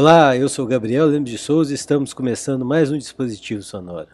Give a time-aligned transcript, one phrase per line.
[0.00, 4.10] Olá, eu sou Gabriel Lemos de Souza e estamos começando mais um Dispositivo Sonoro.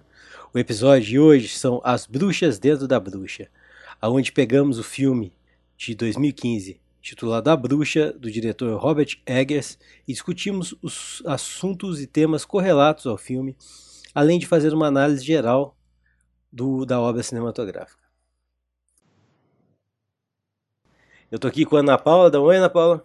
[0.50, 3.48] O episódio de hoje são As Bruxas Dentro da Bruxa,
[4.00, 5.30] aonde pegamos o filme
[5.76, 9.78] de 2015 titulado A Bruxa, do diretor Robert Eggers,
[10.08, 13.54] e discutimos os assuntos e temas correlatos ao filme,
[14.14, 15.76] além de fazer uma análise geral
[16.50, 18.02] do, da obra cinematográfica.
[21.30, 22.30] Eu tô aqui com a Ana Paula.
[22.30, 23.04] Dá um oi, Ana Paula.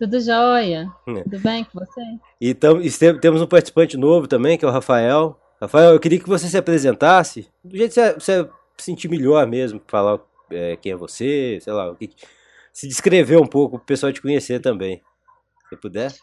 [0.00, 0.90] Tudo jóia.
[1.06, 1.22] É.
[1.24, 2.00] Tudo bem com você?
[2.40, 5.38] E, tam, e temos um participante novo também, que é o Rafael.
[5.60, 9.78] Rafael, eu queria que você se apresentasse, do jeito que você, você sentir melhor mesmo,
[9.86, 10.18] falar
[10.50, 12.08] é, quem é você, sei lá, que,
[12.72, 15.02] se descrever um pouco para o pessoal te conhecer também.
[15.68, 16.14] Se puder.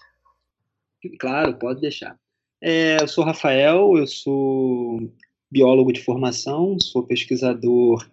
[1.20, 2.18] Claro, pode deixar.
[2.60, 5.08] É, eu sou Rafael, eu sou
[5.52, 8.04] biólogo de formação, sou pesquisador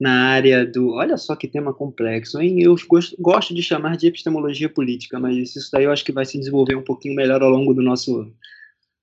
[0.00, 0.92] na área do.
[0.92, 2.60] Olha só que tema complexo, hein?
[2.60, 6.24] Eu gosto, gosto de chamar de epistemologia política, mas isso daí eu acho que vai
[6.24, 8.24] se desenvolver um pouquinho melhor ao longo do nosso,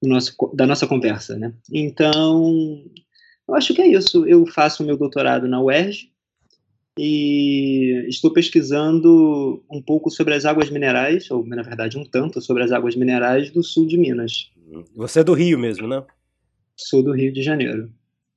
[0.01, 1.53] do nosso da nossa conversa, né?
[1.71, 2.83] Então,
[3.47, 4.25] eu acho que é isso.
[4.25, 6.11] Eu faço o meu doutorado na UERJ
[6.97, 12.63] e estou pesquisando um pouco sobre as águas minerais, ou na verdade um tanto sobre
[12.63, 14.51] as águas minerais do sul de Minas.
[14.95, 16.03] Você é do Rio mesmo, né?
[16.75, 17.91] Sou do Rio de Janeiro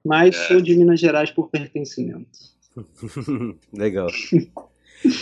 [0.05, 0.49] mas é.
[0.49, 2.29] sou de Minas Gerais por pertencimento.
[3.73, 4.09] Legal.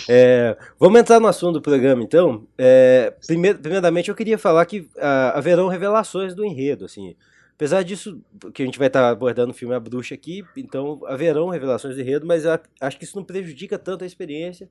[0.08, 2.46] É, vamos entrar no assunto do programa, então.
[2.56, 7.14] É, primeir, primeiramente, eu queria falar que ah, haverão revelações do enredo, assim.
[7.54, 8.20] Apesar disso,
[8.52, 12.00] que a gente vai estar abordando o filme A Bruxa aqui, então haverão revelações do
[12.00, 14.68] enredo, mas acho que isso não prejudica tanto a experiência.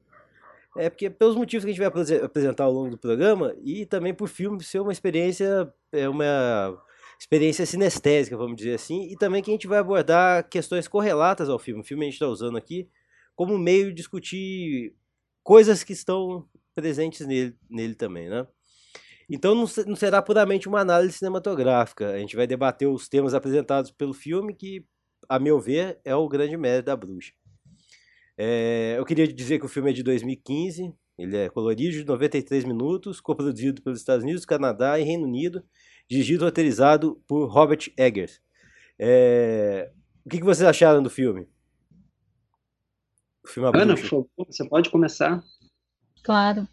[0.76, 4.14] É porque pelos motivos que a gente vai apresentar ao longo do programa e também
[4.14, 6.78] por filme ser uma experiência, é uma
[7.22, 11.60] experiência sinestésica, vamos dizer assim, e também que a gente vai abordar questões correlatas ao
[11.60, 11.82] filme.
[11.82, 12.90] O filme a gente está usando aqui
[13.36, 14.96] como meio de discutir
[15.44, 18.48] coisas que estão presentes nele, nele também, né?
[19.30, 22.10] Então não, não será puramente uma análise cinematográfica.
[22.10, 24.84] A gente vai debater os temas apresentados pelo filme, que,
[25.30, 27.34] a meu ver, é o grande mérito da bruxa.
[28.36, 32.66] É, eu queria dizer que o filme é de 2015, ele é colorido, de 93
[32.66, 35.64] minutos, coproduzido pelos Estados Unidos, Canadá e Reino Unido,
[36.12, 38.42] dirigido e roteirizado por Robert Eggers.
[39.00, 39.90] É...
[40.26, 41.48] O que, que vocês acharam do filme?
[43.44, 45.42] O filme Ana, por favor, você pode começar.
[46.22, 46.68] Claro.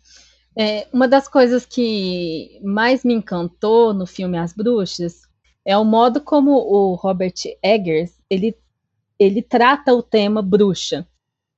[0.59, 5.23] É, uma das coisas que mais me encantou no filme As Bruxas
[5.65, 8.59] é o modo como o Robert Eggers ele,
[9.19, 11.07] ele trata o tema bruxa.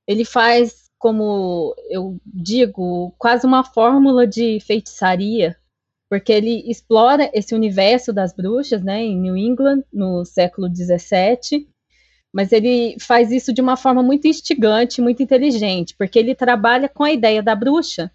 [0.07, 5.57] Ele faz, como eu digo, quase uma fórmula de feitiçaria
[6.11, 11.69] porque ele explora esse universo das bruxas, né, em New England, no século XVII,
[12.33, 17.05] mas ele faz isso de uma forma muito instigante, muito inteligente, porque ele trabalha com
[17.05, 18.11] a ideia da bruxa,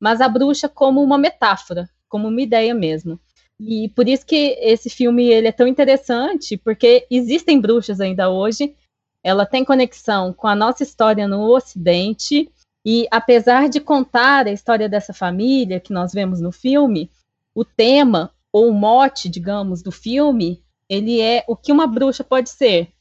[0.00, 3.18] mas a bruxa como uma metáfora, como uma ideia mesmo.
[3.58, 8.76] E por isso que esse filme ele é tão interessante, porque existem bruxas ainda hoje,
[9.24, 12.48] ela tem conexão com a nossa história no Ocidente,
[12.86, 17.10] e apesar de contar a história dessa família que nós vemos no filme,
[17.54, 22.50] o tema ou o mote, digamos, do filme, ele é o que uma bruxa pode
[22.50, 22.92] ser.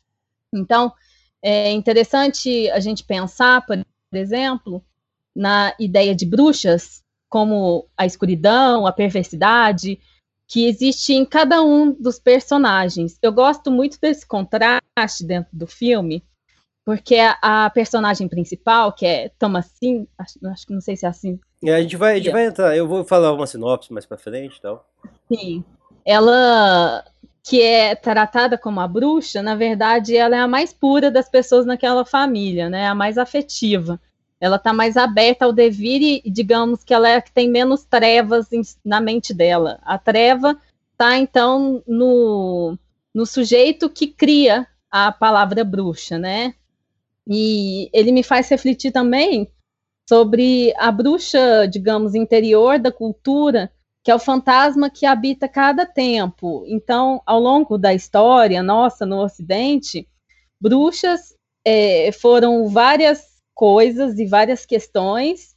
[0.53, 0.93] Então,
[1.41, 3.83] é interessante a gente pensar, por
[4.13, 4.83] exemplo,
[5.35, 9.99] na ideia de bruxas como a escuridão, a perversidade,
[10.47, 13.17] que existe em cada um dos personagens.
[13.21, 16.25] Eu gosto muito desse contraste dentro do filme,
[16.83, 21.39] porque a, personagem principal, que é Thomasin, acho, acho que não sei se é assim.
[21.63, 24.17] É, a gente vai, a gente vai entrar, eu vou falar uma sinopse mais para
[24.17, 24.87] frente e tal.
[25.27, 25.63] Sim.
[26.05, 27.03] Ela
[27.43, 31.65] que é tratada como a bruxa, na verdade, ela é a mais pura das pessoas
[31.65, 32.87] naquela família, né?
[32.87, 33.99] A mais afetiva.
[34.39, 37.83] Ela está mais aberta ao devir e, digamos que ela é a que tem menos
[37.83, 39.79] trevas em, na mente dela.
[39.83, 40.57] A treva
[40.91, 42.77] está então no,
[43.13, 46.53] no sujeito que cria a palavra bruxa, né?
[47.27, 49.49] E ele me faz refletir também
[50.09, 53.71] sobre a bruxa, digamos, interior da cultura,
[54.03, 56.63] que é o fantasma que habita cada tempo.
[56.65, 60.07] Então, ao longo da história nossa no Ocidente,
[60.59, 63.23] bruxas é, foram várias
[63.53, 65.55] coisas e várias questões,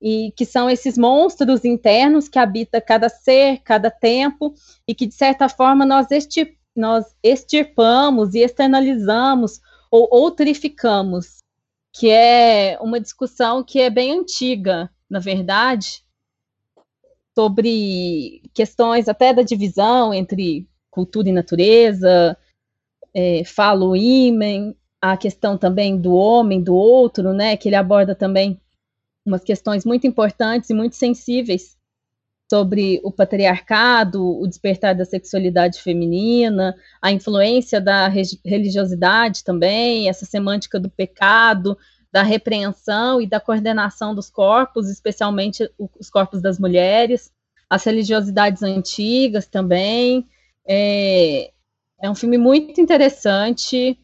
[0.00, 4.52] e que são esses monstros internos que habita cada ser, cada tempo,
[4.88, 9.60] e que, de certa forma, nós, estir, nós extirpamos e externalizamos
[9.92, 11.41] ou outrificamos,
[11.92, 16.02] que é uma discussão que é bem antiga, na verdade,
[17.34, 22.36] sobre questões até da divisão entre cultura e natureza,
[23.14, 28.60] é, falo imen, a questão também do homem, do outro, né, que ele aborda também
[29.24, 31.76] umas questões muito importantes e muito sensíveis
[32.52, 40.78] sobre o patriarcado, o despertar da sexualidade feminina, a influência da religiosidade também, essa semântica
[40.78, 41.78] do pecado,
[42.12, 45.66] da repreensão e da coordenação dos corpos, especialmente
[45.98, 47.32] os corpos das mulheres,
[47.70, 50.28] as religiosidades antigas também.
[50.68, 51.52] É,
[52.02, 53.98] é um filme muito interessante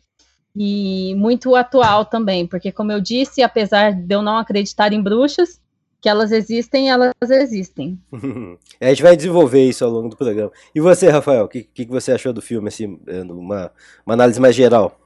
[0.56, 5.60] e muito atual também, porque, como eu disse, apesar de eu não acreditar em bruxas,
[6.00, 7.98] que elas existem, elas existem.
[8.80, 10.52] a gente vai desenvolver isso ao longo do programa.
[10.74, 12.98] E você, Rafael, o que, que você achou do filme, assim,
[13.28, 13.72] uma,
[14.06, 14.98] uma análise mais geral?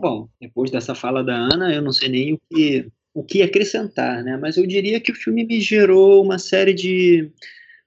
[0.00, 4.22] Bom, depois dessa fala da Ana, eu não sei nem o que, o que acrescentar,
[4.22, 4.36] né?
[4.36, 7.30] Mas eu diria que o filme me gerou uma série de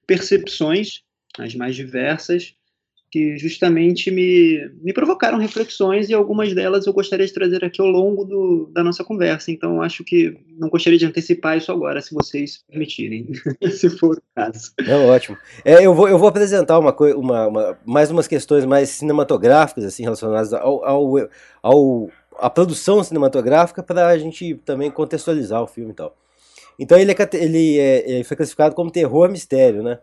[0.06, 1.02] percepções,
[1.38, 2.56] as mais diversas,
[3.09, 7.88] que justamente me, me provocaram reflexões e algumas delas eu gostaria de trazer aqui ao
[7.88, 9.50] longo do, da nossa conversa.
[9.50, 13.27] Então, acho que não gostaria de antecipar isso agora, se vocês permitirem,
[13.71, 14.71] se for o caso.
[14.86, 15.38] É ótimo.
[15.63, 20.03] É, eu, vou, eu vou apresentar uma, uma, uma, mais umas questões mais cinematográficas, assim,
[20.03, 21.30] relacionadas ao, ao,
[21.63, 26.15] ao a produção cinematográfica para a gente também contextualizar o filme e tal.
[26.77, 29.98] Então ele, é, ele, é, ele foi classificado como terror mistério, né?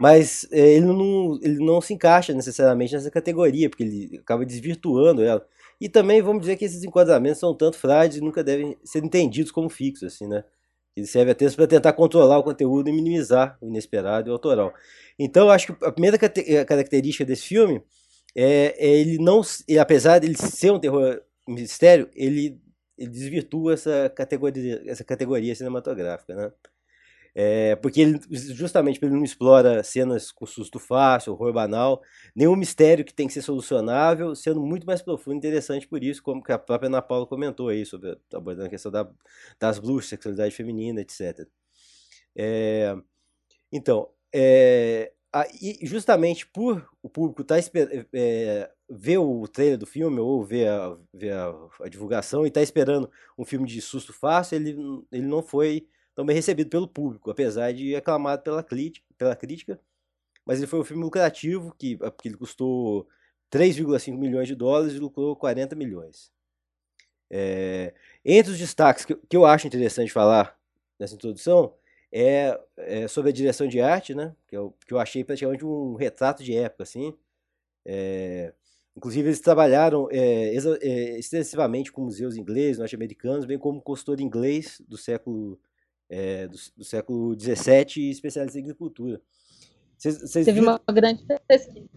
[0.00, 5.22] Mas é, ele, não, ele não se encaixa necessariamente nessa categoria, porque ele acaba desvirtuando
[5.22, 5.46] ela.
[5.78, 9.52] E também vamos dizer que esses enquadramentos são tanto frágeis e nunca devem ser entendidos
[9.52, 10.42] como fixos, assim, né?
[10.96, 14.72] Ele serve apenas para tentar controlar o conteúdo e minimizar o inesperado e o autoral.
[15.18, 17.82] Então, eu acho que a primeira característica desse filme
[18.34, 22.58] é, é ele não, ele, apesar de ele ser um terror mistério, ele,
[22.96, 26.52] ele desvirtua essa categoria, essa categoria cinematográfica, né?
[27.34, 32.02] É, porque ele, justamente ele não explora cenas com susto fácil, horror banal,
[32.34, 36.22] nenhum mistério que tem que ser solucionável, sendo muito mais profundo e interessante por isso,
[36.22, 39.08] como a própria Ana Paula comentou aí, sobre abordando a questão da,
[39.58, 41.46] das bruxas, sexualidade feminina, etc.
[42.36, 42.96] É,
[43.72, 45.46] então, é, a,
[45.82, 47.56] justamente por o público tá
[48.12, 52.60] é, ver o trailer do filme ou ver a, ver a, a divulgação e estar
[52.60, 54.76] tá esperando um filme de susto fácil, ele,
[55.12, 55.86] ele não foi
[56.20, 59.80] tão bem recebido pelo público, apesar de aclamado pela crítica, pela crítica.
[60.44, 63.08] Mas ele foi um filme lucrativo, que, porque ele custou
[63.50, 66.30] 3,5 milhões de dólares e lucrou 40 milhões.
[67.30, 70.58] É, entre os destaques que, que, eu acho interessante falar
[70.98, 71.72] nessa introdução
[72.12, 74.36] é, é, sobre a direção de arte, né?
[74.46, 77.16] Que eu, que eu achei praticamente um retrato de época, assim.
[77.86, 78.52] É,
[78.94, 84.98] inclusive eles trabalharam é, é, extensivamente com museus ingleses, norte-americanos, bem como consultor inglês do
[84.98, 85.58] século
[86.10, 89.20] é, do, do, século XVII especialista em agricultura.
[89.96, 90.80] Cês, cês Teve viram?
[90.86, 91.88] uma grande pesquisa.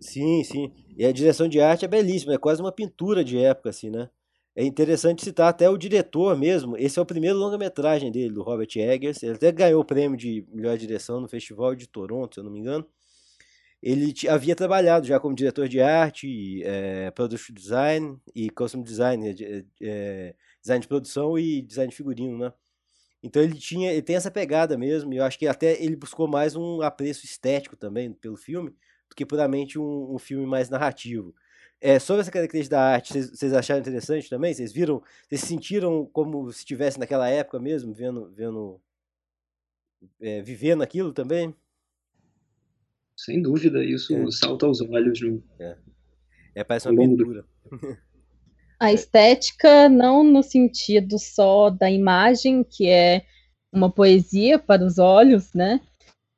[0.00, 0.72] Sim, sim.
[0.96, 4.08] E a direção de arte é belíssima, é quase uma pintura de época, assim, né?
[4.54, 6.78] É interessante citar até o diretor mesmo.
[6.78, 9.22] Esse é o primeiro longa-metragem dele, do Robert Eggers.
[9.22, 12.50] Ele até ganhou o prêmio de melhor direção no Festival de Toronto, se eu não
[12.50, 12.86] me engano.
[13.82, 19.64] Ele havia trabalhado já como diretor de arte, é, production design e costume design, é,
[19.82, 22.52] é, design de produção e design de figurino, né?
[23.26, 26.28] Então ele tinha, ele tem essa pegada mesmo, e eu acho que até ele buscou
[26.28, 31.34] mais um apreço estético também pelo filme, do que puramente um, um filme mais narrativo.
[31.80, 34.54] É, sobre essa característica da arte, vocês acharam interessante também?
[34.54, 38.80] Vocês viram, vocês sentiram como se estivesse naquela época mesmo, vendo, vendo
[40.20, 41.52] é, vivendo aquilo também?
[43.16, 44.30] Sem dúvida, isso é.
[44.30, 45.20] salta aos olhos.
[45.20, 45.42] No...
[45.58, 45.76] É.
[46.54, 47.44] é, parece uma pintura.
[47.70, 47.98] Do...
[48.78, 53.24] A estética, não no sentido só da imagem, que é
[53.72, 55.80] uma poesia para os olhos, né?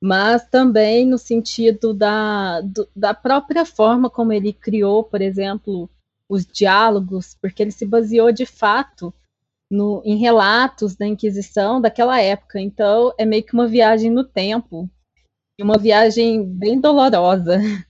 [0.00, 5.90] Mas também no sentido da, do, da própria forma como ele criou, por exemplo,
[6.28, 9.12] os diálogos, porque ele se baseou de fato
[9.71, 12.61] no, em relatos da Inquisição daquela época.
[12.61, 14.88] Então, é meio que uma viagem no tempo,
[15.59, 17.59] e uma viagem bem dolorosa.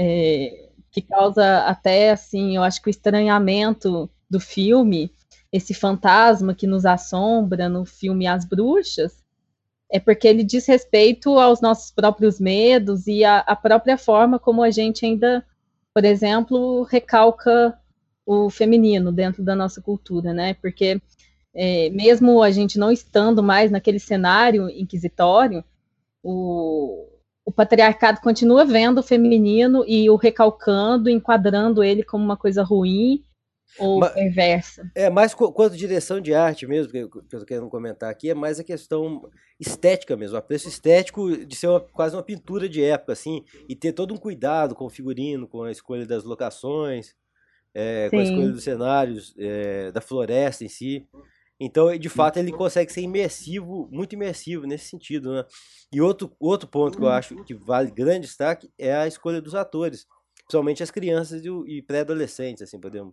[0.00, 0.67] É,
[1.00, 5.12] que causa até assim, eu acho que o estranhamento do filme,
[5.52, 9.24] esse fantasma que nos assombra no filme As Bruxas,
[9.90, 14.70] é porque ele diz respeito aos nossos próprios medos e a própria forma como a
[14.70, 15.44] gente ainda,
[15.94, 17.78] por exemplo, recalca
[18.26, 20.54] o feminino dentro da nossa cultura, né?
[20.54, 21.00] Porque
[21.54, 25.64] é, mesmo a gente não estando mais naquele cenário inquisitório,
[26.22, 27.06] o,
[27.48, 33.24] o patriarcado continua vendo o feminino e o recalcando, enquadrando ele como uma coisa ruim
[33.78, 34.90] ou Mas, perversa.
[34.94, 38.60] É, mais quanto direção de arte mesmo, que eu, estou querendo comentar aqui, é mais
[38.60, 43.14] a questão estética mesmo, o apreço estético de ser uma, quase uma pintura de época,
[43.14, 47.14] assim, e ter todo um cuidado com o figurino, com a escolha das locações,
[47.74, 51.08] é, com a escolha dos cenários, é, da floresta em si.
[51.60, 55.44] Então, de fato, ele consegue ser imersivo, muito imersivo nesse sentido, né?
[55.92, 59.56] E outro, outro ponto que eu acho que vale grande destaque é a escolha dos
[59.56, 63.12] atores, principalmente as crianças e, e pré-adolescentes, assim, podemos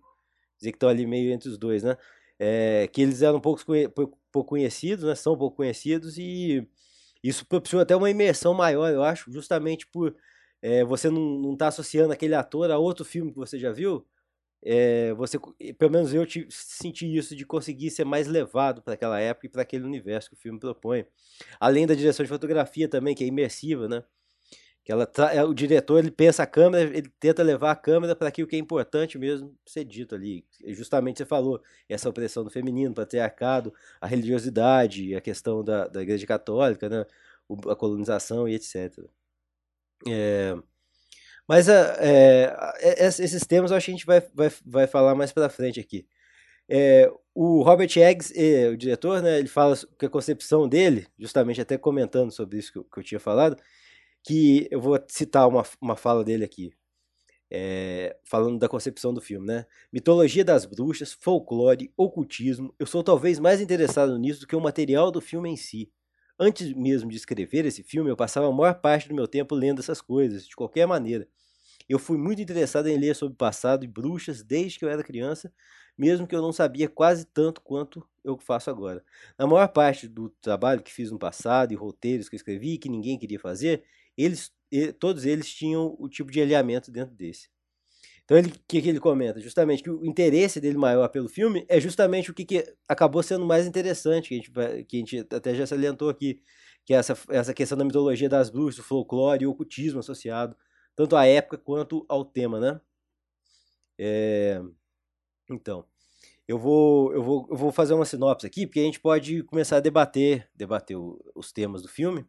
[0.59, 1.97] dizer que estão ali meio entre os dois, né?
[2.37, 3.63] É, que eles eram pouco,
[4.31, 5.15] pouco conhecidos, né?
[5.15, 6.67] São pouco conhecidos e
[7.23, 10.15] isso propiciou até uma imersão maior, eu acho, justamente por
[10.61, 14.05] é, você não estar tá associando aquele ator a outro filme que você já viu,
[14.67, 15.37] é, você,
[15.77, 19.49] pelo menos eu te, senti isso de conseguir ser mais levado para aquela época e
[19.49, 21.05] para aquele universo que o filme propõe.
[21.59, 24.03] Além da direção de fotografia também, que é imersiva, né?
[24.83, 28.27] Que ela é, o diretor ele pensa a câmera, ele tenta levar a câmera para
[28.27, 30.43] aquilo que é importante mesmo ser dito ali.
[30.69, 36.25] Justamente você falou essa opressão do feminino, patriarcado, a religiosidade, a questão da, da Igreja
[36.25, 37.05] Católica, né?
[37.69, 39.05] a colonização e etc.
[40.07, 40.55] É,
[41.47, 45.31] mas é, é, esses temas eu acho que a gente vai, vai, vai falar mais
[45.31, 46.07] para frente aqui.
[46.67, 51.61] É, o Robert Eggs, é, o diretor, né, ele fala que a concepção dele, justamente
[51.61, 53.57] até comentando sobre isso que eu, que eu tinha falado,
[54.23, 56.73] que eu vou citar uma, uma fala dele aqui,
[57.51, 59.65] é, falando da concepção do filme, né?
[59.93, 65.11] Mitologia das bruxas, folclore, ocultismo, eu sou talvez mais interessado nisso do que o material
[65.11, 65.91] do filme em si.
[66.37, 69.79] Antes mesmo de escrever esse filme, eu passava a maior parte do meu tempo lendo
[69.79, 71.27] essas coisas, de qualquer maneira.
[71.87, 75.03] Eu fui muito interessado em ler sobre o passado e bruxas desde que eu era
[75.03, 75.53] criança,
[75.97, 79.03] mesmo que eu não sabia quase tanto quanto eu faço agora.
[79.37, 82.89] Na maior parte do trabalho que fiz no passado e roteiros que eu escrevi que
[82.89, 83.83] ninguém queria fazer,
[84.17, 84.53] eles,
[84.99, 87.49] todos eles tinham o tipo de alinhamento dentro desse.
[88.25, 89.39] Então, o que, que ele comenta?
[89.39, 93.45] Justamente que o interesse dele maior pelo filme é justamente o que, que acabou sendo
[93.45, 96.41] mais interessante, que a, gente, que a gente até já salientou aqui,
[96.83, 100.55] que é essa, essa questão da mitologia das bruxas, do folclore e o ocultismo associado,
[100.95, 102.81] tanto à época quanto ao tema, né?
[103.97, 104.59] É...
[105.49, 105.85] Então,
[106.47, 109.77] eu vou, eu, vou, eu vou fazer uma sinopse aqui, porque a gente pode começar
[109.77, 112.25] a debater, debater o, os temas do filme,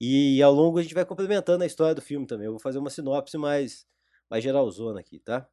[0.00, 2.46] e ao longo a gente vai complementando a história do filme também.
[2.46, 3.86] Eu vou fazer uma sinopse mais
[4.34, 5.46] mais geralzona aqui, tá?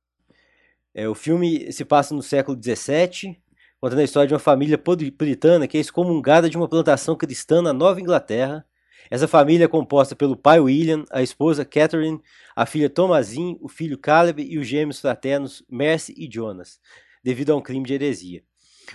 [0.91, 3.39] É, o filme se passa no século XVII,
[3.79, 7.73] contando a história de uma família puritana que é excomungada de uma plantação cristã na
[7.73, 8.65] Nova Inglaterra.
[9.09, 12.19] Essa família é composta pelo pai William, a esposa Catherine,
[12.55, 16.79] a filha Thomasin, o filho Caleb e os gêmeos fraternos Mercy e Jonas,
[17.23, 18.43] devido a um crime de heresia.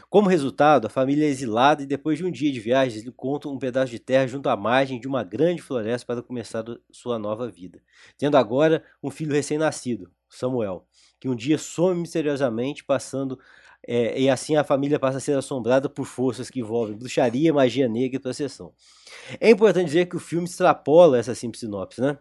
[0.08, 3.52] Como resultado, a família é exilada e depois de um dia de viagem, eles encontram
[3.52, 7.48] um pedaço de terra junto à margem de uma grande floresta para começar sua nova
[7.50, 7.82] vida,
[8.18, 10.86] tendo agora um filho recém-nascido, Samuel,
[11.20, 13.38] que um dia some misteriosamente, passando
[13.86, 17.88] é, e assim a família passa a ser assombrada por forças que envolvem bruxaria, magia
[17.88, 18.72] negra e processão.
[19.40, 22.18] É importante dizer que o filme extrapola essa simples sinopse, né?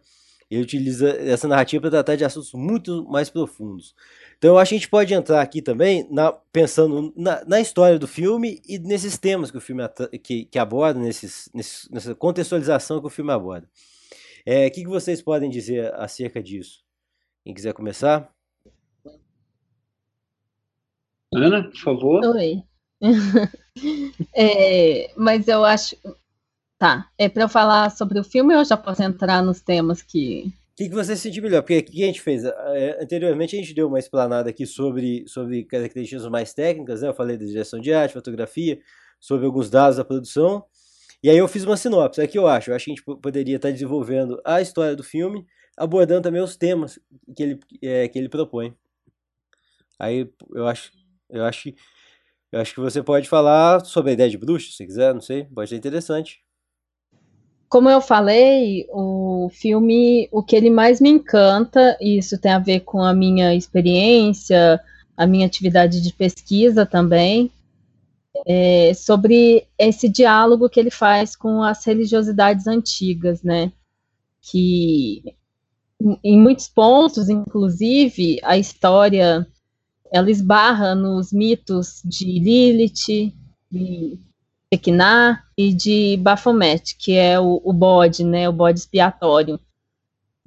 [0.49, 3.95] Ele utiliza essa narrativa para tratar de assuntos muito mais profundos.
[4.37, 7.97] Então eu acho que a gente pode entrar aqui também na, pensando na, na, história
[7.97, 9.81] do filme e nesses temas que o filme
[10.21, 13.67] que, que aborda, nesses, nesses, nessa contextualização que o filme aborda.
[14.45, 16.83] É, o que, que vocês podem dizer acerca disso?
[17.43, 18.31] Quem quiser começar?
[21.33, 22.25] Ana, por favor.
[22.35, 22.63] Oi.
[24.33, 25.95] é, mas eu acho.
[26.77, 27.09] Tá.
[27.17, 30.53] É para eu falar sobre o filme ou eu já posso entrar nos temas que
[30.75, 31.61] o que, que você sentiu melhor?
[31.61, 32.43] Porque o que a gente fez?
[32.43, 37.07] É, anteriormente a gente deu uma explanada aqui sobre, sobre características mais técnicas, né?
[37.07, 38.77] Eu falei da direção de arte, fotografia,
[39.17, 40.65] sobre alguns dados da produção.
[41.23, 42.19] E aí eu fiz uma sinopse.
[42.19, 42.71] É que eu acho.
[42.71, 45.45] Eu acho que a gente poderia estar desenvolvendo a história do filme,
[45.77, 46.99] abordando também os temas
[47.33, 48.75] que ele, é, que ele propõe.
[49.97, 50.91] Aí eu acho,
[51.29, 51.73] eu acho,
[52.51, 55.45] eu acho que você pode falar sobre a ideia de bruxa, se quiser, não sei,
[55.45, 56.44] pode ser interessante.
[57.75, 62.57] Como eu falei, o filme, o que ele mais me encanta, e isso tem a
[62.57, 64.79] ver com a minha experiência,
[65.17, 67.51] a minha atividade de pesquisa também,
[68.47, 73.73] é sobre esse diálogo que ele faz com as religiosidades antigas, né?
[74.41, 75.35] Que
[76.23, 79.45] em muitos pontos, inclusive, a história
[80.09, 83.33] ela esbarra nos mitos de Lilith,
[83.69, 84.17] de
[84.75, 89.59] Equiná e de Baphomet, que é o, o bode, né, o bode expiatório.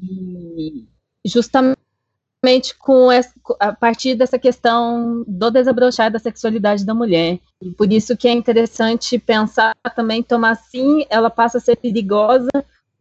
[0.00, 0.86] E
[1.24, 7.40] justamente com essa, a partir dessa questão do desabrochar da sexualidade da mulher.
[7.60, 12.48] E por isso que é interessante pensar também Tomassim, ela passa a ser perigosa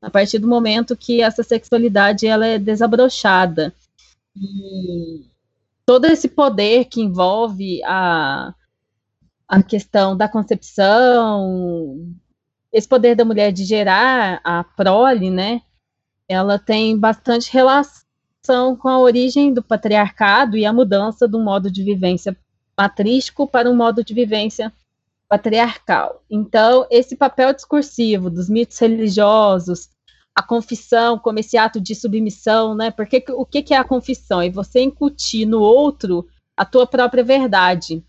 [0.01, 3.73] a partir do momento que essa sexualidade ela é desabrochada.
[4.35, 5.25] E
[5.85, 8.53] todo esse poder que envolve a
[9.47, 12.13] a questão da concepção,
[12.71, 15.61] esse poder da mulher de gerar a prole, né?
[16.27, 21.83] Ela tem bastante relação com a origem do patriarcado e a mudança do modo de
[21.83, 22.37] vivência
[22.75, 24.71] patrístico para um modo de vivência
[25.29, 26.23] patriarcal.
[26.29, 29.89] Então, esse papel discursivo dos mitos religiosos,
[30.35, 32.91] a confissão como esse ato de submissão, né?
[32.91, 34.41] Porque o que, é a confissão?
[34.41, 38.03] É você incutir no outro a tua própria verdade.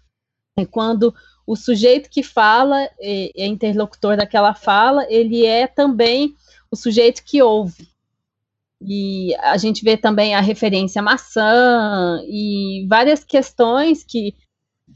[0.61, 1.15] É quando
[1.47, 6.35] o sujeito que fala, é, é interlocutor daquela fala, ele é também
[6.71, 7.89] o sujeito que ouve.
[8.81, 14.35] E a gente vê também a referência à maçã e várias questões que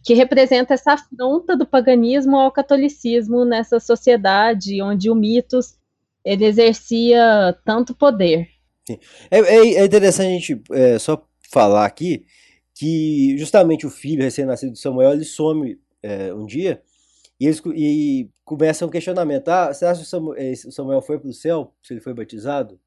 [0.02, 5.76] que representa essa afronta do paganismo ao catolicismo nessa sociedade onde o mitos
[6.24, 8.48] ele exercia tanto poder.
[9.30, 12.24] É, é, é, interessante a gente é, só falar aqui
[12.82, 16.82] que justamente o filho recém-nascido de Samuel ele some é, um dia
[17.38, 21.32] e, eles, e começa um questionamento: ah, acha que é, o Samuel foi para o
[21.32, 22.80] céu se ele foi batizado?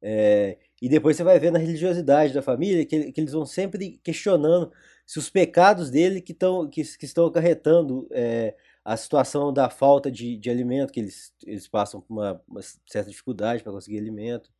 [0.00, 3.98] É, e depois você vai ver na religiosidade da família que, que eles vão sempre
[4.04, 4.70] questionando
[5.04, 10.12] se os pecados dele que, tão, que, que estão acarretando é, a situação da falta
[10.12, 14.50] de, de alimento, que eles, eles passam por uma, uma certa dificuldade para conseguir alimento,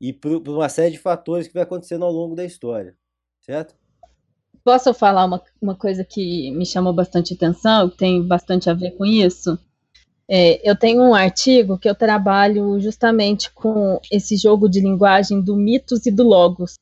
[0.00, 2.96] e por, por, uma série de fatores que vai acontecendo ao longo da história,
[3.40, 3.76] certo?
[4.64, 8.92] Posso falar uma, uma coisa que me chamou bastante atenção, que tem bastante a ver
[8.92, 9.58] com isso?
[10.28, 15.56] É, eu tenho um artigo que eu trabalho justamente com esse jogo de linguagem do
[15.56, 16.78] mitos e do logos.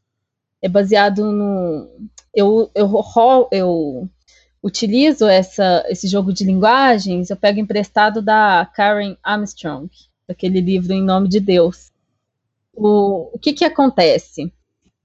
[0.62, 1.88] É baseado no,
[2.34, 2.92] eu, eu,
[3.50, 4.08] eu
[4.62, 9.90] utilizo essa, esse jogo de linguagens, eu pego emprestado da Karen Armstrong,
[10.28, 11.90] daquele livro Em Nome de Deus.
[12.74, 14.52] O, o que, que acontece?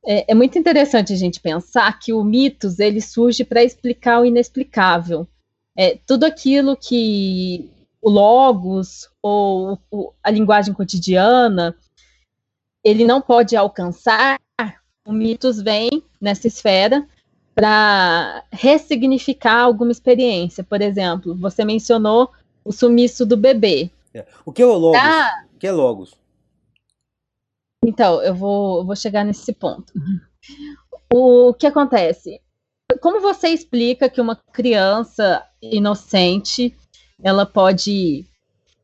[0.06, 4.26] É, é muito interessante a gente pensar que o mitos ele surge para explicar o
[4.26, 5.28] inexplicável.
[5.78, 7.70] É, tudo aquilo que
[8.02, 11.76] o logos ou o, a linguagem cotidiana
[12.84, 14.40] ele não pode alcançar,
[15.08, 17.08] o mitos vem nessa esfera
[17.56, 20.64] para ressignificar alguma experiência.
[20.64, 22.30] Por exemplo, você mencionou
[22.64, 23.90] o sumiço do bebê.
[24.14, 24.26] É.
[24.46, 25.00] O que é o logos?
[25.02, 26.14] Ah, o que é logos?
[27.86, 29.94] Então, eu vou, vou chegar nesse ponto.
[31.14, 32.42] O que acontece?
[33.00, 36.76] Como você explica que uma criança inocente
[37.24, 38.26] ela pode,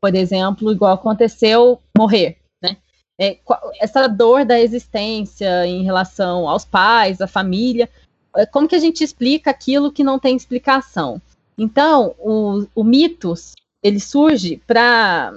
[0.00, 2.38] por exemplo, igual aconteceu, morrer?
[2.62, 2.76] Né?
[3.20, 3.38] É,
[3.80, 7.88] essa dor da existência em relação aos pais, à família,
[8.36, 11.20] é, como que a gente explica aquilo que não tem explicação?
[11.58, 15.32] Então, o, o mitos, ele surge para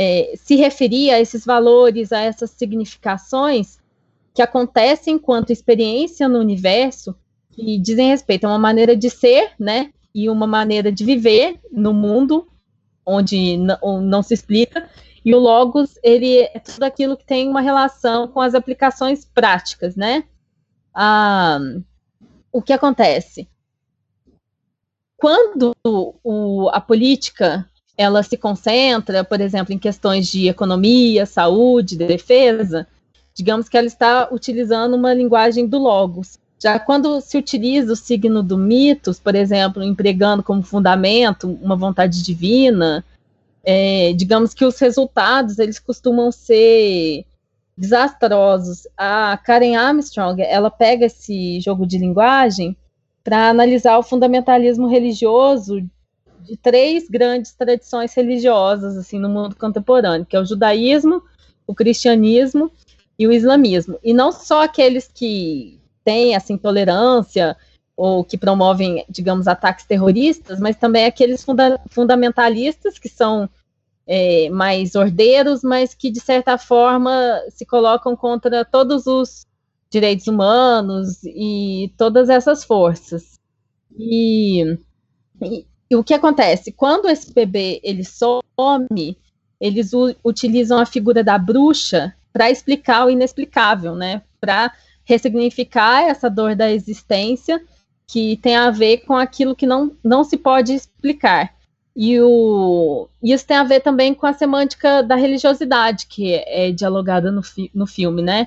[0.00, 3.80] é, se referir a esses valores, a essas significações
[4.32, 7.16] que acontecem enquanto experiência no universo,
[7.50, 11.92] que dizem respeito a uma maneira de ser, né, e uma maneira de viver no
[11.92, 12.46] mundo,
[13.04, 14.88] onde não, não se explica,
[15.24, 19.96] e o Logos, ele é tudo aquilo que tem uma relação com as aplicações práticas,
[19.96, 20.22] né?
[20.94, 21.58] Ah,
[22.52, 23.48] o que acontece?
[25.16, 32.86] Quando o, a política ela se concentra, por exemplo, em questões de economia, saúde, defesa,
[33.34, 36.38] digamos que ela está utilizando uma linguagem do logos.
[36.62, 42.22] Já quando se utiliza o signo do mitos, por exemplo, empregando como fundamento uma vontade
[42.22, 43.04] divina,
[43.64, 47.24] é, digamos que os resultados eles costumam ser
[47.76, 48.86] desastrosos.
[48.96, 52.76] A Karen Armstrong, ela pega esse jogo de linguagem
[53.24, 55.80] para analisar o fundamentalismo religioso
[56.48, 61.22] de três grandes tradições religiosas assim no mundo contemporâneo, que é o judaísmo,
[61.66, 62.72] o cristianismo
[63.18, 63.98] e o islamismo.
[64.02, 67.56] E não só aqueles que têm essa intolerância
[67.94, 73.50] ou que promovem, digamos, ataques terroristas, mas também aqueles funda fundamentalistas que são
[74.06, 79.44] é, mais ordeiros, mas que, de certa forma, se colocam contra todos os
[79.90, 83.38] direitos humanos e todas essas forças.
[83.98, 84.78] E,
[85.42, 86.72] e, e o que acontece?
[86.72, 89.16] Quando esse bebê ele some,
[89.60, 89.90] eles
[90.24, 94.22] utilizam a figura da bruxa para explicar o inexplicável, né?
[94.40, 94.72] Para
[95.04, 97.62] ressignificar essa dor da existência
[98.06, 101.54] que tem a ver com aquilo que não, não se pode explicar.
[101.96, 107.32] E o, isso tem a ver também com a semântica da religiosidade, que é, dialogada
[107.32, 108.46] no, fi, no filme, né?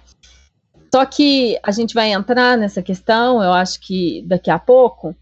[0.93, 5.15] Só que a gente vai entrar nessa questão, eu acho que daqui a pouco.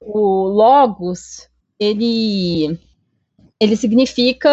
[0.00, 1.48] O logos,
[1.82, 2.78] ele,
[3.60, 4.50] ele significa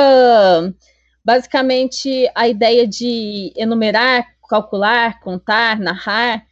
[1.23, 6.43] basicamente a ideia de enumerar, calcular, contar, narrar,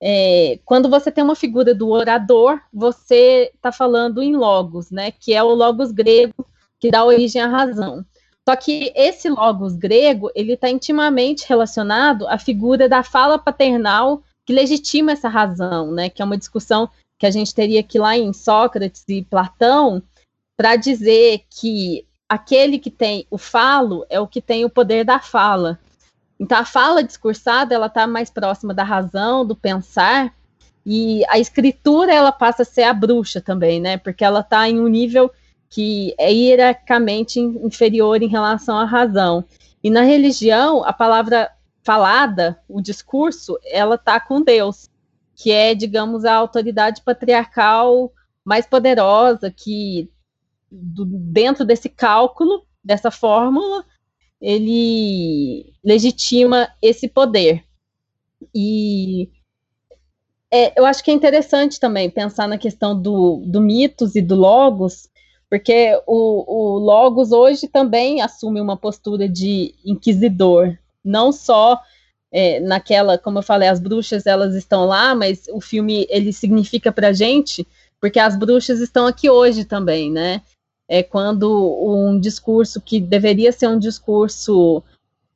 [0.00, 5.10] é, quando você tem uma figura do orador, você está falando em logos, né?
[5.10, 6.46] Que é o logos grego
[6.78, 8.04] que dá origem à razão.
[8.48, 14.52] Só que esse logos grego ele está intimamente relacionado à figura da fala paternal que
[14.52, 16.10] legitima essa razão, né?
[16.10, 20.02] Que é uma discussão que a gente teria que lá em Sócrates e Platão
[20.56, 25.20] para dizer que aquele que tem o falo é o que tem o poder da
[25.20, 25.78] fala.
[26.38, 30.34] Então a fala discursada ela está mais próxima da razão, do pensar,
[30.84, 33.96] e a escritura ela passa a ser a bruxa também, né?
[33.96, 35.30] Porque ela está em um nível
[35.68, 39.44] que é hierarquicamente inferior em relação à razão.
[39.82, 41.50] E na religião, a palavra
[41.82, 44.88] falada, o discurso, ela está com Deus,
[45.34, 48.12] que é, digamos, a autoridade patriarcal
[48.44, 50.08] mais poderosa, que
[50.82, 53.84] do, dentro desse cálculo, dessa fórmula,
[54.40, 57.64] ele legitima esse poder.
[58.54, 59.30] E
[60.52, 64.34] é, eu acho que é interessante também pensar na questão do, do mitos e do
[64.34, 65.08] logos,
[65.48, 71.80] porque o, o logos hoje também assume uma postura de inquisidor, não só
[72.32, 76.92] é, naquela, como eu falei, as bruxas elas estão lá, mas o filme ele significa
[76.92, 77.66] para gente
[78.00, 80.42] porque as bruxas estão aqui hoje também, né?
[80.88, 81.50] É quando
[81.82, 84.82] um discurso que deveria ser um discurso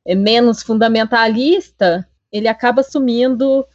[0.05, 3.65] é, menos fundamentalista, ele acaba assumindo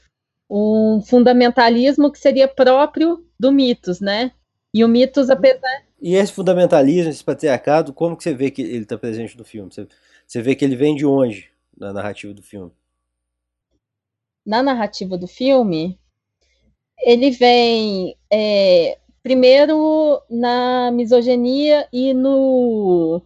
[0.49, 4.33] um fundamentalismo que seria próprio do mitos, né?
[4.73, 5.85] E o mitos, apesar.
[6.01, 9.73] E esse fundamentalismo, esse patriarcado, como que você vê que ele está presente no filme?
[9.73, 9.87] Você,
[10.27, 12.71] você vê que ele vem de onde na narrativa do filme?
[14.45, 15.99] Na narrativa do filme,
[16.99, 23.21] ele vem é, primeiro na misoginia e no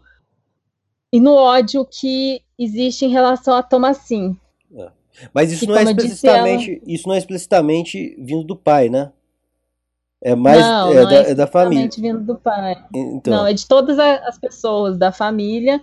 [1.13, 4.35] e no ódio que existe em relação a Thomasin.
[4.75, 4.89] É.
[5.35, 6.81] Mas isso que, não é explicitamente ela...
[6.87, 9.13] isso não é explicitamente vindo do pai, né?
[10.23, 11.91] É mais não, é, não da, é, é da família.
[11.95, 12.83] vindo do pai.
[12.95, 13.35] Então.
[13.35, 15.79] Não, é de todas as pessoas da família.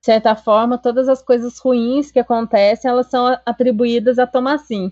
[0.00, 4.90] De certa forma, todas as coisas ruins que acontecem, elas são atribuídas a Thomasin.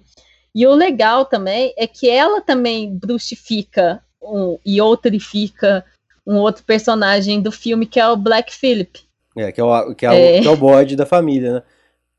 [0.55, 5.85] E o legal também é que ela também bruxifica um, e outrifica
[6.27, 9.01] um outro personagem do filme que é o Black Phillip.
[9.37, 10.41] É, que é o, que é, é...
[10.41, 11.63] que é o bode da família, né?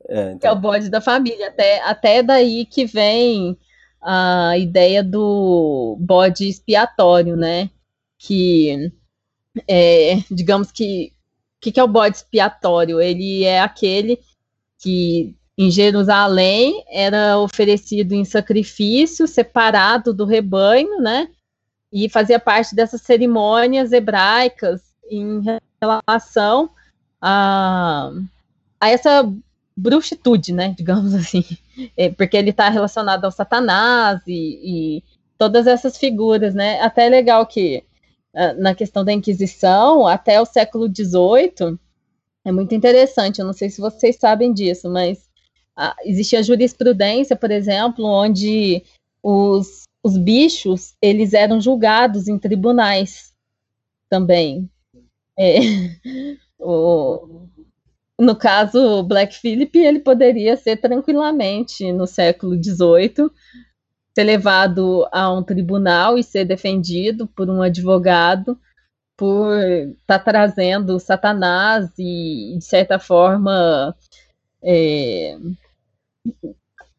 [0.08, 0.38] É, então.
[0.38, 1.48] Que é o bode da família.
[1.48, 3.58] Até, até daí que vem
[4.00, 7.68] a ideia do bode expiatório, né?
[8.18, 8.90] Que,
[9.66, 11.12] é, digamos que,
[11.56, 13.00] o que, que é o bode expiatório?
[13.00, 14.20] Ele é aquele
[14.78, 21.28] que em Jerusalém era oferecido em sacrifício, separado do rebanho, né?
[21.92, 25.42] E fazia parte dessas cerimônias hebraicas em
[25.80, 26.70] relação
[27.20, 28.10] a,
[28.80, 29.30] a essa
[29.76, 30.74] bruxitude, né?
[30.76, 31.44] Digamos assim.
[31.96, 35.04] É, porque ele está relacionado ao Satanás e, e,
[35.38, 36.80] todas essas figuras, né?
[36.80, 37.84] Até é legal que
[38.34, 41.78] ah, na questão da Inquisição, até o século XVIII,
[42.44, 43.38] é muito interessante.
[43.38, 45.28] Eu não sei se vocês sabem disso, mas
[45.76, 48.82] a, existia jurisprudência, por exemplo, onde
[49.22, 53.34] os, os bichos eles eram julgados em tribunais
[54.08, 54.68] também.
[55.38, 55.58] É,
[56.58, 57.46] o,
[58.18, 63.30] no caso, Black Phillip, ele poderia ser tranquilamente, no século XVIII,
[64.14, 68.58] ser levado a um tribunal e ser defendido por um advogado
[69.16, 73.94] por estar tá trazendo Satanás e, de certa forma,
[74.62, 75.36] é,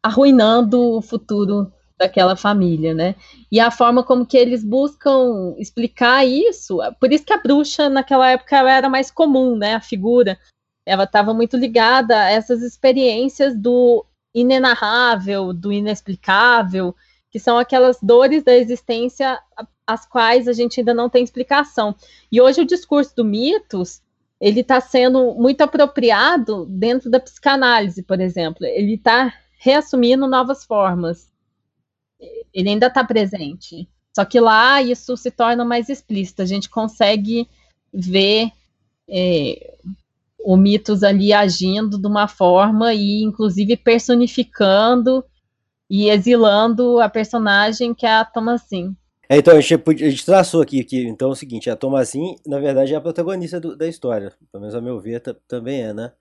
[0.04, 3.16] arruinando o futuro daquela família, né?
[3.52, 8.32] E a forma como que eles buscam explicar isso, por isso que a bruxa naquela
[8.32, 9.76] época era mais comum, né?
[9.76, 10.40] A figura,
[10.86, 16.96] ela estava muito ligada a essas experiências do inenarrável, do inexplicável,
[17.30, 19.40] que são aquelas dores da existência
[19.86, 21.96] as quais a gente ainda não tem explicação.
[22.32, 24.02] E hoje o discurso do mitos
[24.40, 28.66] ele está sendo muito apropriado dentro da psicanálise, por exemplo.
[28.66, 31.29] Ele está reassumindo novas formas.
[32.54, 33.88] Ele ainda está presente.
[34.16, 36.42] Só que lá isso se torna mais explícito.
[36.42, 37.48] A gente consegue
[37.94, 38.52] ver
[39.08, 39.78] é,
[40.40, 45.24] o mitos ali agindo de uma forma e, inclusive, personificando
[45.90, 48.96] e exilando a personagem que é a Thomasin.
[49.28, 52.36] É, então, a gente, a gente, traçou aqui, que então é o seguinte, a Thomasin,
[52.48, 55.94] na verdade, é a protagonista do, da história, pelo menos a meu ver, também é,
[55.94, 56.12] né?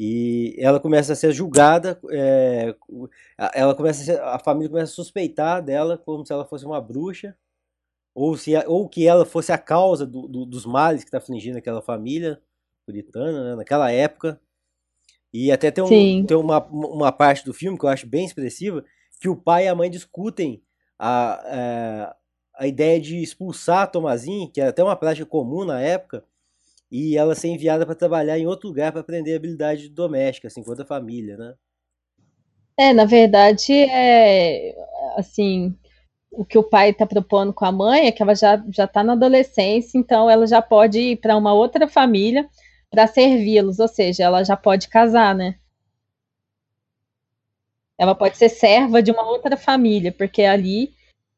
[0.00, 2.72] E ela começa a ser julgada, é,
[3.52, 6.80] ela começa a, ser, a família começa a suspeitar dela como se ela fosse uma
[6.80, 7.36] bruxa,
[8.14, 11.58] ou, se, ou que ela fosse a causa do, do, dos males que está afligindo
[11.58, 12.40] aquela família
[12.86, 14.40] puritana, né, naquela época.
[15.32, 18.84] E até tem, um, tem uma, uma parte do filme que eu acho bem expressiva,
[19.20, 20.62] que o pai e a mãe discutem
[20.96, 22.14] a, a é,
[22.54, 26.24] a ideia de expulsar Tomazin, que era até uma prática comum na época,
[26.90, 30.70] e ela ser enviada para trabalhar em outro lugar para aprender habilidade doméstica, assim, com
[30.70, 31.54] outra família, né?
[32.76, 34.74] É, na verdade, é
[35.16, 35.76] assim,
[36.30, 39.02] o que o pai está propondo com a mãe é que ela já já está
[39.02, 42.48] na adolescência, então ela já pode ir para uma outra família
[42.90, 45.56] para servi-los, ou seja, ela já pode casar, né?
[47.98, 50.92] Ela pode ser serva de uma outra família, porque ali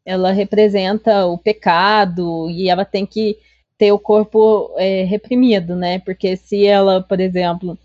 [0.05, 3.39] ela representa o pecado e ela tem que
[3.81, 6.01] ter o corpo é, reprimido, né?
[6.01, 7.79] Porque se ela, por exemplo,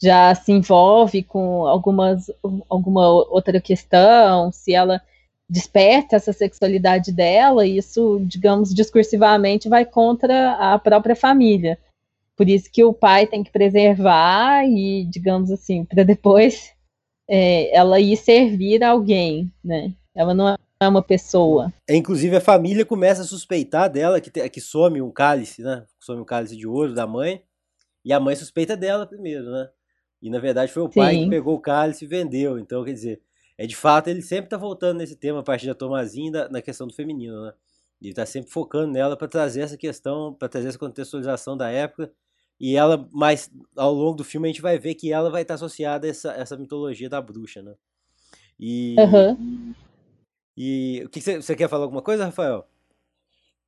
[0.00, 2.30] já se envolve com algumas,
[2.68, 5.02] alguma outra questão, se ela
[5.48, 11.76] desperta essa sexualidade dela, isso, digamos, discursivamente vai contra a própria família.
[12.36, 16.70] Por isso que o pai tem que preservar e, digamos assim, para depois
[17.28, 19.92] é, ela ir servir a alguém, né?
[20.14, 20.56] Ela não é
[20.88, 21.72] uma pessoa.
[21.88, 25.84] É, inclusive a família começa a suspeitar dela que, que some um cálice, né?
[25.98, 27.42] Some um cálice de ouro da mãe.
[28.04, 29.68] E a mãe suspeita dela primeiro, né?
[30.22, 31.24] E na verdade foi o pai Sim.
[31.24, 32.58] que pegou o cálice e vendeu.
[32.58, 33.20] Então, quer dizer,
[33.58, 36.62] é de fato, ele sempre tá voltando nesse tema a partir da Tomazinha da, na
[36.62, 37.52] questão do feminino, né?
[38.00, 42.10] Ele tá sempre focando nela para trazer essa questão, para trazer essa contextualização da época.
[42.58, 45.54] E ela, mais ao longo do filme, a gente vai ver que ela vai estar
[45.54, 47.74] associada a essa, essa mitologia da bruxa, né?
[48.58, 49.74] E, uhum.
[50.62, 52.68] E o que você, você quer falar alguma coisa, Rafael?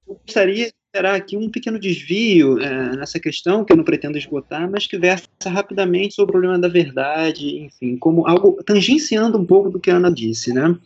[0.06, 4.18] Eu gostaria de gerar aqui um pequeno desvio é, nessa questão, que eu não pretendo
[4.18, 9.46] esgotar, mas que versa rapidamente sobre o problema da verdade, enfim, como algo tangenciando um
[9.46, 10.78] pouco do que a Ana disse, né?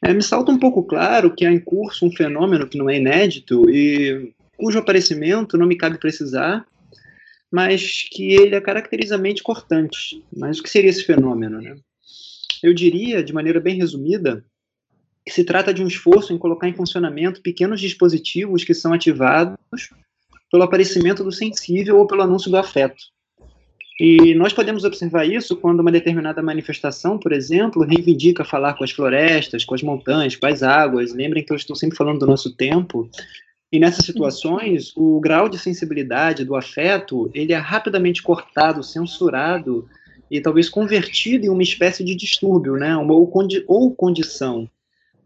[0.00, 2.96] É, me salta um pouco claro que há em curso um fenômeno que não é
[2.96, 6.66] inédito e cujo aparecimento não me cabe precisar,
[7.52, 10.24] mas que ele é caracterizamente cortante.
[10.34, 11.76] Mas o que seria esse fenômeno, né?
[12.62, 14.42] Eu diria, de maneira bem resumida,
[15.30, 19.56] se trata de um esforço em colocar em funcionamento pequenos dispositivos que são ativados
[20.50, 23.02] pelo aparecimento do sensível ou pelo anúncio do afeto.
[23.98, 28.90] E nós podemos observar isso quando uma determinada manifestação, por exemplo, reivindica falar com as
[28.90, 31.14] florestas, com as montanhas, com as águas.
[31.14, 33.08] Lembrem que eu estou sempre falando do nosso tempo.
[33.70, 39.88] E nessas situações, o grau de sensibilidade do afeto, ele é rapidamente cortado, censurado
[40.30, 42.96] e talvez convertido em uma espécie de distúrbio, né?
[42.96, 44.68] Uma, ou, condi ou condição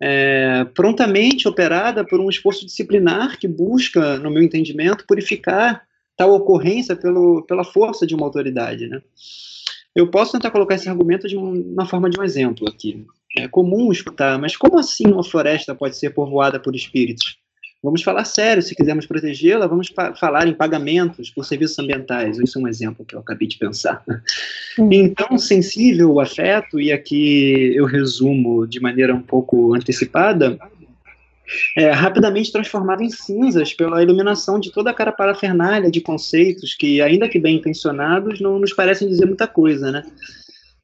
[0.00, 5.82] é, prontamente operada por um esforço disciplinar que busca, no meu entendimento, purificar
[6.16, 8.87] tal ocorrência pelo, pela força de uma autoridade.
[8.88, 9.00] Né?
[9.94, 13.06] Eu posso tentar colocar esse argumento de um, na forma de um exemplo aqui.
[13.37, 17.38] É comum escutar, mas como assim uma floresta pode ser povoada por espíritos?
[17.80, 22.36] Vamos falar sério, se quisermos protegê-la, vamos falar em pagamentos por serviços ambientais.
[22.38, 24.02] Isso é um exemplo que eu acabei de pensar.
[24.76, 24.92] Uhum.
[24.92, 30.58] Então, sensível o afeto, e aqui eu resumo de maneira um pouco antecipada,
[31.76, 37.28] é rapidamente transformado em cinzas pela iluminação de toda aquela parafernália de conceitos que, ainda
[37.28, 40.02] que bem intencionados, não nos parecem dizer muita coisa, né?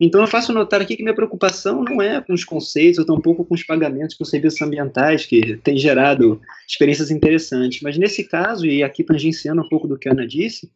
[0.00, 3.44] Então eu faço notar aqui que minha preocupação não é com os conceitos, ou tampouco
[3.44, 8.82] com os pagamentos por serviços ambientais, que têm gerado experiências interessantes, mas nesse caso, e
[8.82, 10.70] aqui tangenciando um pouco do que a Ana disse,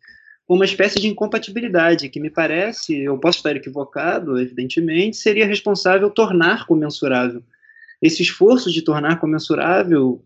[0.49, 6.67] uma espécie de incompatibilidade que me parece, eu posso estar equivocado, evidentemente, seria responsável tornar
[6.67, 7.43] comensurável.
[8.01, 10.25] Esse esforço de tornar comensurável,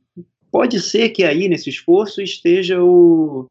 [0.50, 3.48] pode ser que aí, nesse esforço, esteja o,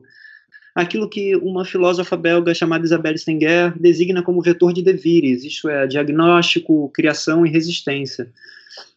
[0.73, 5.86] aquilo que uma filósofa belga chamada Isabelle Stenger designa como vetor de devires, isto é,
[5.88, 8.29] diagnóstico, criação e resistência.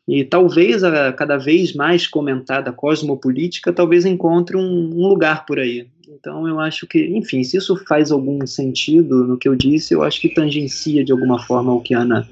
[0.06, 5.86] E talvez a cada vez mais comentada cosmopolítica talvez encontre um, um lugar por aí.
[6.08, 10.02] Então eu acho que, enfim, se isso faz algum sentido no que eu disse, eu
[10.02, 12.28] acho que tangencia de alguma forma o que a Ana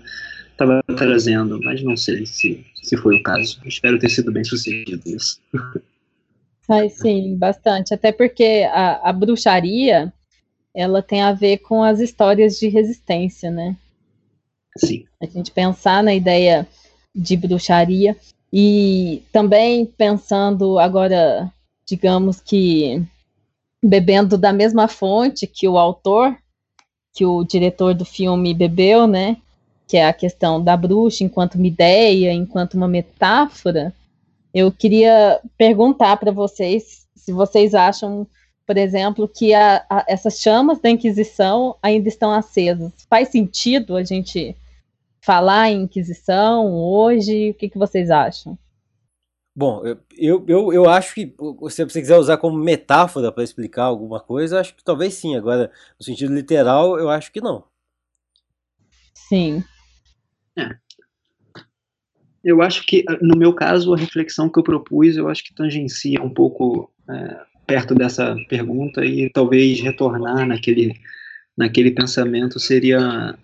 [0.50, 3.58] estava trazendo, mas não sei se, se foi o caso.
[3.64, 5.40] Espero ter sido bem sucedido nisso.
[6.68, 7.92] Ai, sim, bastante.
[7.92, 10.12] Até porque a, a bruxaria,
[10.74, 13.76] ela tem a ver com as histórias de resistência, né?
[14.76, 15.04] Sim.
[15.20, 16.66] A gente pensar na ideia
[17.14, 18.16] de bruxaria
[18.52, 21.52] e também pensando agora,
[21.86, 23.02] digamos que
[23.82, 26.36] bebendo da mesma fonte que o autor,
[27.12, 29.36] que o diretor do filme bebeu, né?
[29.86, 33.92] Que é a questão da bruxa enquanto uma ideia, enquanto uma metáfora.
[34.54, 38.26] Eu queria perguntar para vocês se vocês acham,
[38.66, 42.92] por exemplo, que a, a, essas chamas da Inquisição ainda estão acesas.
[43.08, 44.56] Faz sentido a gente
[45.20, 47.50] falar em Inquisição hoje?
[47.50, 48.58] O que, que vocês acham?
[49.54, 49.82] Bom,
[50.16, 51.34] eu, eu, eu acho que
[51.70, 55.36] se você quiser usar como metáfora para explicar alguma coisa, acho que talvez sim.
[55.36, 57.64] Agora, no sentido literal, eu acho que não.
[59.14, 59.62] Sim.
[60.56, 60.81] É
[62.44, 66.22] eu acho que, no meu caso, a reflexão que eu propus, eu acho que tangencia
[66.22, 70.94] um pouco é, perto dessa pergunta e talvez retornar naquele,
[71.56, 73.38] naquele pensamento seria,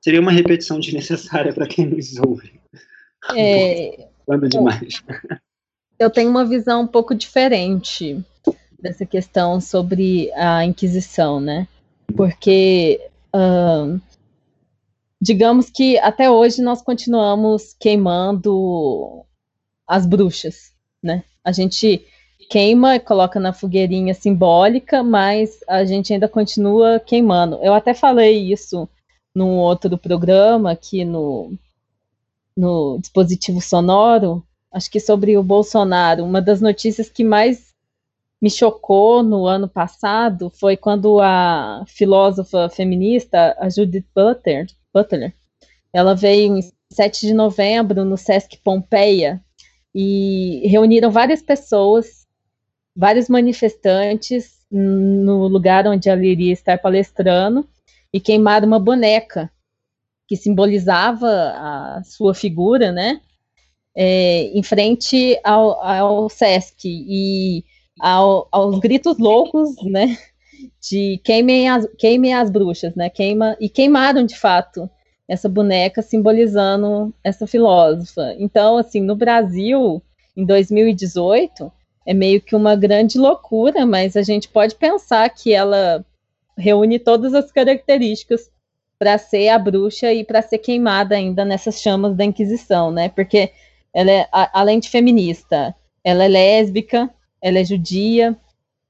[0.00, 2.58] seria uma repetição desnecessária para quem nos ouve.
[3.36, 5.02] É, Falando demais.
[5.98, 8.18] eu tenho uma visão um pouco diferente
[8.80, 11.68] dessa questão sobre a Inquisição, né?
[12.16, 12.98] Porque
[13.34, 14.00] uh,
[15.20, 19.24] digamos que até hoje nós continuamos queimando
[19.86, 21.24] as bruxas, né?
[21.44, 22.06] A gente
[22.48, 27.58] queima e coloca na fogueirinha simbólica, mas a gente ainda continua queimando.
[27.62, 28.88] Eu até falei isso
[29.34, 31.52] num outro programa aqui no,
[32.56, 36.24] no dispositivo sonoro, acho que sobre o Bolsonaro.
[36.24, 37.70] Uma das notícias que mais
[38.40, 45.34] me chocou no ano passado foi quando a filósofa feminista, a Judith Butler, Butler
[45.92, 46.60] ela veio em
[46.92, 49.42] 7 de novembro no Sesc Pompeia
[49.94, 52.26] e reuniram várias pessoas
[52.94, 57.68] vários manifestantes no lugar onde ela iria estar palestrando
[58.12, 59.50] e queimaram uma boneca
[60.28, 63.20] que simbolizava a sua figura, né?
[63.96, 67.64] É, em frente ao, ao Sesc e
[67.98, 70.16] ao, aos gritos loucos, né?
[70.80, 73.08] De queimem as, queimem as bruxas, né?
[73.08, 74.88] Queima, e queimaram de fato
[75.28, 78.34] essa boneca simbolizando essa filósofa.
[78.38, 80.02] Então, assim, no Brasil,
[80.36, 81.70] em 2018,
[82.04, 86.04] é meio que uma grande loucura, mas a gente pode pensar que ela
[86.58, 88.50] reúne todas as características
[88.98, 93.08] para ser a bruxa e para ser queimada ainda nessas chamas da Inquisição, né?
[93.08, 93.52] Porque
[93.94, 97.08] ela é, além de feminista, ela é lésbica,
[97.40, 98.36] ela é judia,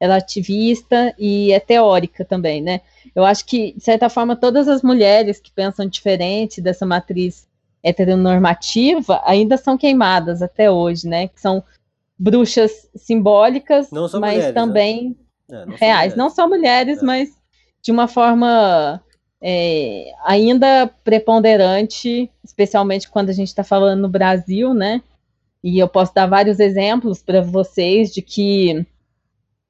[0.00, 2.80] ela é ativista e é teórica também, né?
[3.14, 7.46] Eu acho que, de certa forma, todas as mulheres que pensam diferente dessa matriz
[7.82, 11.28] heteronormativa ainda são queimadas até hoje, né?
[11.28, 11.62] Que são
[12.18, 14.52] bruxas simbólicas, mas mulheres, né?
[14.52, 15.16] também
[15.48, 15.62] né?
[15.62, 16.16] é, não reais.
[16.16, 17.04] Não só mulheres, é.
[17.04, 17.30] mas
[17.82, 19.02] de uma forma
[19.42, 25.02] é, ainda preponderante, especialmente quando a gente está falando no Brasil, né?
[25.62, 28.86] E eu posso dar vários exemplos para vocês de que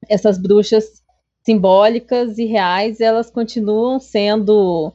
[0.09, 1.01] essas bruxas
[1.43, 4.93] simbólicas e reais, elas continuam sendo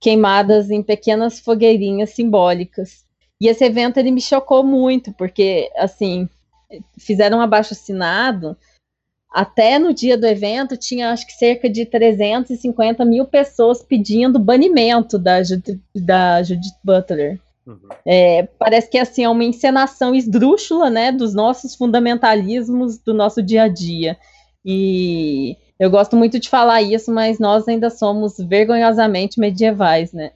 [0.00, 3.04] queimadas em pequenas fogueirinhas simbólicas.
[3.40, 6.28] E esse evento ele me chocou muito, porque assim,
[6.98, 8.56] fizeram um abaixo assinado.
[9.30, 15.18] Até no dia do evento tinha acho que cerca de 350 mil pessoas pedindo banimento
[15.18, 17.40] da, Judith, da Judith Butler.
[17.66, 17.88] Uhum.
[18.06, 23.64] É, parece que assim é uma encenação esdrúxula, né, dos nossos fundamentalismos do nosso dia
[23.64, 24.16] a dia.
[24.70, 30.32] E eu gosto muito de falar isso, mas nós ainda somos vergonhosamente medievais, né?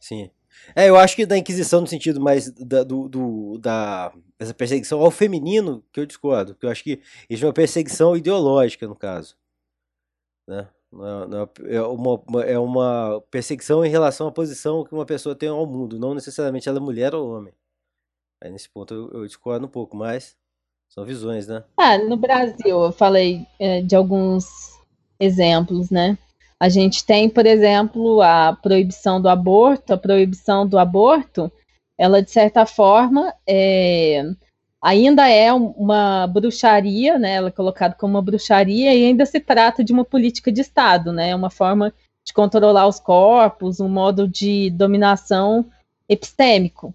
[0.00, 0.30] Sim.
[0.74, 5.02] É, eu acho que da Inquisição, no sentido mais da, do, do, da essa perseguição
[5.02, 6.54] ao feminino, que eu discordo.
[6.54, 9.36] Que eu acho que isso é uma perseguição ideológica, no caso.
[10.48, 10.66] Né?
[10.94, 15.50] É, é, é, uma, é uma perseguição em relação à posição que uma pessoa tem
[15.50, 17.52] ao mundo, não necessariamente ela é mulher ou homem.
[18.42, 20.36] Aí nesse ponto eu, eu discordo um pouco, mas
[20.92, 21.64] são visões, né?
[21.78, 24.78] Ah, no Brasil, eu falei é, de alguns
[25.18, 26.18] exemplos, né?
[26.60, 29.94] A gente tem, por exemplo, a proibição do aborto.
[29.94, 31.50] A proibição do aborto,
[31.96, 34.22] ela de certa forma é,
[34.82, 37.36] ainda é uma bruxaria, né?
[37.36, 41.10] Ela é colocada como uma bruxaria e ainda se trata de uma política de Estado,
[41.10, 41.30] né?
[41.30, 45.64] É uma forma de controlar os corpos, um modo de dominação
[46.06, 46.94] epistêmico.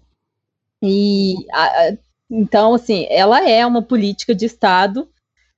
[0.80, 1.92] E a,
[2.30, 5.08] então, assim, ela é uma política de Estado,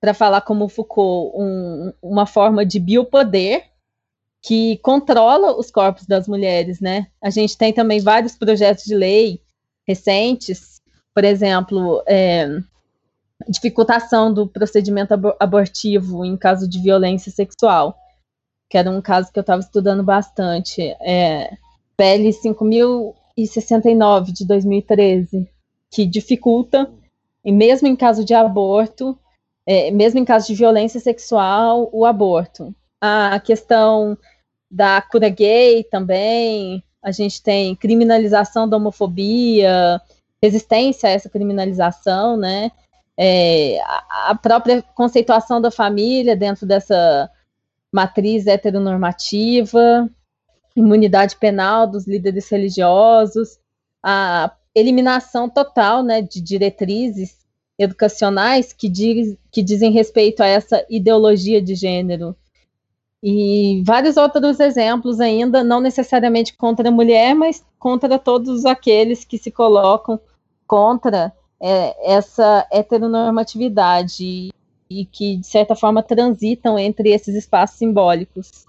[0.00, 3.68] para falar como Foucault, um, uma forma de biopoder
[4.42, 7.09] que controla os corpos das mulheres, né?
[7.22, 9.42] A gente tem também vários projetos de lei
[9.87, 10.80] recentes,
[11.14, 12.48] por exemplo, é,
[13.46, 17.94] dificultação do procedimento abortivo em caso de violência sexual,
[18.70, 21.54] que era um caso que eu estava estudando bastante, é,
[21.96, 25.46] PL 5069 de 2013,
[25.91, 26.91] que dificulta,
[27.45, 29.19] e mesmo em caso de aborto,
[29.67, 34.17] é, mesmo em caso de violência sexual, o aborto a questão
[34.71, 40.01] da cura gay também, a gente tem criminalização da homofobia,
[40.43, 42.71] resistência a essa criminalização, né?
[43.17, 43.79] É,
[44.29, 47.31] a própria conceituação da família dentro dessa
[47.93, 50.09] matriz heteronormativa,
[50.77, 53.59] imunidade penal dos líderes religiosos,
[54.03, 57.38] a eliminação total né, de diretrizes
[57.78, 62.37] educacionais que, diz, que dizem respeito a essa ideologia de gênero
[63.22, 69.37] e vários outros exemplos ainda, não necessariamente contra a mulher, mas contra todos aqueles que
[69.37, 70.18] se colocam
[70.66, 74.50] contra é, essa heteronormatividade
[74.88, 78.64] e que, de certa forma, transitam entre esses espaços simbólicos.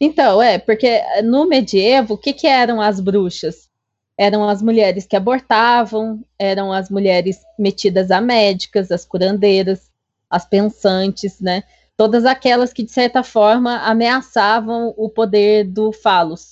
[0.00, 3.68] Então, é, porque no medievo, o que, que eram as bruxas?
[4.16, 9.90] eram as mulheres que abortavam, eram as mulheres metidas a médicas, as curandeiras,
[10.30, 11.64] as pensantes, né?
[11.96, 16.50] Todas aquelas que, de certa forma, ameaçavam o poder do falos,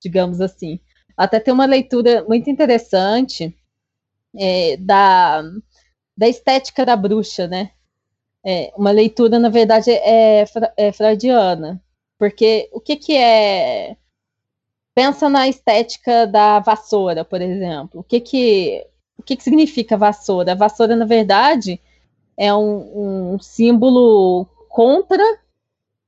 [0.00, 0.80] digamos assim.
[1.16, 3.56] Até tem uma leitura muito interessante
[4.36, 5.42] é, da,
[6.16, 7.70] da estética da bruxa, né?
[8.44, 10.44] É, uma leitura, na verdade, é,
[10.76, 11.80] é freudiana.
[12.24, 13.98] Porque o que, que é
[14.94, 18.00] pensa na estética da vassoura, por exemplo.
[18.00, 18.86] O que que,
[19.18, 20.52] o que, que significa vassoura?
[20.52, 21.78] A vassoura, na verdade,
[22.34, 25.22] é um, um símbolo contra,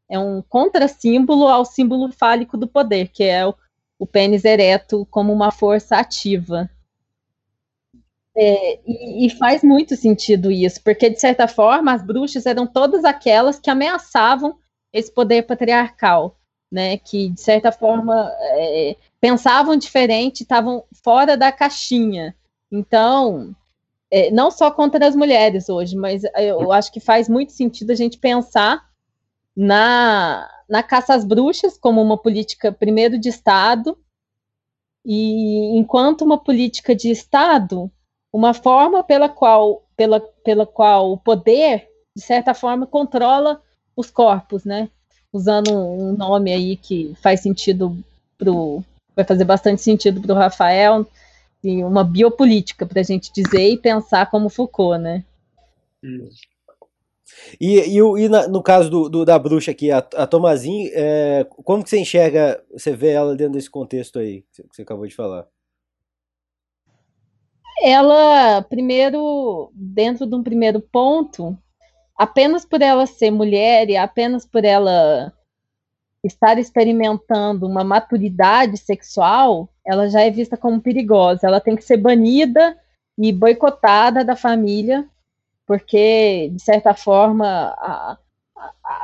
[0.08, 3.54] é um contra-símbolo ao símbolo fálico do poder, que é o,
[3.98, 6.70] o pênis ereto como uma força ativa.
[8.34, 13.04] É, e, e, faz muito sentido isso, porque de certa forma as bruxas eram todas
[13.04, 14.58] aquelas que ameaçavam
[14.96, 16.36] esse poder patriarcal
[16.70, 22.34] né, que de certa forma é, pensavam diferente, estavam fora da caixinha.
[22.70, 23.54] Então,
[24.10, 27.94] é, não só contra as mulheres hoje, mas eu acho que faz muito sentido a
[27.94, 28.84] gente pensar
[29.56, 33.96] na, na caça às bruxas como uma política, primeiro, de Estado,
[35.04, 37.90] e enquanto uma política de Estado,
[38.32, 43.62] uma forma pela qual, pela, pela qual o poder, de certa forma, controla
[43.96, 44.90] os corpos, né?
[45.36, 47.96] usando um nome aí que faz sentido
[48.38, 48.82] pro.
[49.14, 51.06] vai fazer bastante sentido para o Rafael,
[51.62, 55.24] e uma biopolítica para a gente dizer e pensar como Foucault, né?
[57.60, 61.44] E, e, e na, no caso do, do, da bruxa aqui, a, a Tomazin, é,
[61.64, 65.14] como que você enxerga, você vê ela dentro desse contexto aí que você acabou de
[65.14, 65.46] falar?
[67.82, 71.56] Ela, primeiro, dentro de um primeiro ponto,
[72.16, 75.32] apenas por ela ser mulher e apenas por ela
[76.24, 81.46] estar experimentando uma maturidade sexual, ela já é vista como perigosa.
[81.46, 82.76] Ela tem que ser banida
[83.16, 85.06] e boicotada da família,
[85.66, 88.18] porque, de certa forma, a,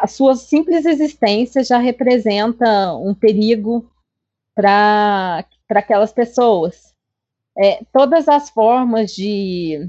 [0.01, 3.91] a, sua simples existência já representa um perigo
[4.55, 6.93] para aquelas pessoas.
[7.57, 9.89] É, todas as formas de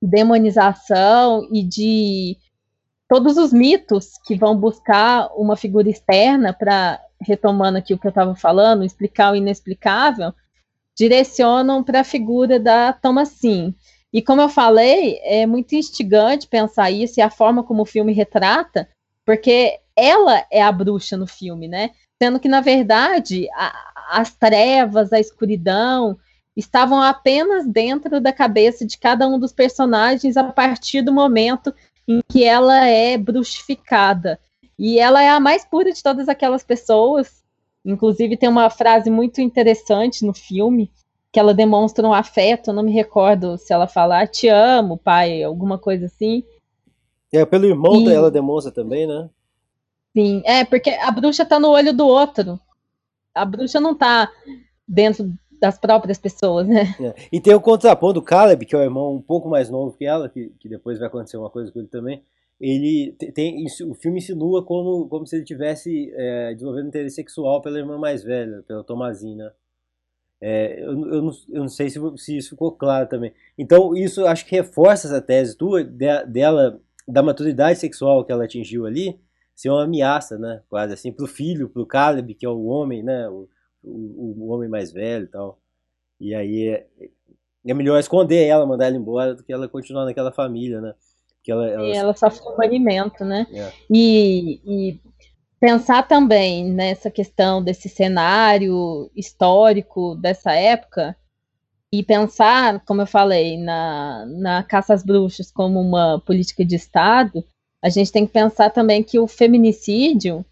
[0.00, 2.36] demonização e de
[3.08, 8.10] todos os mitos que vão buscar uma figura externa para, retomando aqui o que eu
[8.10, 10.32] estava falando, explicar o inexplicável,
[10.96, 13.74] direcionam para a figura da Thomasin.
[14.12, 18.12] E como eu falei, é muito instigante pensar isso e a forma como o filme
[18.12, 18.88] retrata,
[19.24, 21.90] porque ela é a bruxa no filme, né?
[22.20, 26.16] Sendo que, na verdade, a, as trevas, a escuridão,
[26.56, 31.74] estavam apenas dentro da cabeça de cada um dos personagens a partir do momento
[32.06, 34.38] em que ela é bruxificada.
[34.78, 37.44] E ela é a mais pura de todas aquelas pessoas.
[37.84, 40.90] Inclusive, tem uma frase muito interessante no filme,
[41.32, 45.42] que ela demonstra um afeto, não me recordo se ela fala, ah, te amo, pai,
[45.42, 46.44] alguma coisa assim.
[47.32, 48.04] É, pelo irmão e...
[48.04, 49.28] dela demonstra também, né?
[50.16, 52.58] Sim, é, porque a bruxa tá no olho do outro.
[53.34, 54.30] A bruxa não tá
[54.88, 55.30] dentro
[55.60, 56.94] das próprias pessoas, né?
[57.00, 57.14] É.
[57.32, 60.04] E tem o contraponto do Caleb, que é o irmão um pouco mais novo que
[60.04, 62.22] ela, que, que depois vai acontecer uma coisa com ele também.
[62.58, 67.78] Ele tem, o filme insinua como, como se ele tivesse é, desenvolvendo interesse sexual pela
[67.78, 69.52] irmã mais velha, pela Tomazina.
[70.40, 73.32] É, eu, eu, não, eu não sei se, se isso ficou claro também.
[73.58, 78.44] Então, isso acho que reforça essa tese tua, de, dela, da maturidade sexual que ela
[78.44, 79.18] atingiu ali,
[79.54, 80.62] ser uma ameaça, né?
[80.68, 83.28] Quase assim, pro filho, pro Caleb, que é o homem, né?
[83.28, 83.48] O,
[83.86, 85.58] o, o homem mais velho e tal.
[86.20, 86.86] E aí é,
[87.66, 90.94] é melhor esconder ela, mandar ela embora, do que ela continuar naquela família, né?
[91.42, 91.86] Que ela, ela...
[91.86, 93.46] ela só foi banimento, né?
[93.52, 93.72] É.
[93.90, 95.00] E, e
[95.60, 101.16] pensar também nessa questão desse cenário histórico dessa época
[101.92, 107.44] e pensar, como eu falei, na, na caça às bruxas como uma política de Estado,
[107.82, 110.44] a gente tem que pensar também que o feminicídio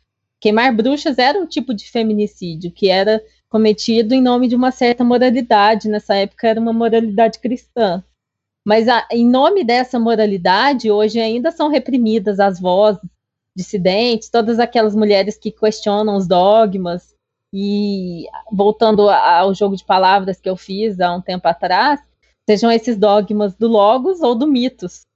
[0.44, 3.18] Queimar bruxas era um tipo de feminicídio que era
[3.48, 5.88] cometido em nome de uma certa moralidade.
[5.88, 8.04] Nessa época era uma moralidade cristã.
[8.62, 13.00] Mas a, em nome dessa moralidade, hoje ainda são reprimidas as vozes
[13.56, 17.14] dissidentes, todas aquelas mulheres que questionam os dogmas.
[17.50, 22.00] E voltando ao jogo de palavras que eu fiz há um tempo atrás,
[22.46, 25.06] sejam esses dogmas do Logos ou do mitos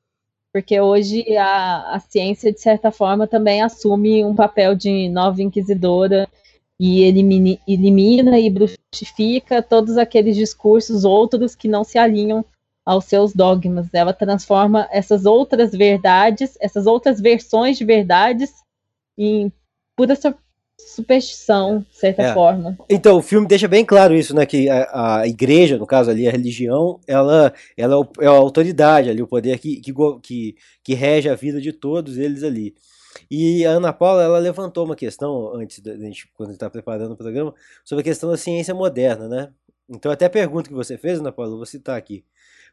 [0.53, 6.29] porque hoje a, a ciência, de certa forma, também assume um papel de nova inquisidora
[6.81, 12.45] e elimina e bruxifica todos aqueles discursos outros que não se alinham
[12.87, 13.93] aos seus dogmas.
[13.93, 18.63] Ela transforma essas outras verdades, essas outras versões de verdades
[19.19, 19.53] em
[19.97, 20.15] pura
[20.79, 22.35] superstição, de certa é.
[22.35, 22.79] forma.
[22.89, 24.47] Então, o filme deixa bem claro isso, né?
[24.47, 29.11] Que a, a igreja, no caso ali, a religião, ela, ela é, é a autoridade
[29.11, 32.75] ali, o poder que, que, que, que rege a vida de todos eles ali.
[33.31, 36.71] E a Ana Paula, ela levantou uma questão antes da gente, quando a gente está
[36.71, 37.55] preparando o programa,
[37.85, 39.49] sobre a questão da ciência moderna, né?
[39.89, 42.25] Então, até a pergunta que você fez, Ana Paula, eu vou citar aqui.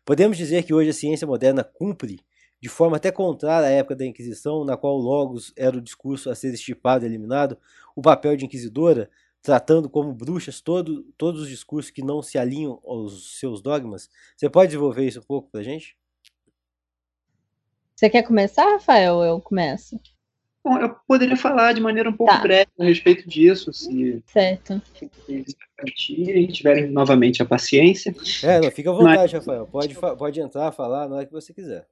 [0.03, 2.19] Podemos dizer que hoje a ciência moderna cumpre
[2.65, 6.35] de forma até contrária à época da Inquisição, na qual Logos era o discurso a
[6.35, 7.59] ser estipado e eliminado,
[7.95, 9.07] o papel de inquisidora,
[9.39, 14.09] tratando como bruxas todo, todos os discursos que não se alinham aos seus dogmas.
[14.35, 15.95] Você pode desenvolver isso um pouco para a gente?
[17.95, 19.21] Você quer começar, Rafael?
[19.21, 19.99] Eu começo.
[20.63, 22.41] Bom, eu poderia falar de maneira um pouco tá.
[22.41, 24.81] breve a respeito disso, se certo.
[26.09, 28.11] e tiverem novamente a paciência.
[28.41, 29.33] É, não, fica à vontade, Mas...
[29.33, 29.67] Rafael.
[29.67, 31.85] Pode, pode entrar, falar na hora que você quiser.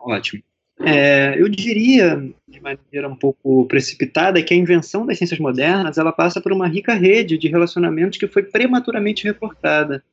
[0.00, 0.42] Ótimo.
[0.80, 6.12] É, eu diria, de maneira um pouco precipitada, que a invenção das ciências modernas ela
[6.12, 10.04] passa por uma rica rede de relacionamentos que foi prematuramente reportada.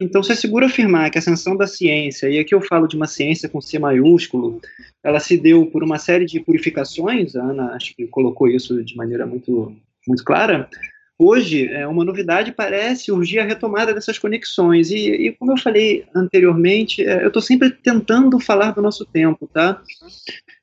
[0.00, 2.94] Então, se é seguro afirmar que a ascensão da ciência, e aqui eu falo de
[2.94, 4.60] uma ciência com C maiúsculo,
[5.02, 8.94] ela se deu por uma série de purificações, a Ana acho que colocou isso de
[8.96, 9.74] maneira muito,
[10.06, 10.70] muito clara,
[11.18, 14.90] hoje, é, uma novidade parece urgir a retomada dessas conexões.
[14.90, 19.48] E, e como eu falei anteriormente, é, eu estou sempre tentando falar do nosso tempo,
[19.52, 19.82] tá?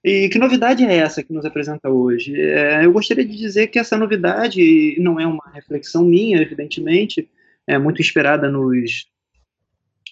[0.03, 2.39] E que novidade é essa que nos apresenta hoje?
[2.39, 7.27] É, eu gostaria de dizer que essa novidade não é uma reflexão minha, evidentemente,
[7.67, 9.07] é muito inspirada nos,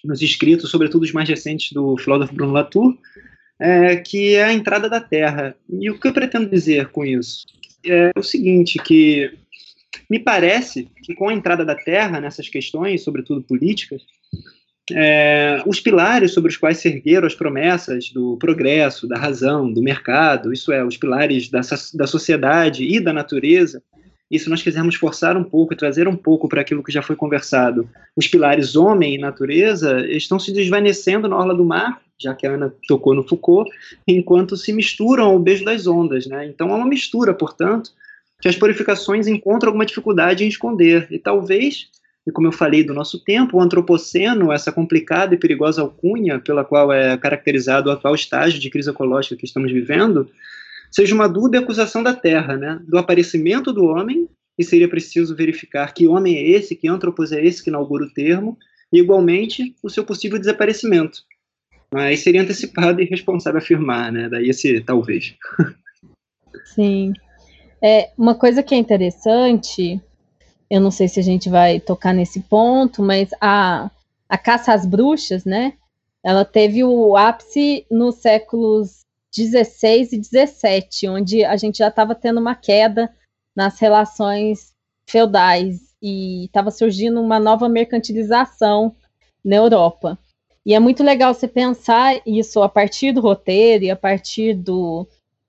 [0.04, 2.96] nos escritos, sobretudo os mais recentes do filósofo Bruno Latour,
[3.58, 5.56] é, que é a entrada da Terra.
[5.70, 7.46] E o que eu pretendo dizer com isso?
[7.86, 9.32] É o seguinte, que
[10.08, 14.02] me parece que com a entrada da Terra nessas questões, sobretudo políticas,
[14.92, 19.82] é, os pilares sobre os quais se ergueram as promessas do progresso, da razão, do
[19.82, 21.60] mercado, isso é, os pilares da,
[21.94, 23.82] da sociedade e da natureza,
[24.30, 27.14] e se nós quisermos forçar um pouco, trazer um pouco para aquilo que já foi
[27.14, 32.46] conversado, os pilares homem e natureza estão se desvanecendo na orla do mar, já que
[32.46, 33.70] a Ana tocou no Foucault,
[34.06, 36.26] enquanto se misturam ao beijo das ondas.
[36.26, 36.46] Né?
[36.46, 37.90] Então é uma mistura, portanto,
[38.44, 41.06] que as purificações encontram alguma dificuldade em esconder.
[41.10, 41.88] E talvez,
[42.26, 46.62] e como eu falei do nosso tempo, o antropoceno, essa complicada e perigosa alcunha pela
[46.62, 50.28] qual é caracterizado o atual estágio de crise ecológica que estamos vivendo,
[50.90, 54.28] seja uma dúvida acusação da Terra, né, do aparecimento do homem,
[54.58, 58.12] e seria preciso verificar que homem é esse, que antropos é esse que inaugura o
[58.12, 58.58] termo,
[58.92, 61.22] e igualmente o seu possível desaparecimento.
[61.90, 64.28] Mas seria antecipado e irresponsável afirmar, né?
[64.28, 65.34] Daí esse talvez.
[66.74, 67.14] Sim.
[67.86, 70.00] É, uma coisa que é interessante,
[70.70, 73.90] eu não sei se a gente vai tocar nesse ponto, mas a,
[74.26, 75.74] a caça às bruxas, né?
[76.24, 79.00] Ela teve o ápice nos séculos
[79.36, 83.14] 16 e 17, onde a gente já estava tendo uma queda
[83.54, 84.72] nas relações
[85.06, 88.96] feudais e estava surgindo uma nova mercantilização
[89.44, 90.18] na Europa.
[90.64, 95.06] E é muito legal você pensar isso a partir do roteiro e a partir do,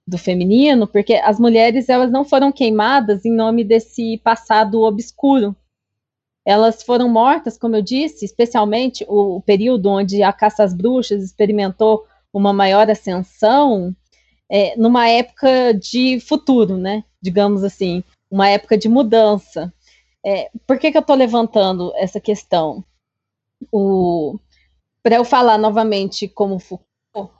[0.07, 5.55] do feminino, porque as mulheres elas não foram queimadas em nome desse passado obscuro.
[6.45, 11.23] Elas foram mortas, como eu disse, especialmente o, o período onde a caça às bruxas
[11.23, 13.95] experimentou uma maior ascensão
[14.47, 17.03] é, numa época de futuro, né?
[17.19, 19.73] Digamos assim, uma época de mudança.
[20.23, 22.83] É, por que, que eu estou levantando essa questão?
[25.01, 27.31] Para eu falar novamente como Foucault,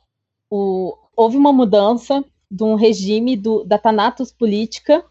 [0.50, 5.04] o, houve uma mudança de um regime do, da Thanatos política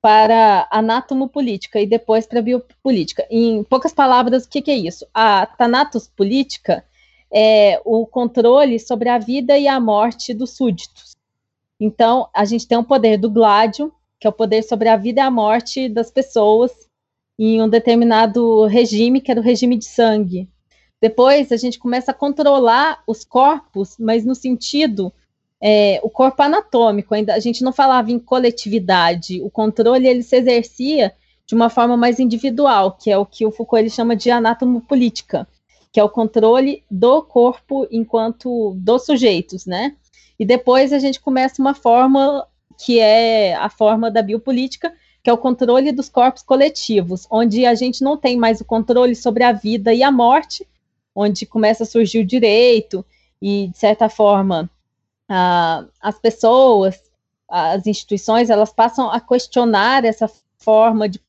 [0.00, 3.26] para anátomo política e depois para biopolítica.
[3.30, 5.06] Em poucas palavras, o que, que é isso?
[5.12, 6.84] A Thanatos política
[7.30, 11.14] é, o controle sobre a vida e a morte dos súditos.
[11.78, 15.20] Então, a gente tem o poder do gládio, que é o poder sobre a vida
[15.20, 16.72] e a morte das pessoas
[17.38, 20.48] em um determinado regime, que era o regime de sangue.
[21.00, 25.10] Depois, a gente começa a controlar os corpos, mas no sentido
[25.62, 27.14] é, o corpo anatômico.
[27.14, 29.40] Ainda a gente não falava em coletividade.
[29.42, 31.12] O controle ele se exercia
[31.46, 35.46] de uma forma mais individual, que é o que o Foucault ele chama de anatomopolítica
[35.92, 39.96] que é o controle do corpo enquanto dos sujeitos, né?
[40.38, 42.46] E depois a gente começa uma forma
[42.78, 44.92] que é a forma da biopolítica,
[45.22, 49.14] que é o controle dos corpos coletivos, onde a gente não tem mais o controle
[49.14, 50.66] sobre a vida e a morte,
[51.14, 53.04] onde começa a surgir o direito
[53.42, 54.70] e, de certa forma,
[55.30, 57.00] a, as pessoas,
[57.48, 60.28] as instituições, elas passam a questionar essa
[60.58, 61.20] forma de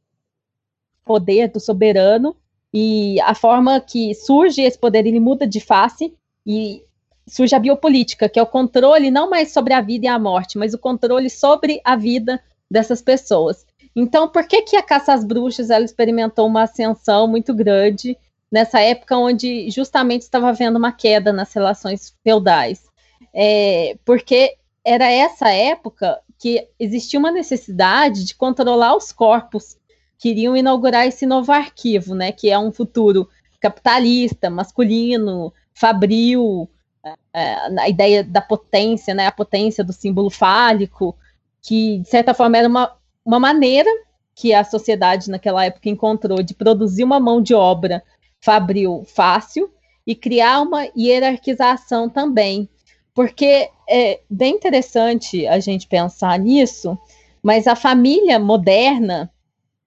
[1.05, 2.35] poder do soberano
[2.73, 6.83] e a forma que surge esse poder, ele muda de face e
[7.27, 10.57] surge a biopolítica, que é o controle não mais sobre a vida e a morte,
[10.57, 13.65] mas o controle sobre a vida dessas pessoas.
[13.95, 18.17] Então, por que, que a caça às bruxas ela experimentou uma ascensão muito grande
[18.51, 22.90] nessa época onde justamente estava havendo uma queda nas relações feudais?
[23.33, 29.77] É, porque era essa época que existia uma necessidade de controlar os corpos
[30.17, 36.69] que iriam inaugurar esse novo arquivo, né, que é um futuro capitalista, masculino, fabril,
[37.03, 41.15] é, é, a ideia da potência, né, a potência do símbolo fálico,
[41.61, 42.95] que de certa forma era uma,
[43.25, 43.89] uma maneira
[44.35, 48.03] que a sociedade naquela época encontrou de produzir uma mão de obra
[48.39, 49.71] fabril fácil
[50.05, 52.67] e criar uma hierarquização também.
[53.13, 56.97] Porque é bem interessante a gente pensar nisso,
[57.43, 59.31] mas a família moderna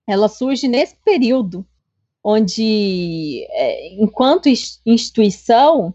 [0.07, 1.67] ela surge nesse período
[2.23, 4.49] onde, é, enquanto
[4.87, 5.95] instituição,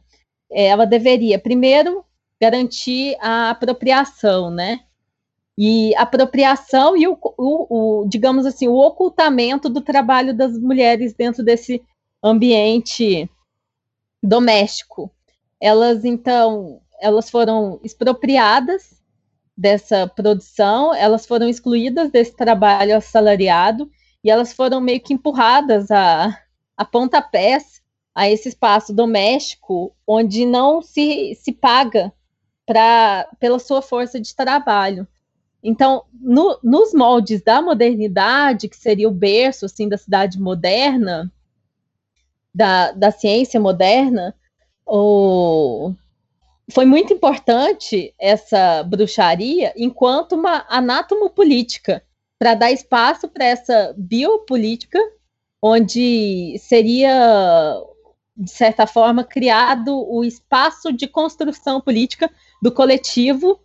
[0.52, 2.06] é, ela deveria primeiro
[2.40, 4.82] garantir a apropriação, né?
[5.58, 11.44] E apropriação e o, o, o, digamos assim, o ocultamento do trabalho das mulheres dentro
[11.44, 11.82] desse
[12.24, 13.30] ambiente
[14.24, 15.12] doméstico.
[15.60, 19.00] Elas então, elas foram expropriadas
[19.56, 23.90] dessa produção, elas foram excluídas desse trabalho assalariado
[24.24, 26.38] e elas foram meio que empurradas a,
[26.78, 27.82] a pontapés
[28.16, 32.12] a esse espaço doméstico onde não se, se paga
[32.66, 35.08] pra, pela sua força de trabalho.
[35.62, 41.32] Então, no, nos moldes da modernidade, que seria o berço assim, da cidade moderna,
[42.54, 44.34] da, da ciência moderna,
[44.86, 45.94] o,
[46.72, 52.04] foi muito importante essa bruxaria enquanto uma anátomo-política,
[52.38, 55.00] para dar espaço para essa biopolítica,
[55.62, 57.82] onde seria,
[58.38, 63.60] de certa forma, criado o espaço de construção política do coletivo,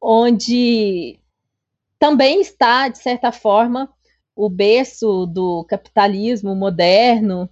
[0.00, 1.18] onde
[1.98, 3.92] também está, de certa forma,
[4.36, 7.50] o berço do capitalismo moderno,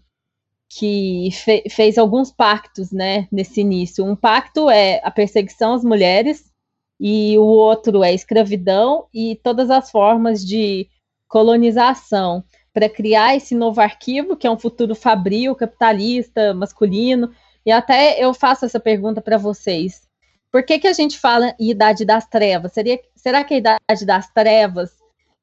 [0.68, 4.04] que fe fez alguns pactos né, nesse início.
[4.04, 6.52] Um pacto é a perseguição às mulheres,
[7.00, 10.88] e o outro é escravidão e todas as formas de
[11.28, 12.42] colonização,
[12.72, 17.30] para criar esse novo arquivo, que é um futuro fabril, capitalista, masculino.
[17.64, 20.02] E até eu faço essa pergunta para vocês.
[20.50, 22.72] Por que, que a gente fala em idade das trevas?
[22.72, 24.90] Seria, será que a idade das trevas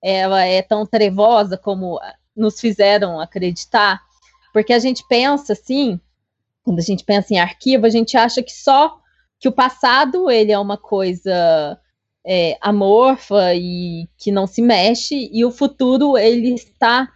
[0.02, 2.00] ela é tão trevosa como
[2.36, 4.02] nos fizeram acreditar?
[4.56, 6.00] Porque a gente pensa assim,
[6.64, 8.98] quando a gente pensa em arquivo, a gente acha que só
[9.38, 11.78] que o passado ele é uma coisa
[12.26, 17.12] é, amorfa e que não se mexe, e o futuro ele está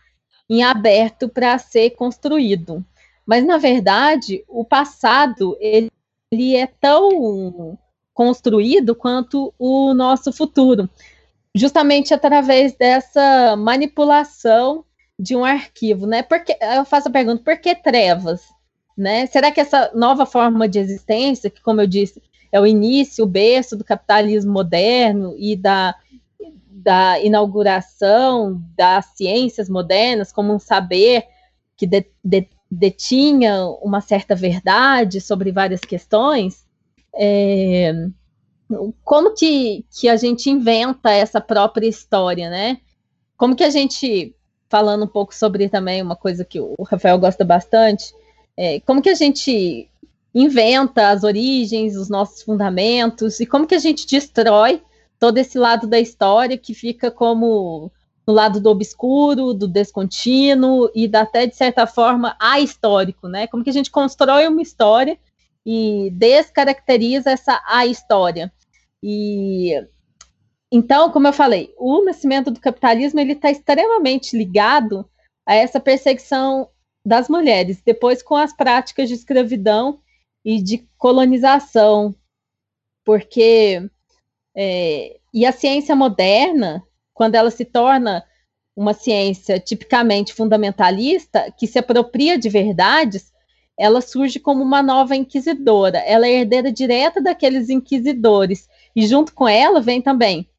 [0.50, 2.86] em aberto para ser construído.
[3.26, 5.90] Mas na verdade, o passado ele,
[6.30, 7.80] ele é tão
[8.14, 10.90] construído quanto o nosso futuro,
[11.56, 14.84] justamente através dessa manipulação
[15.20, 16.24] de um arquivo, né?
[16.24, 18.42] Porque eu faço a pergunta: por que trevas?
[18.98, 19.26] Né?
[19.28, 23.28] Será que essa nova forma de existência, que, como eu disse, é o início, o
[23.28, 25.96] berço do capitalismo moderno e da,
[26.70, 31.26] da inauguração das ciências modernas como um saber
[31.78, 36.66] que de, de, detinha uma certa verdade sobre várias questões,
[37.16, 37.94] é,
[39.04, 42.80] como que, que a gente inventa essa própria história, né?
[43.38, 44.36] Como que a gente,
[44.70, 48.14] falando um pouco sobre também uma coisa que o Rafael gosta bastante,
[48.56, 49.90] é, como que a gente
[50.34, 54.82] inventa as origens, os nossos fundamentos, e como que a gente destrói
[55.20, 57.92] todo esse lado da história que fica como
[58.28, 63.48] no lado do obscuro, do descontínuo e da, até de certa forma ahistórico, né?
[63.48, 65.18] Como que a gente constrói uma história
[65.66, 68.52] e descaracteriza essa a história.
[69.02, 69.74] E
[70.72, 75.10] então, como eu falei, o nascimento do capitalismo ele está extremamente ligado
[75.46, 76.70] a essa perseguição
[77.04, 80.00] das mulheres, depois com as práticas de escravidão
[80.46, 82.14] e de colonização,
[83.04, 83.82] porque
[84.56, 88.24] é, e a ciência moderna, quando ela se torna
[88.76, 93.32] uma ciência tipicamente fundamentalista, que se apropria de verdades,
[93.78, 96.00] ela surge como uma nova inquisidora.
[96.00, 98.68] Ela é herdeira direta daqueles inquisidores.
[98.96, 100.50] E junto com ela vem também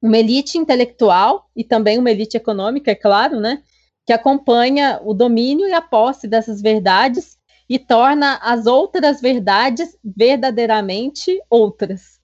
[0.00, 3.62] uma elite intelectual e também uma elite econômica, é claro, né?
[4.08, 7.36] que acompanha o domínio e a posse dessas verdades
[7.68, 12.18] e torna as outras verdades verdadeiramente outras.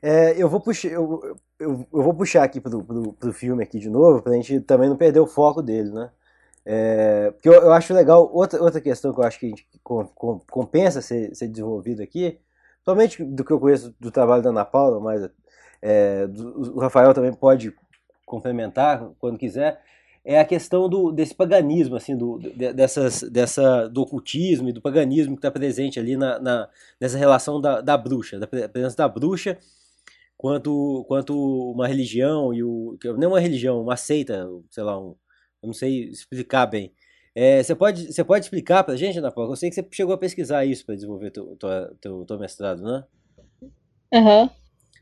[0.00, 3.90] É, eu, vou puxar, eu, eu, eu vou puxar aqui para o filme aqui de
[3.90, 6.10] novo, para a gente também não perder o foco dele, né?
[6.64, 9.68] É, porque eu, eu, acho legal, outra, outra questão que eu acho que a gente
[9.84, 12.38] com, com, compensa ser, ser desenvolvido aqui,
[12.88, 15.28] somente do que eu conheço do trabalho da Ana Paula, mas
[15.82, 17.74] é, do, o Rafael também pode
[18.24, 19.82] complementar quando quiser,
[20.24, 22.38] é a questão do, desse paganismo, assim, do,
[22.74, 26.68] dessas, dessa, do ocultismo e do paganismo que está presente ali na, na,
[26.98, 29.58] nessa relação da, da bruxa, da presença da bruxa
[30.38, 32.96] quanto, quanto uma religião e o.
[33.18, 35.14] Não uma religião, uma seita, sei lá, um,
[35.62, 36.90] eu não sei explicar bem.
[37.40, 39.52] É, você, pode, você pode explicar pra gente, Ana Paula?
[39.52, 42.82] Eu sei que você chegou a pesquisar isso para desenvolver teu, teu, teu, teu mestrado,
[42.82, 43.04] né?
[44.12, 44.50] Aham.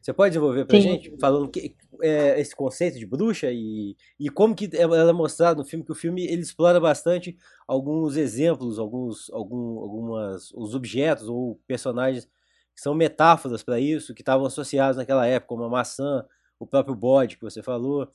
[0.03, 0.83] Você pode desenvolver pra Sim.
[0.83, 5.63] gente, falando que, é, esse conceito de bruxa e, e como que ela é mostrada
[5.63, 11.31] no filme, que o filme ele explora bastante alguns exemplos, alguns, algum, algumas, os objetos
[11.31, 16.23] ou personagens que são metáforas para isso, que estavam associados naquela época, como a maçã,
[16.59, 18.07] o próprio bode que você falou,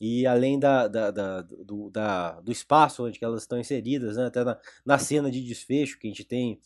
[0.00, 4.42] e além da, da, da, do, da, do espaço onde elas estão inseridas, né, até
[4.42, 6.58] na, na cena de desfecho que a gente tem,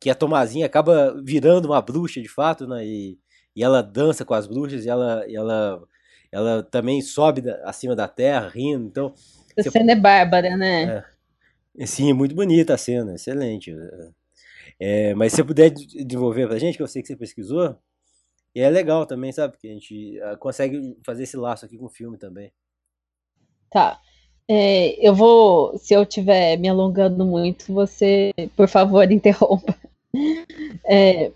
[0.00, 3.18] que a Tomazinha acaba virando uma bruxa de fato, né, e,
[3.54, 5.80] e ela dança com as bruxas e ela, e ela,
[6.32, 8.86] ela também sobe da, acima da terra rindo.
[8.86, 9.14] Então,
[9.56, 11.04] a cena é bárbara, né?
[11.78, 13.72] É, sim, é muito bonita a cena, excelente.
[14.80, 17.78] É, mas se você puder desenvolver pra gente, que eu sei que você pesquisou,
[18.54, 19.52] e é legal também, sabe?
[19.52, 22.52] Porque a gente uh, consegue fazer esse laço aqui com o filme também.
[23.72, 23.98] Tá.
[24.48, 29.74] É, eu vou, se eu estiver me alongando muito, você, por favor, interrompa.
[30.84, 31.32] É,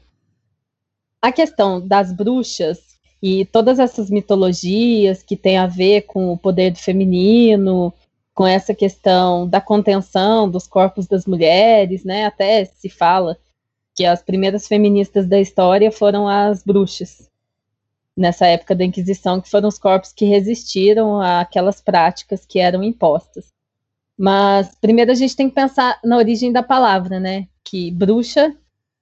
[1.23, 2.79] a questão das bruxas
[3.23, 7.93] e todas essas mitologias que tem a ver com o poder do feminino,
[8.35, 12.27] com essa questão da contenção dos corpos das mulheres, né?
[12.27, 13.39] Até se fala
[13.95, 17.31] que as primeiras feministas da história foram as bruxas.
[18.17, 23.53] Nessa época da Inquisição, que foram os corpos que resistiram àquelas práticas que eram impostas.
[24.19, 27.47] Mas primeiro a gente tem que pensar na origem da palavra, né?
[27.63, 28.57] Que bruxa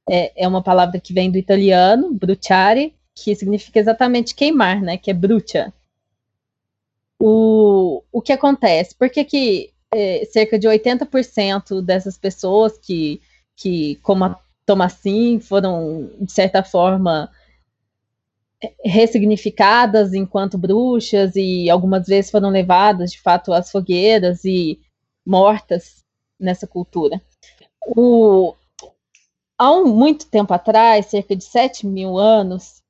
[0.09, 4.97] é, é uma palavra que vem do italiano, bruciare, que significa exatamente queimar, né?
[4.97, 5.73] Que é brucia.
[7.19, 8.95] O, o que acontece?
[8.95, 13.21] Por que, que é, cerca de 80% dessas pessoas que,
[13.57, 17.31] que, como a Tomassin, foram, de certa forma,
[18.85, 24.81] ressignificadas enquanto bruxas e algumas vezes foram levadas, de fato, às fogueiras e
[25.27, 26.05] mortas
[26.39, 27.21] nessa cultura.
[27.97, 28.55] O,
[29.59, 32.83] há um, muito tempo atrás, cerca de 7 mil anos,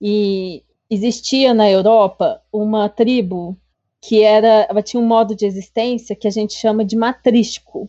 [0.00, 3.56] e existia na Europa uma tribo
[4.00, 7.88] que era, ela tinha um modo de existência que a gente chama de matrístico.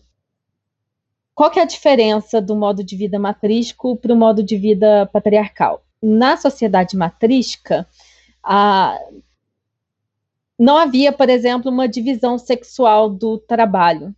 [1.34, 5.08] Qual que é a diferença do modo de vida matrístico para o modo de vida
[5.08, 5.84] patriarcal?
[6.06, 7.88] Na sociedade matrística,
[8.44, 9.00] a,
[10.60, 14.14] não havia, por exemplo, uma divisão sexual do trabalho.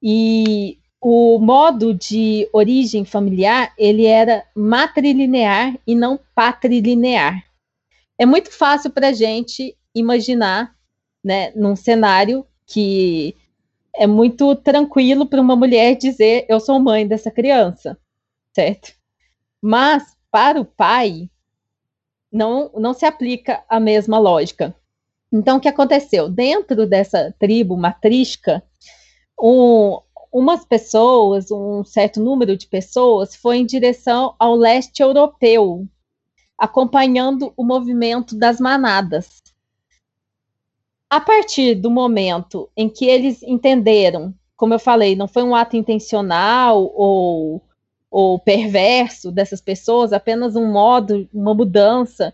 [0.00, 7.44] E o modo de origem familiar, ele era matrilinear e não patrilinear.
[8.18, 10.74] É muito fácil para a gente imaginar,
[11.22, 13.34] né, num cenário que
[13.94, 17.98] é muito tranquilo para uma mulher dizer eu sou mãe dessa criança,
[18.52, 18.92] certo?
[19.60, 21.30] Mas para o pai
[22.30, 24.76] não não se aplica a mesma lógica.
[25.32, 28.62] Então o que aconteceu dentro dessa tribo matrística,
[29.40, 29.98] um,
[30.30, 35.88] umas pessoas, um certo número de pessoas, foi em direção ao leste europeu,
[36.58, 39.42] acompanhando o movimento das manadas.
[41.08, 45.78] A partir do momento em que eles entenderam, como eu falei, não foi um ato
[45.78, 47.62] intencional ou,
[48.18, 52.32] ou perverso dessas pessoas, apenas um modo, uma mudança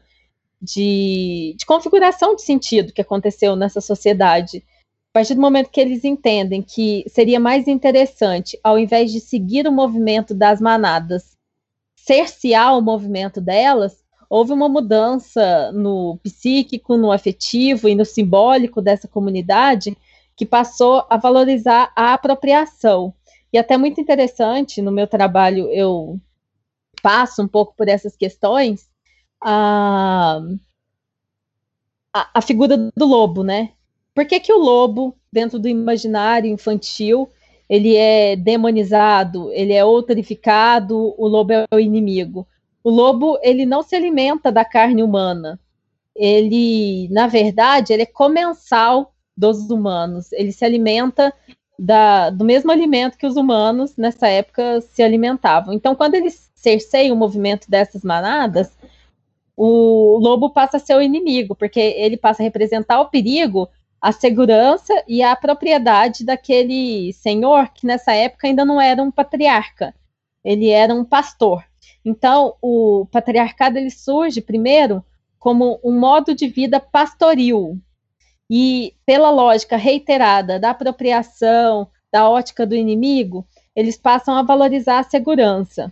[0.61, 6.05] de, de configuração de sentido que aconteceu nessa sociedade a partir do momento que eles
[6.05, 11.37] entendem que seria mais interessante, ao invés de seguir o movimento das manadas,
[11.97, 19.09] cercear o movimento delas, houve uma mudança no psíquico, no afetivo e no simbólico dessa
[19.09, 19.99] comunidade
[20.37, 23.13] que passou a valorizar a apropriação.
[23.53, 26.19] E até muito interessante, no meu trabalho eu
[27.03, 28.89] passo um pouco por essas questões,
[29.43, 30.41] a,
[32.13, 33.73] a, figura do lobo, né?
[34.15, 37.29] Por que, que o lobo, dentro do imaginário infantil,
[37.69, 42.47] ele é demonizado, ele é outrificado, o lobo é o inimigo?
[42.85, 45.59] O lobo, ele não se alimenta da carne humana.
[46.15, 50.31] Ele, na verdade, ele é comensal dos humanos.
[50.33, 51.33] Ele se alimenta
[51.79, 55.73] da, do mesmo alimento que os humanos nessa época se alimentavam.
[55.73, 58.77] Então, quando ele cerceia o movimento dessas manadas,
[59.57, 63.69] o lobo passa a ser o inimigo, porque ele passa a representar o perigo
[64.03, 69.95] a segurança e a propriedade daquele senhor que nessa época ainda não era um patriarca,
[70.45, 71.65] ele era um pastor.
[72.05, 75.05] Então, o patriarcado ele surge primeiro
[75.39, 77.79] como um modo de vida pastoril.
[78.55, 85.03] E pela lógica reiterada da apropriação, da ótica do inimigo, eles passam a valorizar a
[85.03, 85.91] segurança.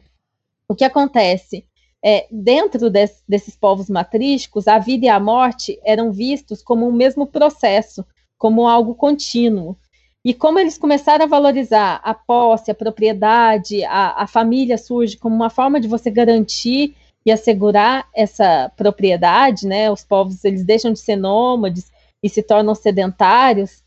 [0.68, 1.64] O que acontece?
[2.04, 6.92] É, dentro des, desses povos matrísticos, a vida e a morte eram vistos como o
[6.92, 8.04] mesmo processo,
[8.36, 9.74] como algo contínuo.
[10.22, 15.34] E como eles começaram a valorizar a posse, a propriedade, a, a família surge como
[15.34, 16.94] uma forma de você garantir
[17.24, 19.90] e assegurar essa propriedade, né?
[19.90, 21.90] Os povos eles deixam de ser nômades
[22.22, 23.82] e se tornam sedentários.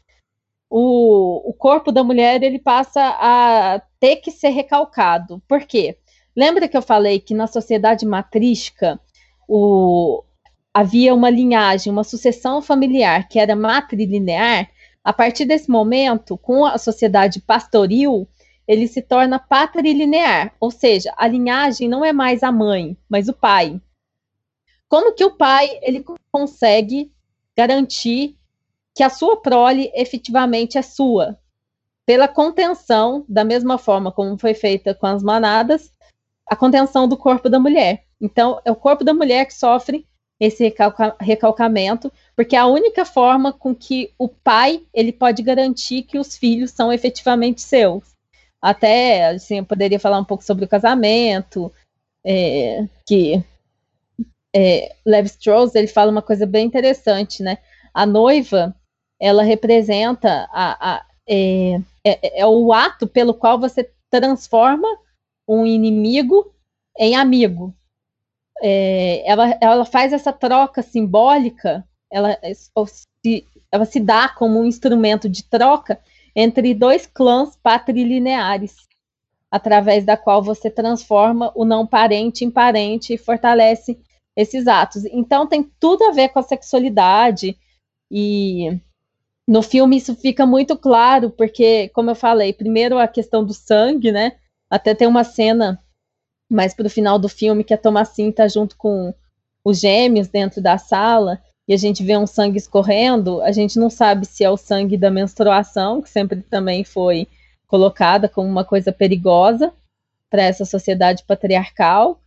[0.70, 5.42] O, o corpo da mulher ele passa a ter que ser recalcado.
[5.48, 5.98] Por quê?
[6.36, 9.00] Lembra que eu falei que na sociedade matrística
[9.48, 10.24] o,
[10.74, 14.70] havia uma linhagem, uma sucessão familiar que era matrilinear?
[15.04, 18.28] A partir desse momento, com a sociedade pastoril,
[18.68, 23.34] ele se torna patrilinear, ou seja, a linhagem não é mais a mãe, mas o
[23.34, 23.80] pai.
[24.88, 27.13] Como que o pai ele consegue
[27.58, 28.36] garantir
[28.96, 31.38] que a sua prole efetivamente é sua?
[32.06, 35.92] Pela contenção, da mesma forma como foi feita com as manadas,
[36.46, 38.04] a contenção do corpo da mulher.
[38.20, 40.06] Então, é o corpo da mulher que sofre
[40.40, 46.04] esse recalca recalcamento, porque é a única forma com que o pai ele pode garantir
[46.04, 48.14] que os filhos são efetivamente seus.
[48.62, 51.72] Até, assim, eu poderia falar um pouco sobre o casamento,
[52.26, 53.44] é, que
[54.56, 57.58] é, Levi Strauss, ele fala uma coisa bem interessante, né?
[57.94, 58.76] A noiva,
[59.20, 64.88] ela representa a, a é, é, é, o ato pelo qual você transforma
[65.48, 66.54] um inimigo
[66.98, 67.74] em amigo
[68.62, 72.40] é, ela, ela faz essa troca simbólica, ela
[72.88, 76.00] se, ela se dá como um instrumento de troca
[76.34, 78.76] entre dois clãs patrilineares,
[79.52, 84.00] através da qual você transforma o não parente em parente e fortalece
[84.36, 85.06] esses atos.
[85.06, 87.58] Então tem tudo a ver com a sexualidade
[88.10, 88.80] e
[89.48, 94.12] no filme isso fica muito claro, porque, como eu falei, primeiro a questão do sangue,
[94.12, 94.34] né?
[94.70, 95.80] Até tem uma cena
[96.50, 99.14] mais pro final do filme que a Thomasin tá junto com
[99.64, 103.90] os gêmeos dentro da sala e a gente vê um sangue escorrendo, a gente não
[103.90, 107.28] sabe se é o sangue da menstruação, que sempre também foi
[107.68, 109.74] colocada como uma coisa perigosa
[110.30, 112.20] para essa sociedade patriarcal.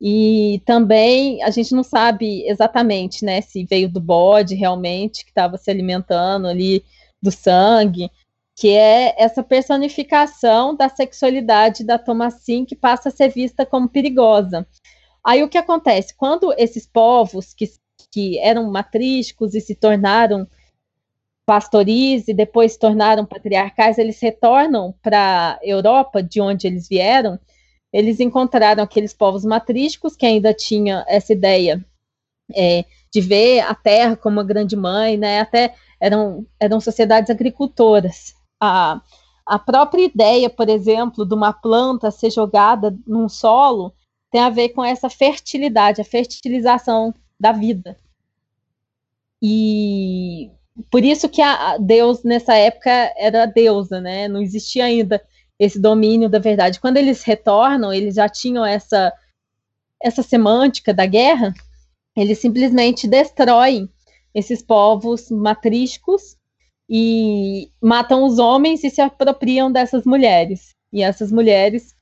[0.00, 5.56] E também a gente não sabe exatamente, né, se veio do bode realmente que estava
[5.56, 6.84] se alimentando ali
[7.20, 8.08] do sangue,
[8.54, 14.66] que é essa personificação da sexualidade da Thomasin que passa a ser vista como perigosa.
[15.24, 16.14] Aí o que acontece?
[16.16, 17.68] Quando esses povos que,
[18.10, 20.46] que eram matrísticos e se tornaram
[21.44, 27.38] pastoris e depois se tornaram patriarcais, eles retornam para a Europa, de onde eles vieram,
[27.92, 31.84] eles encontraram aqueles povos matrísticos que ainda tinham essa ideia
[32.54, 35.40] é, de ver a terra como uma grande mãe, né?
[35.40, 39.00] Até eram, eram sociedades agricultoras a,
[39.46, 43.94] a própria ideia, por exemplo, de uma planta ser jogada num solo
[44.30, 47.96] tem a ver com essa fertilidade, a fertilização da vida.
[49.40, 50.50] E
[50.90, 54.28] por isso que a Deus nessa época era deusa, né?
[54.28, 55.22] Não existia ainda
[55.58, 56.80] esse domínio da verdade.
[56.80, 59.12] Quando eles retornam, eles já tinham essa
[60.00, 61.52] essa semântica da guerra,
[62.16, 63.90] eles simplesmente destroem
[64.32, 66.36] esses povos matrísticos
[66.88, 70.74] e matam os homens e se apropriam dessas mulheres.
[70.92, 71.96] E essas mulheres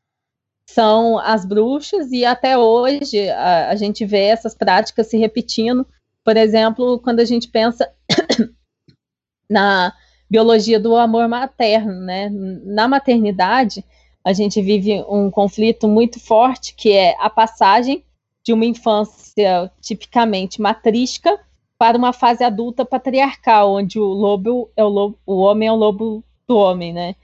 [0.69, 5.87] são as bruxas, e até hoje a, a gente vê essas práticas se repetindo.
[6.25, 7.91] Por exemplo, quando a gente pensa
[9.49, 9.95] na
[10.29, 12.29] biologia do amor materno, né?
[12.65, 13.85] Na maternidade,
[14.25, 18.05] a gente vive um conflito muito forte que é a passagem
[18.45, 21.39] de uma infância tipicamente matrística
[21.79, 25.77] para uma fase adulta patriarcal, onde o lobo é o lobo, o homem é o
[25.77, 27.15] lobo do homem, né?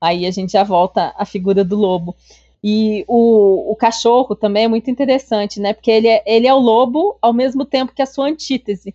[0.00, 2.16] Aí a gente já volta à figura do lobo.
[2.62, 5.72] E o, o cachorro também é muito interessante, né?
[5.72, 8.94] Porque ele é, ele é o lobo ao mesmo tempo que a sua antítese.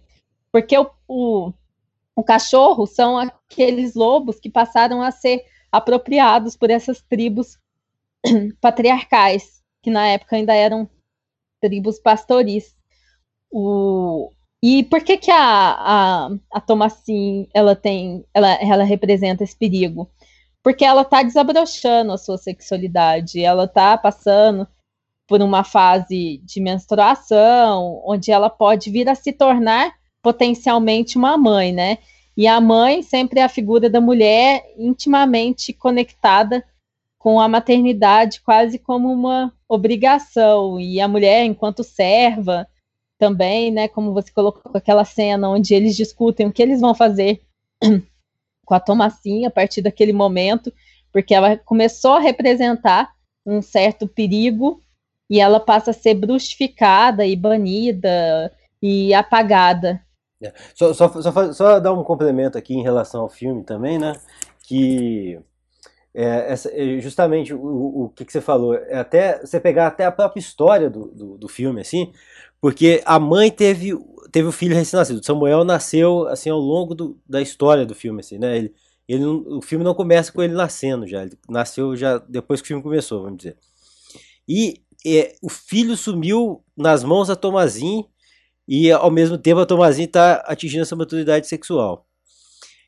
[0.52, 1.54] Porque o, o,
[2.16, 7.60] o cachorro são aqueles lobos que passaram a ser apropriados por essas tribos
[8.62, 10.90] patriarcais, que na época ainda eram
[11.60, 12.76] tribos pastoris.
[13.52, 14.32] O,
[14.64, 16.64] e por que que a, a, a
[17.54, 20.10] ela tem, ela, ela representa esse perigo?
[20.64, 24.68] Porque ela está desabrochando a sua sexualidade, ela está passando
[25.28, 29.94] por uma fase de menstruação, onde ela pode vir a se tornar
[30.26, 32.00] potencialmente uma mãe, né?
[32.36, 36.66] E a mãe sempre é a figura da mulher intimamente conectada
[37.20, 40.80] com a maternidade, quase como uma obrigação.
[40.80, 42.68] E a mulher, enquanto serva,
[43.20, 43.88] também, né?
[43.88, 47.44] Como você colocou aquela cena onde eles discutem o que eles vão fazer
[48.66, 50.74] com a Tomassinha a partir daquele momento,
[51.12, 53.14] porque ela começou a representar
[53.46, 54.82] um certo perigo
[55.30, 58.52] e ela passa a ser bruxificada e banida
[58.82, 60.05] e apagada.
[60.42, 60.54] É.
[60.74, 64.14] Só, só, só, só, dar um complemento aqui em relação ao filme também, né?
[64.64, 65.40] Que
[66.14, 70.06] é, essa, é justamente o, o que, que, você falou, é até você pegar até
[70.06, 72.12] a própria história do, do, do filme, assim,
[72.62, 73.92] porque a mãe teve,
[74.32, 75.24] teve o filho recém-nascido.
[75.26, 78.58] Samuel nasceu assim ao longo do, da história do filme, assim, né?
[78.58, 78.74] Ele,
[79.08, 82.70] ele o filme não começa com ele nascendo já, ele nasceu já depois que o
[82.70, 83.58] filme começou, vamos dizer.
[84.48, 88.06] E é, o filho sumiu nas mãos da Tomazin
[88.68, 92.06] e ao mesmo tempo a Tomazin está atingindo essa maturidade sexual.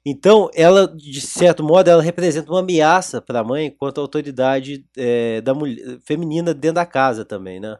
[0.05, 4.85] Então, ela, de certo modo, ela representa uma ameaça para a mãe quanto à autoridade
[4.95, 7.77] é, da mulher, feminina dentro da casa também, né?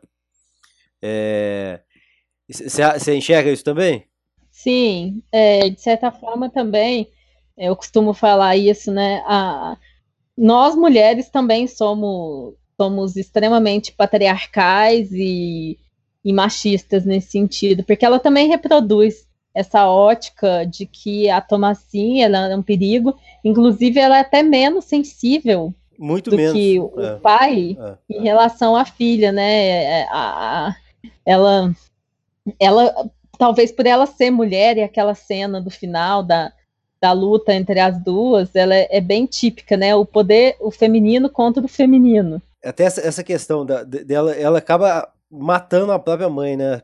[2.49, 4.05] Você é, enxerga isso também?
[4.51, 7.09] Sim, é, de certa forma também,
[7.57, 9.23] eu costumo falar isso, né?
[9.25, 9.77] A,
[10.37, 15.79] nós mulheres também somos, somos extremamente patriarcais e,
[16.27, 19.25] e machistas nesse sentido, porque ela também reproduz
[19.55, 24.83] essa ótica de que a Tomassinha ela é um perigo, inclusive ela é até menos
[24.83, 26.51] sensível Muito do menos.
[26.51, 27.15] que o é.
[27.15, 28.17] pai é.
[28.17, 29.67] em relação à filha, né?
[29.67, 30.75] É, a, a,
[31.25, 31.73] ela,
[32.59, 33.09] ela,
[33.39, 36.51] talvez por ela ser mulher e aquela cena do final da,
[37.01, 39.95] da luta entre as duas, ela é, é bem típica, né?
[39.95, 42.41] O poder, o feminino contra o feminino.
[42.61, 46.81] Até essa, essa questão da, dela, ela acaba matando a própria mãe, né?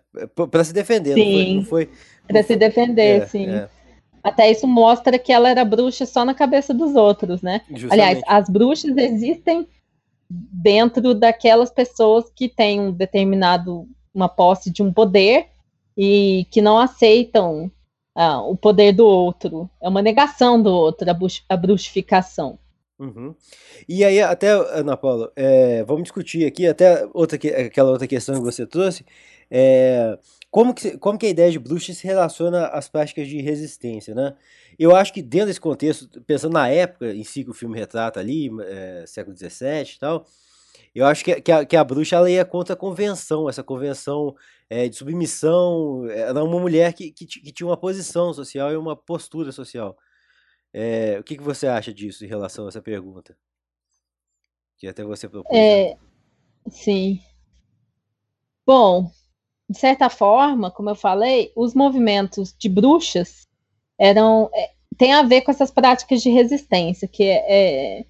[0.52, 1.58] Para se defender, Sim.
[1.58, 1.90] não foi,
[2.28, 3.50] para se defender, é, sim.
[3.50, 3.70] É.
[4.24, 7.62] Até isso mostra que ela era bruxa só na cabeça dos outros, né?
[7.70, 7.92] Justamente.
[7.92, 9.68] Aliás, as bruxas existem
[10.30, 15.48] dentro daquelas pessoas que têm um determinado uma posse de um poder
[15.98, 17.72] e que não aceitam
[18.16, 19.70] ah, o poder do outro.
[19.82, 21.08] É uma negação do outro,
[21.50, 22.58] a bruxificação.
[23.00, 23.36] Uhum.
[23.88, 28.42] E aí, até, Ana Paula, é, vamos discutir aqui, até outra, aquela outra questão que
[28.42, 29.06] você trouxe,
[29.50, 30.18] é,
[30.50, 34.36] como que, como que a ideia de bruxa se relaciona às práticas de resistência, né?
[34.78, 38.20] Eu acho que dentro desse contexto, pensando na época em si que o filme retrata
[38.20, 40.26] ali, é, século XVII e tal,
[40.94, 44.36] eu acho que, que, a, que a bruxa ela ia contra a convenção, essa convenção
[44.70, 48.78] é, de submissão, ela é uma mulher que, que, que, tinha uma posição social e
[48.78, 49.98] uma postura social.
[50.74, 53.38] É, o que, que você acha disso em relação a essa pergunta?
[54.78, 55.56] Que até você propôs.
[55.56, 55.96] É,
[56.68, 57.22] sim.
[58.66, 59.12] Bom,
[59.70, 63.48] de certa forma, como eu falei, os movimentos de bruxas
[64.00, 68.06] eram é, tem a ver com essas práticas de resistência, que é, é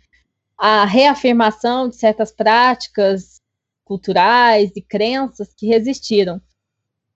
[0.57, 3.41] a reafirmação de certas práticas
[3.83, 6.41] culturais e crenças que resistiram.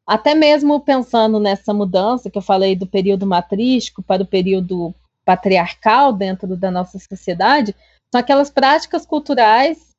[0.05, 4.93] Até mesmo pensando nessa mudança que eu falei do período matrístico para o período
[5.27, 7.75] patriarcal dentro da nossa sociedade,
[8.09, 9.89] são aquelas práticas culturais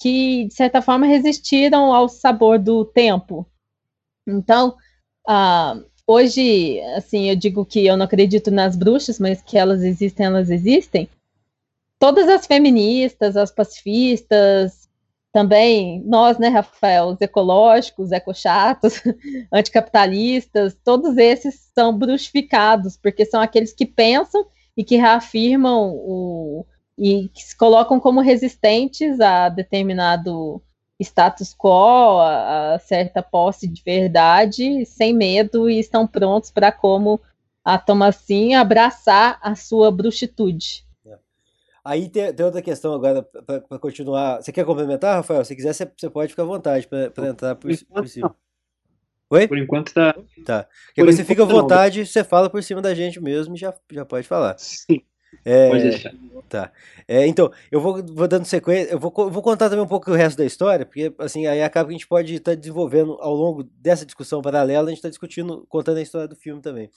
[0.00, 3.46] que, de certa forma, resistiram ao sabor do tempo,
[4.26, 4.76] então,
[5.28, 10.26] uh, hoje, assim, eu digo que eu não acredito nas bruxas, mas que elas existem,
[10.26, 11.08] elas existem.
[11.98, 14.88] Todas as feministas, as pacifistas,
[15.32, 19.02] também nós, né, Rafael, os ecológicos, ecochatos,
[19.52, 24.46] anticapitalistas, todos esses são bruxificados, porque são aqueles que pensam
[24.76, 26.66] e que reafirmam o,
[26.98, 30.62] e que se colocam como resistentes a determinado
[31.00, 37.20] status quo, a, a certa posse de verdade, sem medo e estão prontos para, como
[37.64, 40.84] a Tomassinha, abraçar a sua bruxitude.
[41.06, 41.18] É.
[41.84, 44.42] Aí tem, tem, outra questão agora, para continuar.
[44.42, 45.44] Você quer complementar, Rafael?
[45.44, 48.34] Se quiser, você, você pode ficar à vontade para entrar por, por cima.
[49.30, 49.48] Oi?
[49.48, 50.14] Por enquanto tá.
[50.44, 50.68] Tá.
[50.86, 52.06] Porque você fica à vontade, não.
[52.06, 54.56] você fala por cima da gente mesmo e já, já pode falar.
[54.58, 55.02] Sim.
[55.44, 56.12] É, Pode deixar.
[56.48, 56.72] Tá.
[57.08, 60.14] É, então, eu vou, vou dando sequência, eu vou, vou contar também um pouco o
[60.14, 63.34] resto da história, porque assim, aí acaba que a gente pode estar tá desenvolvendo ao
[63.34, 66.90] longo dessa discussão paralela, a gente está discutindo, contando a história do filme também.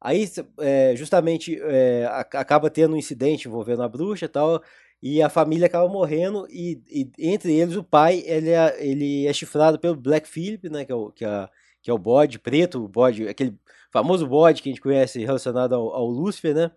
[0.00, 0.26] Aí,
[0.58, 4.62] é, justamente, é, acaba tendo um incidente envolvendo a bruxa e tal,
[5.02, 9.32] e a família acaba morrendo, e, e, entre eles o pai, ele é, ele é
[9.32, 11.48] chifrado pelo Black Philip, né, que é o, que é,
[11.82, 13.56] que é o bode preto, o bode, aquele
[13.90, 16.70] famoso bode que a gente conhece relacionado ao, ao Lúcifer, né,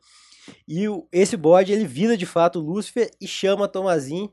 [0.67, 4.29] e o, esse bode ele vira de fato Lúcifer e chama Tomazin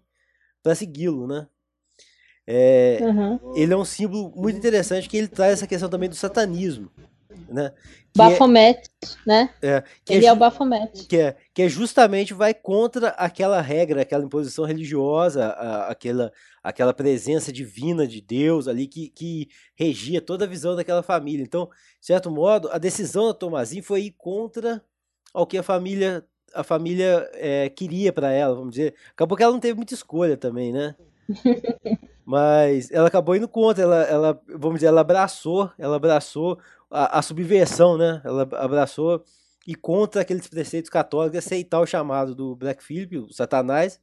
[0.62, 1.46] para segui-lo, né?
[2.46, 3.54] É, uhum.
[3.54, 6.90] Ele é um símbolo muito interessante que ele traz essa questão também do satanismo.
[7.50, 7.72] Né?
[8.16, 9.54] Baphomet, é, né?
[9.62, 11.06] É, Ele é, é, o Baphomet.
[11.06, 16.32] Que é, que é justamente vai contra aquela regra, aquela imposição religiosa, a, aquela,
[16.62, 21.42] aquela presença divina de Deus ali que, que regia toda a visão daquela família.
[21.42, 21.68] Então,
[22.00, 24.82] de certo modo, a decisão da Tomazinho foi ir contra
[25.32, 28.94] ao que a família a família é, queria para ela, vamos dizer.
[29.12, 30.96] Acabou que ela não teve muita escolha também, né?
[32.24, 36.58] Mas ela acabou indo contra, ela, ela, vamos dizer, ela abraçou, ela abraçou
[36.90, 38.20] a, a subversão, né?
[38.24, 39.24] Ela abraçou
[39.66, 44.00] e contra aqueles preceitos católicos aceitar o chamado do Black Phillip, o Satanás,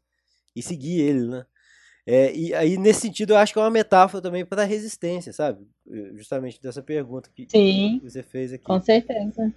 [0.55, 1.45] e seguir ele, né?
[2.09, 5.33] É, e aí, nesse sentido, eu acho que é uma metáfora também para a resistência,
[5.33, 5.67] sabe?
[6.15, 8.63] Justamente dessa pergunta que, Sim, você fez aqui.
[8.63, 9.53] Com certeza.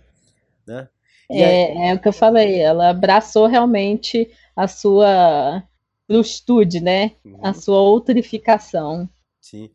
[0.66, 0.88] Né?
[1.30, 1.90] É, aí...
[1.90, 5.62] é, o que eu falei, ela abraçou realmente a sua
[6.08, 7.12] bruxitude, né?
[7.24, 7.38] Uhum.
[7.40, 9.08] A sua outrificação.
[9.40, 9.70] Sim.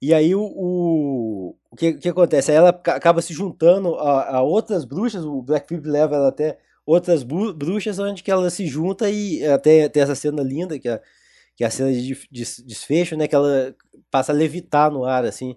[0.00, 2.50] E aí o, o, o que, que acontece?
[2.50, 6.58] Aí ela acaba se juntando a, a outras bruxas, o Black Phillip leva ela até
[6.86, 11.00] outras bruxas, onde que ela se junta e até tem essa cena linda, que é,
[11.54, 13.28] que é a cena de, de desfecho, né?
[13.28, 13.74] Que ela
[14.10, 15.56] passa a levitar no ar, assim.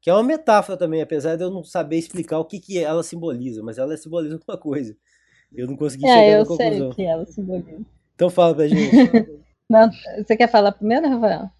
[0.00, 3.02] Que é uma metáfora também, apesar de eu não saber explicar o que, que ela
[3.02, 4.96] simboliza, mas ela simboliza alguma coisa.
[5.54, 6.66] Eu não consegui é, chegar na conclusão.
[6.66, 7.86] É, eu sei o que ela simboliza.
[8.14, 8.90] Então fala pra gente.
[9.70, 11.50] não, você quer falar primeiro, Rafael?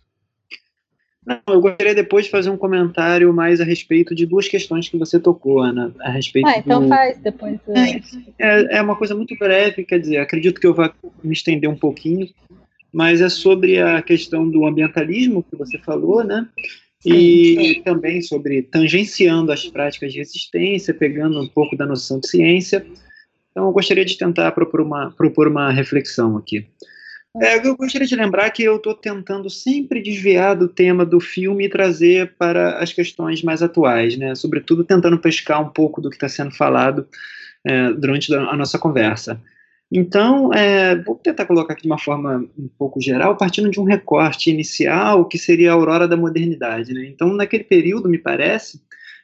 [1.27, 4.97] Não, eu gostaria depois de fazer um comentário mais a respeito de duas questões que
[4.97, 5.93] você tocou, Ana.
[5.99, 6.89] A respeito ah, então do...
[6.89, 7.59] faz depois.
[7.69, 7.91] É,
[8.39, 11.77] é, é, uma coisa muito breve, quer dizer, acredito que eu vá me estender um
[11.77, 12.29] pouquinho,
[12.93, 16.47] mas é sobre a questão do ambientalismo que você falou, né?
[17.05, 22.87] E também sobre tangenciando as práticas de resistência, pegando um pouco da noção de ciência.
[23.51, 26.67] Então, eu gostaria de tentar propor uma, propor uma reflexão aqui.
[27.41, 31.67] É, eu gostaria de lembrar que eu estou tentando sempre desviar do tema do filme
[31.67, 34.35] e trazer para as questões mais atuais, né?
[34.35, 37.07] Sobretudo tentando pescar um pouco do que está sendo falado
[37.65, 39.41] é, durante a nossa conversa.
[39.93, 43.85] Então, é, vou tentar colocar aqui de uma forma um pouco geral, partindo de um
[43.85, 46.93] recorte inicial que seria a aurora da modernidade.
[46.93, 47.07] Né?
[47.07, 48.81] Então, naquele período, me parece,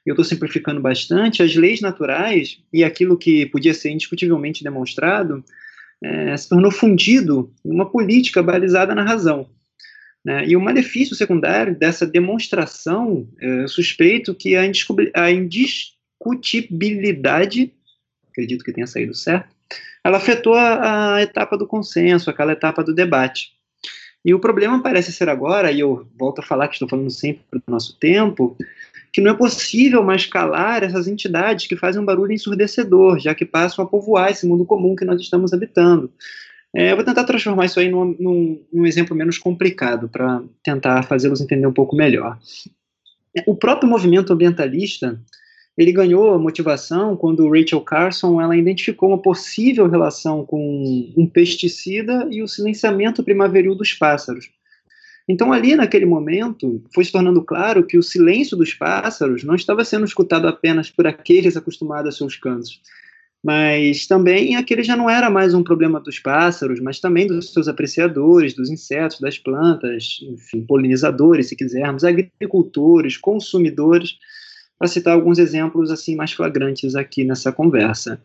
[0.06, 5.42] eu estou simplificando bastante, as leis naturais e aquilo que podia ser indiscutivelmente demonstrado
[6.02, 9.48] é, se tornou fundido em uma política balizada na razão.
[10.24, 10.46] Né?
[10.46, 14.62] E o malefício secundário dessa demonstração, é, suspeito que a,
[15.14, 17.72] a indiscutibilidade,
[18.30, 19.54] acredito que tenha saído certo,
[20.04, 23.52] ela afetou a, a etapa do consenso, aquela etapa do debate.
[24.24, 27.42] E o problema parece ser agora, e eu volto a falar que estou falando sempre
[27.52, 28.56] do nosso tempo,
[29.12, 33.44] que não é possível mais calar essas entidades que fazem um barulho ensurdecedor, já que
[33.44, 36.10] passam a povoar esse mundo comum que nós estamos habitando.
[36.74, 41.02] É, eu vou tentar transformar isso aí num, num, num exemplo menos complicado, para tentar
[41.02, 42.38] fazê-los entender um pouco melhor.
[43.46, 45.20] O próprio movimento ambientalista,
[45.76, 52.42] ele ganhou motivação quando Rachel Carson ela identificou uma possível relação com um pesticida e
[52.42, 54.50] o silenciamento primaveril dos pássaros.
[55.28, 59.84] Então, ali naquele momento, foi se tornando claro que o silêncio dos pássaros não estava
[59.84, 62.80] sendo escutado apenas por aqueles acostumados a seus cantos,
[63.42, 67.66] mas também aquele já não era mais um problema dos pássaros, mas também dos seus
[67.66, 74.16] apreciadores, dos insetos, das plantas, enfim, polinizadores, se quisermos, agricultores, consumidores,
[74.78, 78.20] para citar alguns exemplos assim mais flagrantes aqui nessa conversa.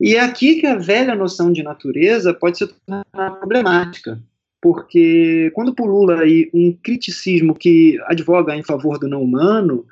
[0.00, 3.04] E é aqui que a velha noção de natureza pode se tornar
[3.38, 4.20] problemática,
[4.60, 9.86] porque quando pulula aí um criticismo que advoga em favor do não humano,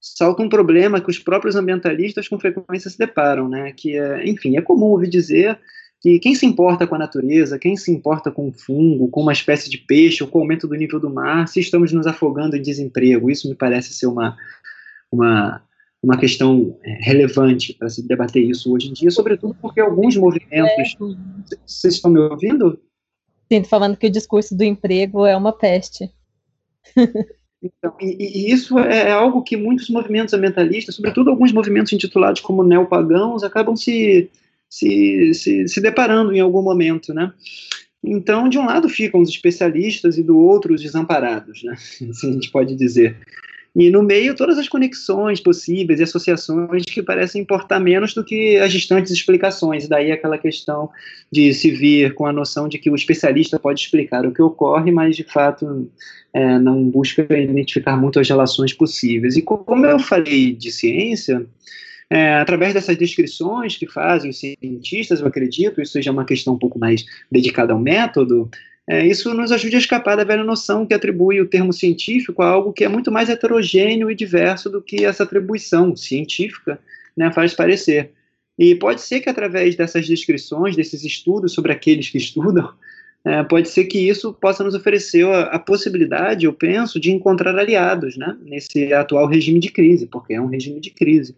[0.00, 3.72] salta um problema que os próprios ambientalistas com frequência se deparam, né?
[3.72, 5.58] Que é, enfim, é comum ouvir dizer
[6.00, 9.32] que quem se importa com a natureza, quem se importa com um fungo, com uma
[9.32, 12.56] espécie de peixe ou com o aumento do nível do mar, se estamos nos afogando
[12.56, 13.30] em desemprego.
[13.30, 14.36] Isso me parece ser uma
[15.10, 15.62] uma
[16.02, 20.94] uma questão é, relevante para se debater isso hoje em dia, sobretudo porque alguns movimentos.
[21.00, 21.54] É.
[21.66, 22.78] Vocês estão me ouvindo?
[23.50, 26.10] Sim, falando que o discurso do emprego é uma peste.
[27.62, 32.42] Então, e, e, isso é, é algo que muitos movimentos ambientalistas, sobretudo alguns movimentos intitulados
[32.42, 34.30] como neopagãos, acabam se,
[34.68, 37.32] se, se, se deparando em algum momento, né?
[38.02, 41.72] Então, de um lado ficam os especialistas e do outro os desamparados, né?
[42.10, 43.16] Assim a gente pode dizer.
[43.76, 48.56] E no meio, todas as conexões possíveis e associações que parecem importar menos do que
[48.58, 49.88] as distantes explicações.
[49.88, 50.88] Daí aquela questão
[51.30, 54.92] de se vir com a noção de que o especialista pode explicar o que ocorre,
[54.92, 55.90] mas de fato
[56.32, 59.36] é, não busca identificar muito as relações possíveis.
[59.36, 61.44] E como eu falei de ciência,
[62.08, 66.54] é, através dessas descrições que fazem os cientistas, eu acredito, isso já é uma questão
[66.54, 68.48] um pouco mais dedicada ao método,
[68.86, 72.48] é, isso nos ajuda a escapar da velha noção que atribui o termo científico a
[72.48, 76.78] algo que é muito mais heterogêneo e diverso do que essa atribuição científica
[77.16, 78.10] né, faz parecer.
[78.58, 82.72] E pode ser que através dessas descrições, desses estudos sobre aqueles que estudam,
[83.24, 87.58] é, pode ser que isso possa nos oferecer a, a, possibilidade, eu penso, de encontrar
[87.58, 91.34] aliados né, nesse atual regime de crise, porque é um regime de crise.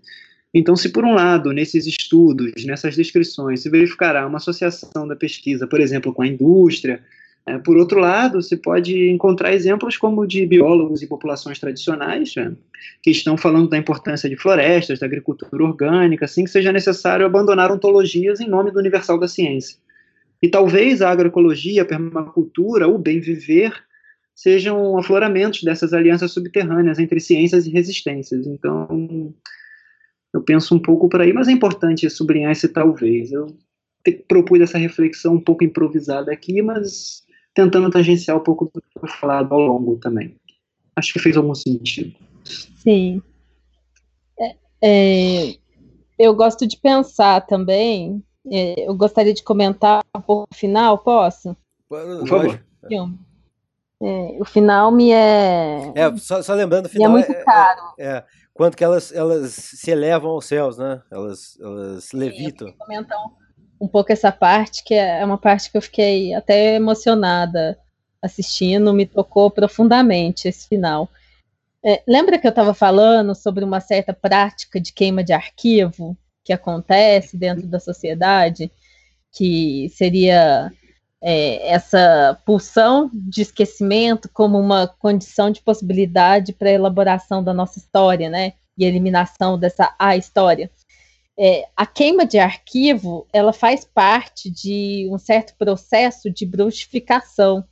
[0.52, 5.66] Então, se por um lado, nesses estudos, nessas descrições, se verificará uma associação da pesquisa,
[5.66, 7.02] por exemplo, com a indústria,
[7.62, 12.50] por outro lado, se pode encontrar exemplos como de biólogos e populações tradicionais é,
[13.00, 17.70] que estão falando da importância de florestas, da agricultura orgânica, sem que seja necessário abandonar
[17.70, 19.78] ontologias em nome do universal da ciência.
[20.42, 23.72] E talvez a agroecologia, a permacultura, o bem viver
[24.34, 28.46] sejam afloramentos dessas alianças subterrâneas entre ciências e resistências.
[28.46, 29.32] Então,
[30.34, 33.30] eu penso um pouco por aí, mas é importante sublinhar esse talvez.
[33.30, 33.56] Eu
[34.28, 37.25] propus essa reflexão um pouco improvisada aqui, mas
[37.56, 40.36] tentando tangenciar um pouco do que foi falado ao longo também.
[40.94, 42.14] Acho que fez algum sentido.
[42.76, 43.20] Sim.
[44.38, 45.56] É, é,
[46.18, 51.56] eu gosto de pensar também é, eu gostaria de comentar um pouco o final, posso?
[51.88, 52.62] Por favor.
[54.02, 55.92] É, o final me é.
[55.94, 57.12] É, só, só lembrando, o final.
[57.12, 57.94] Me é muito é, caro.
[57.98, 61.02] É, é, quanto que elas, elas se elevam aos céus, né?
[61.10, 62.72] Elas, elas levitam.
[62.78, 63.18] comentar
[63.80, 67.78] um, pouco essa parte, que é uma parte que eu fiquei até emocionada
[68.22, 71.08] assistindo, me tocou profundamente esse final.
[71.84, 76.16] É, lembra que eu estava falando sobre uma certa prática de queima de arquivo?
[76.46, 78.70] que acontece dentro da sociedade,
[79.32, 80.72] que seria
[81.20, 87.80] é, essa pulsão de esquecimento como uma condição de possibilidade para a elaboração da nossa
[87.80, 88.52] história, né?
[88.78, 90.70] E eliminação dessa a história.
[91.38, 97.64] É, a queima de arquivo, ela faz parte de um certo processo de bruxificação.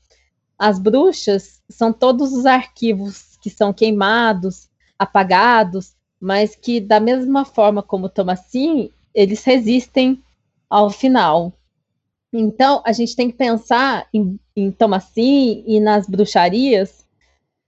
[0.58, 4.68] As bruxas são todos os arquivos que são queimados,
[4.98, 10.22] apagados, mas que da mesma forma como Thomasin, eles resistem
[10.68, 11.52] ao final.
[12.32, 14.74] Então, a gente tem que pensar em, em
[15.66, 17.06] e nas bruxarias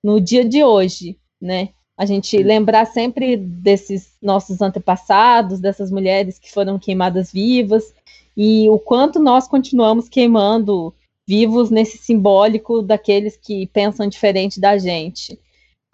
[0.03, 1.71] no dia de hoje, né?
[1.99, 7.95] A gente lembrar sempre desses nossos antepassados, dessas mulheres que foram queimadas vivas,
[8.37, 10.95] e o quanto nós continuamos queimando
[11.27, 15.39] vivos nesse simbólico daqueles que pensam diferente da gente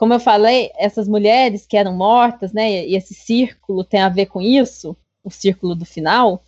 [0.02, 4.26] como eu falei, essas mulheres que eram mortas, né, e esse círculo tem a ver
[4.26, 6.42] com isso, o círculo do final,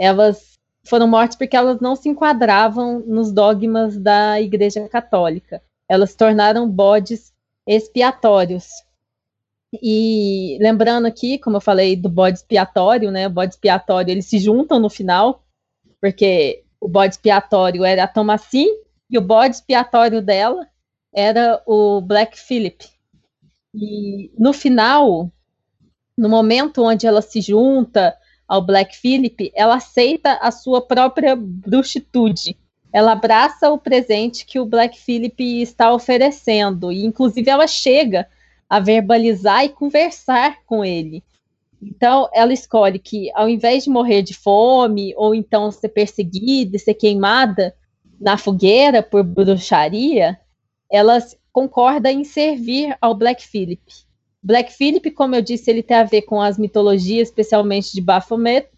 [0.00, 0.52] elas
[0.86, 5.62] foram mortas porque elas não se enquadravam nos dogmas da Igreja Católica.
[5.86, 7.30] Elas se tornaram bodes
[7.68, 8.68] expiatórios.
[9.82, 14.38] E lembrando aqui, como eu falei do bode expiatório, né, o bode expiatório, eles se
[14.38, 15.44] juntam no final,
[16.00, 18.68] porque o bode expiatório era a Thomasin
[19.10, 20.66] e o bode expiatório dela
[21.14, 22.84] era o Black Philip.
[23.74, 25.30] E no final,
[26.16, 32.56] no momento onde ela se junta ao Black Philip, ela aceita a sua própria bruxitude.
[32.92, 38.28] Ela abraça o presente que o Black Philip está oferecendo e, inclusive, ela chega
[38.74, 41.22] a verbalizar e conversar com ele.
[41.80, 46.80] Então, ela escolhe que, ao invés de morrer de fome ou então ser perseguida e
[46.80, 47.72] ser queimada
[48.20, 50.36] na fogueira por bruxaria,
[50.90, 51.18] ela
[51.52, 53.80] concorda em servir ao Black Philip.
[54.42, 58.68] Black Philip, como eu disse, ele tem a ver com as mitologias, especialmente de Baphomet,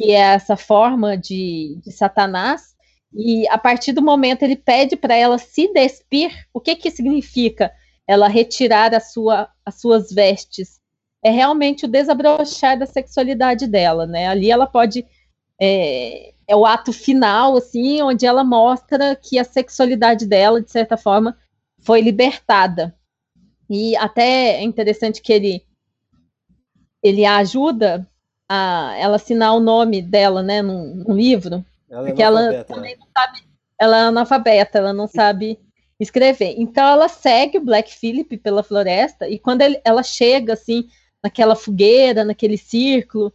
[0.00, 2.74] que é essa forma de, de Satanás,
[3.12, 7.70] e a partir do momento ele pede para ela se despir, o que que significa
[8.08, 10.80] ela retirar a sua, as suas vestes?
[11.22, 14.26] É realmente o desabrochar da sexualidade dela, né?
[14.28, 15.06] Ali ela pode
[15.60, 20.96] é, é o ato final, assim, onde ela mostra que a sexualidade dela, de certa
[20.96, 21.36] forma,
[21.80, 22.94] foi libertada.
[23.68, 25.62] E até é interessante que ele
[27.02, 28.08] ele ajuda
[28.48, 32.64] a ela assinar o nome dela, né, num, num livro, ela é porque é ela
[32.64, 33.38] também não sabe,
[33.78, 35.60] ela é analfabeta, ela não sabe
[35.98, 36.54] escrever.
[36.58, 40.88] Então ela segue o Black Philip pela floresta e quando ele, ela chega assim
[41.22, 43.32] naquela fogueira, naquele círculo,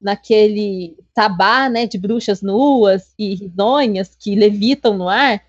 [0.00, 5.42] naquele tabá, né, de bruxas nuas e risonhas que levitam no ar,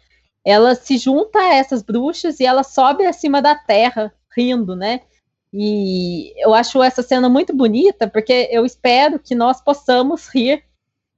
[0.46, 5.02] ela se junta a essas bruxas e ela sobe acima da terra, rindo, né?
[5.52, 10.64] E eu acho essa cena muito bonita, porque eu espero que nós possamos rir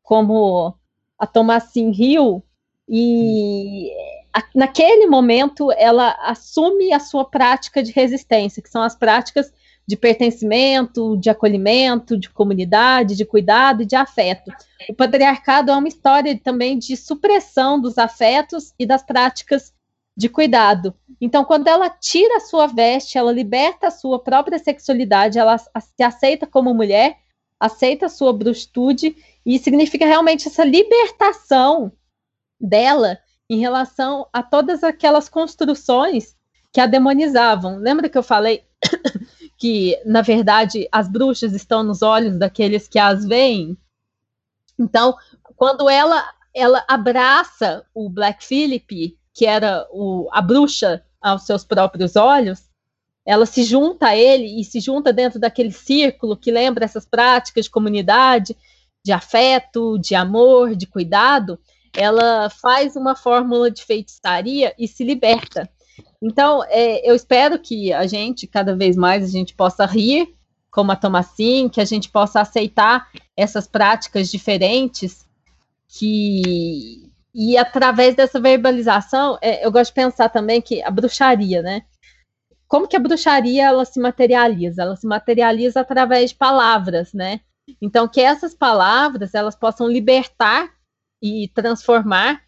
[0.04, 0.76] como
[1.18, 2.44] a Thomasin riu,
[2.88, 3.92] e
[4.54, 9.52] naquele momento ela assume a sua prática de resistência, que são as práticas
[9.88, 14.52] de pertencimento, de acolhimento, de comunidade, de cuidado e de afeto.
[14.90, 19.74] O patriarcado é uma história também de supressão dos afetos e das práticas
[20.18, 20.94] de cuidado.
[21.20, 26.04] Então, quando ela tira a sua veste, ela liberta a sua própria sexualidade, ela se
[26.04, 27.18] aceita como mulher,
[27.60, 31.92] aceita a sua bruxitude e significa realmente essa libertação
[32.60, 36.36] dela em relação a todas aquelas construções
[36.72, 37.78] que a demonizavam.
[37.78, 38.64] Lembra que eu falei
[39.58, 43.78] que, na verdade, as bruxas estão nos olhos daqueles que as veem?
[44.78, 45.16] Então,
[45.56, 52.16] quando ela ela abraça o Black Phillip, que era o, a bruxa aos seus próprios
[52.16, 52.70] olhos,
[53.26, 57.66] ela se junta a ele e se junta dentro daquele círculo que lembra essas práticas
[57.66, 58.56] de comunidade,
[59.04, 61.60] de afeto, de amor, de cuidado,
[61.96, 65.70] ela faz uma fórmula de feitiçaria e se liberta.
[66.22, 70.34] Então, é, eu espero que a gente, cada vez mais, a gente possa rir
[70.72, 73.08] como a Tomassin, que a gente possa aceitar
[73.38, 75.26] essas práticas diferentes,
[75.88, 81.82] que e através dessa verbalização, é, eu gosto de pensar também que a bruxaria, né?
[82.66, 84.82] Como que a bruxaria ela se materializa?
[84.82, 87.42] Ela se materializa através de palavras, né?
[87.82, 90.70] Então, que essas palavras elas possam libertar
[91.22, 92.44] e transformar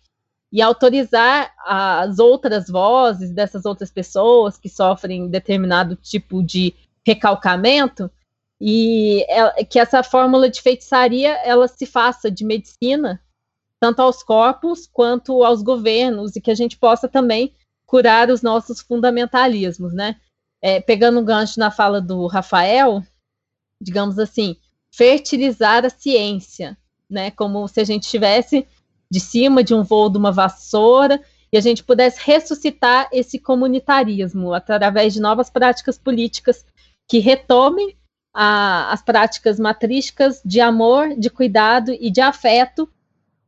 [0.52, 6.74] e autorizar as outras vozes dessas outras pessoas que sofrem determinado tipo de
[7.06, 8.10] recalcamento
[8.60, 13.22] e é, que essa fórmula de feitiçaria ela se faça de medicina
[13.80, 17.54] tanto aos corpos quanto aos governos e que a gente possa também
[17.86, 20.20] curar os nossos fundamentalismos, né?
[20.62, 23.04] É, pegando um gancho na fala do Rafael,
[23.82, 24.58] digamos assim,
[24.92, 26.76] fertilizar a ciência,
[27.10, 27.32] né?
[27.32, 28.68] Como se a gente estivesse
[29.10, 31.22] de cima de um voo de uma vassoura
[31.52, 36.66] e a gente pudesse ressuscitar esse comunitarismo através de novas práticas políticas
[37.08, 37.96] que retomem
[38.34, 42.90] a, as práticas matrísticas de amor, de cuidado e de afeto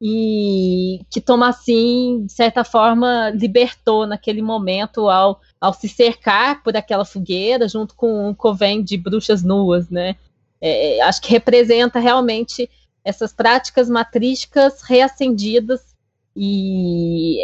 [0.02, 7.04] e que Tomassim, de certa forma, libertou naquele momento ao, ao se cercar por aquela
[7.04, 10.16] fogueira junto com um coven de bruxas nuas, né?
[10.62, 12.70] É, acho que representa realmente
[13.10, 15.96] essas práticas matrísticas reacendidas
[16.36, 17.38] e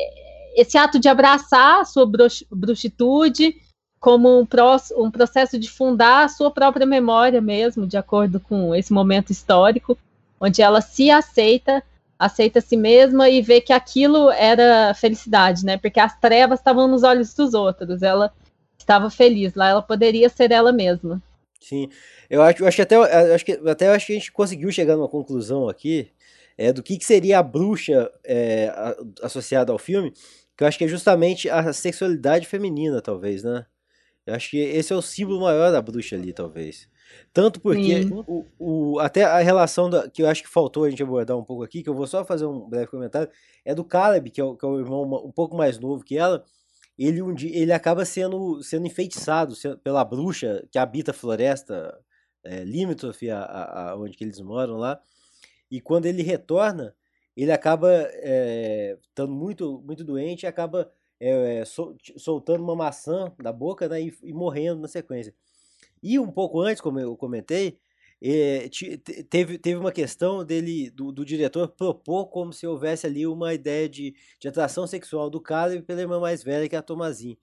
[0.56, 2.10] esse ato de abraçar a sua
[2.50, 3.56] bruxitude
[4.00, 4.48] como um,
[4.98, 9.98] um processo de fundar a sua própria memória mesmo, de acordo com esse momento histórico,
[10.40, 11.84] onde ela se aceita,
[12.18, 15.78] aceita a si mesma e vê que aquilo era felicidade, né?
[15.78, 18.32] Porque as trevas estavam nos olhos dos outros, ela
[18.78, 21.22] estava feliz lá, ela poderia ser ela mesma.
[21.60, 21.90] Sim,
[22.30, 24.72] eu acho, eu acho que até, eu acho que até acho que a gente conseguiu
[24.72, 26.12] chegar numa conclusão aqui
[26.58, 28.72] é, do que, que seria a bruxa é,
[29.22, 30.12] associada ao filme,
[30.56, 33.66] que eu acho que é justamente a sexualidade feminina, talvez, né?
[34.26, 36.88] Eu acho que esse é o símbolo maior da bruxa ali, talvez.
[37.32, 41.04] Tanto porque o, o, até a relação da, que eu acho que faltou a gente
[41.04, 43.30] abordar um pouco aqui, que eu vou só fazer um breve comentário,
[43.64, 46.18] é do Caleb, que é o, que é o irmão um pouco mais novo que
[46.18, 46.44] ela,
[46.98, 49.54] ele um dia ele acaba sendo sendo enfeitiçado
[49.84, 52.00] pela bruxa que habita a floresta
[52.44, 55.00] é, limítrofe a, a, a, onde que eles moram lá.
[55.70, 56.96] E quando ele retorna
[57.36, 63.32] ele acaba é, estando muito muito doente e acaba é, é sol, soltando uma maçã
[63.42, 65.34] da boca né, e, e, morrendo na sequência.
[66.02, 67.80] E um pouco antes como eu comentei
[68.22, 68.70] é,
[69.30, 73.88] teve, teve uma questão dele do, do, diretor propor como se houvesse ali uma ideia
[73.88, 77.38] de, de atração sexual do cara pela irmã mais velha que é a Tomazin.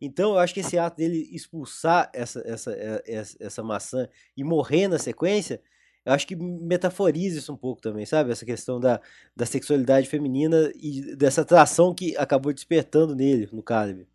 [0.00, 4.44] Então eu acho que esse ato dele expulsar essa, essa, é, essa, essa maçã e
[4.44, 5.60] morrer na sequência,
[6.04, 8.30] eu acho que metaforiza isso um pouco também, sabe?
[8.30, 9.00] Essa questão da,
[9.34, 14.06] da sexualidade feminina e dessa atração que acabou despertando nele, no Caleb.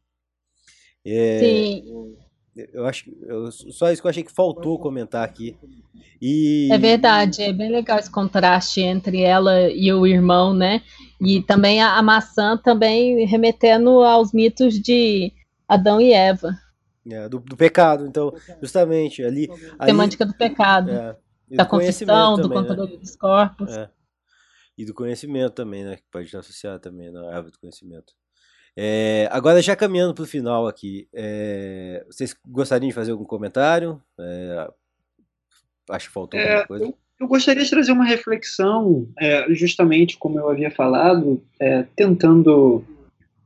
[1.06, 2.18] É, Sim.
[2.55, 5.57] Eu acho que eu, só isso que eu achei que faltou comentar aqui.
[6.21, 6.69] E...
[6.71, 10.81] É verdade, é bem legal esse contraste entre ela e o irmão, né?
[11.19, 15.34] E também a, a maçã também remetendo aos mitos de
[15.67, 16.55] Adão e Eva.
[17.09, 19.49] É, do, do, pecado, então, justamente ali.
[19.84, 20.91] Semântica do pecado.
[20.91, 21.17] É,
[21.51, 22.55] da confissão, do né?
[22.55, 22.99] controle né?
[22.99, 23.75] dos corpos.
[23.75, 23.89] É.
[24.77, 25.97] E do conhecimento também, né?
[25.97, 28.13] Que pode estar associado também na árvore do conhecimento.
[28.75, 34.01] É, agora, já caminhando para o final aqui, é, vocês gostariam de fazer algum comentário?
[34.19, 34.71] É,
[35.91, 36.85] acho que faltou alguma é, coisa.
[36.85, 42.83] Eu, eu, gostaria de trazer uma reflexão, é, justamente como eu havia falado, é, tentando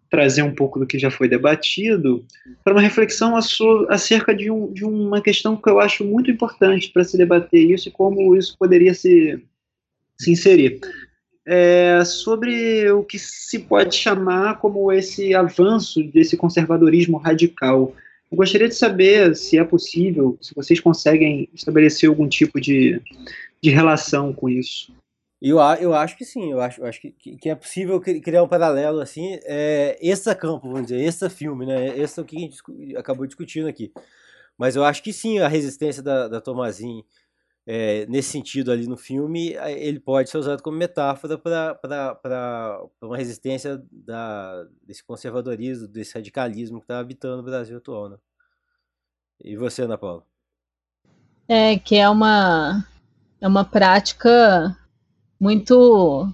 [0.10, 2.26] trazer um pouco do que já foi debatido,
[2.64, 3.36] para uma reflexão
[3.90, 7.90] acerca de, um, de uma questão que eu acho muito importante para se debater isso
[7.90, 9.44] e como isso poderia se,
[10.18, 10.80] se inserir
[11.50, 17.94] é, sobre o que se pode chamar como esse avanço desse conservadorismo radical.
[18.30, 23.02] Eu gostaria de saber se é possível, se vocês conseguem estabelecer algum tipo de,
[23.64, 24.94] de relação com isso.
[25.42, 28.48] Eu, eu acho que sim, eu acho, eu acho que, que é possível criar um
[28.48, 29.40] paralelo assim.
[29.44, 31.98] É, esse campo, vamos dizer, esse filme, né?
[31.98, 33.94] Esse é o que a gente acabou discutindo aqui.
[34.58, 37.06] Mas eu acho que sim, a resistência da, da Tomazin
[37.70, 43.84] é, nesse sentido ali no filme, ele pode ser usado como metáfora para uma resistência
[43.92, 48.08] da, desse conservadorismo, desse radicalismo que está habitando o Brasil atual.
[48.08, 48.18] Né?
[49.44, 50.24] E você, Ana Paula?
[51.46, 52.88] É, que é uma,
[53.42, 54.78] é uma prática
[55.38, 56.32] muito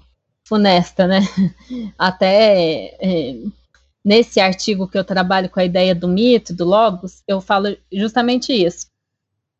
[0.47, 1.21] funesta, né?
[1.97, 3.43] Até é,
[4.05, 8.53] nesse artigo que eu trabalho com a ideia do mito, do logos, eu falo justamente
[8.53, 8.85] isso.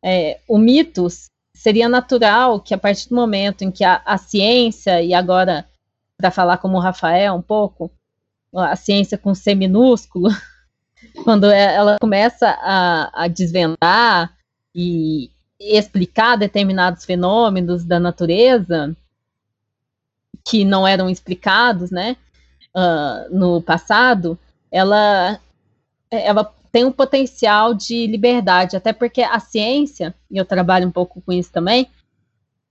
[0.04, 1.33] É, o mitos
[1.64, 5.66] seria natural que a partir do momento em que a, a ciência, e agora,
[6.14, 7.90] para falar como o Rafael um pouco,
[8.54, 10.28] a ciência com C minúsculo,
[11.24, 14.36] quando é, ela começa a, a desvendar
[14.74, 18.94] e explicar determinados fenômenos da natureza
[20.44, 22.14] que não eram explicados, né,
[22.76, 24.38] uh, no passado,
[24.70, 25.40] ela,
[26.10, 31.22] ela tem um potencial de liberdade, até porque a ciência, e eu trabalho um pouco
[31.22, 31.86] com isso também,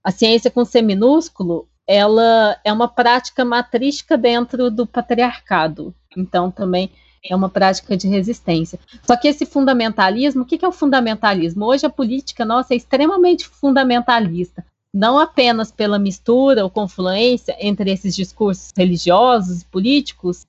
[0.04, 5.96] a ciência com C minúsculo, ela é uma prática matrística dentro do patriarcado.
[6.18, 6.92] Então, também
[7.24, 8.78] é uma prática de resistência.
[9.08, 11.64] Só que esse fundamentalismo, o que é o fundamentalismo?
[11.64, 18.14] Hoje a política nossa é extremamente fundamentalista, não apenas pela mistura ou confluência entre esses
[18.14, 20.46] discursos religiosos e políticos,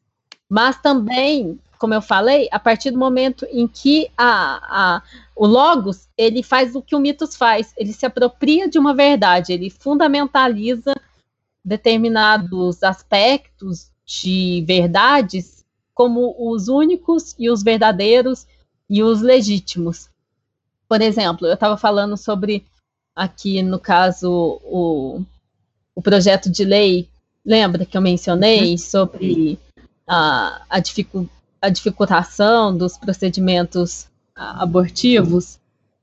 [0.51, 5.02] mas também como eu falei, a partir do momento em que a, a,
[5.36, 9.52] o logos ele faz o que o mitos faz, ele se apropria de uma verdade,
[9.52, 10.94] ele fundamentaliza
[11.62, 15.62] determinados aspectos de verdades
[15.93, 18.47] como os únicos e os verdadeiros
[18.89, 20.09] e os legítimos.
[20.89, 22.65] Por exemplo, eu estava falando sobre
[23.15, 25.20] aqui no caso o,
[25.94, 27.06] o projeto de lei,
[27.44, 28.78] lembra que eu mencionei uhum.
[28.78, 29.59] sobre
[30.09, 35.58] a, a dificuldade a dificultação dos procedimentos abortivos,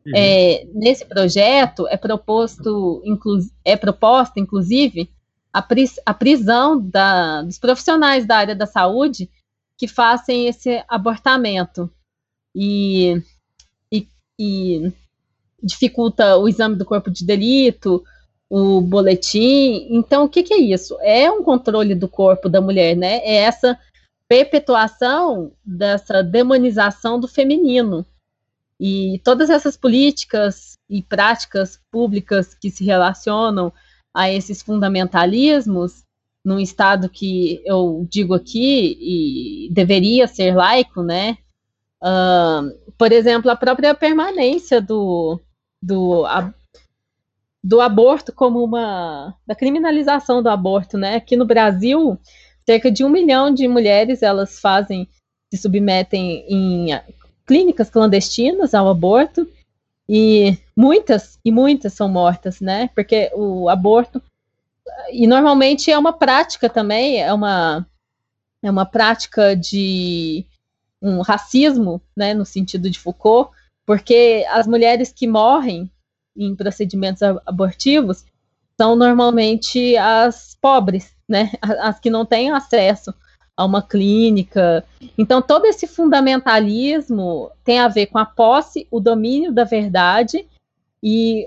[0.06, 0.14] uhum.
[0.16, 5.08] é, nesse projeto é proposto, inclu, é proposta, inclusive,
[5.54, 9.30] a, pris, a prisão da, dos profissionais da área da saúde
[9.78, 11.88] que fazem esse abortamento
[12.56, 13.22] e,
[13.92, 14.08] e,
[14.40, 14.92] e
[15.62, 18.04] dificulta o exame do corpo de delito,
[18.50, 19.88] o boletim.
[19.92, 20.98] Então, o que, que, é isso?
[21.02, 23.18] É um controle do corpo da mulher, né?
[23.18, 23.78] É essa
[24.32, 28.06] perpetuação dessa demonização do feminino.
[28.80, 33.74] E todas essas políticas e práticas públicas que se relacionam
[34.14, 36.06] a esses fundamentalismos,
[36.46, 41.38] num Estado que eu digo aqui e deveria ser laico, né?
[42.02, 45.42] Uh, por exemplo, a própria permanência do,
[45.84, 46.54] do, a,
[47.62, 49.36] do aborto como uma.
[49.46, 51.16] da criminalização do aborto, né?
[51.16, 52.18] Aqui no Brasil,
[52.66, 55.08] cerca de um milhão de mulheres elas fazem,
[55.54, 56.88] se submetem em
[57.46, 59.48] clínicas clandestinas ao aborto
[60.08, 62.90] e muitas e muitas são mortas, né?
[62.96, 64.22] Porque o aborto
[65.12, 67.86] e normalmente é uma prática também, é uma
[68.64, 70.46] é uma prática de
[71.02, 73.52] um racismo, né, no sentido de Foucault,
[73.86, 75.90] porque as mulheres que morrem
[76.38, 78.24] em procedimentos abortivos
[78.82, 81.52] são normalmente as pobres, né?
[81.62, 83.14] As que não têm acesso
[83.56, 84.84] a uma clínica.
[85.16, 90.48] Então, todo esse fundamentalismo tem a ver com a posse, o domínio da verdade
[91.04, 91.46] e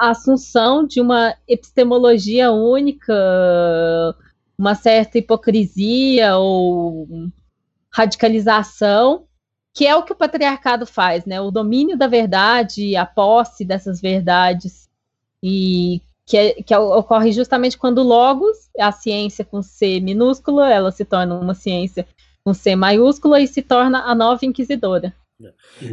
[0.00, 3.14] a assunção de uma epistemologia única,
[4.58, 7.06] uma certa hipocrisia ou
[7.92, 9.24] radicalização,
[9.72, 11.40] que é o que o patriarcado faz, né?
[11.40, 14.88] O domínio da verdade, a posse dessas verdades
[15.40, 20.92] e que, é, que é ocorre justamente quando logos, a ciência com C minúscula, ela
[20.92, 22.06] se torna uma ciência
[22.44, 25.12] com C maiúscula e se torna a nova inquisidora.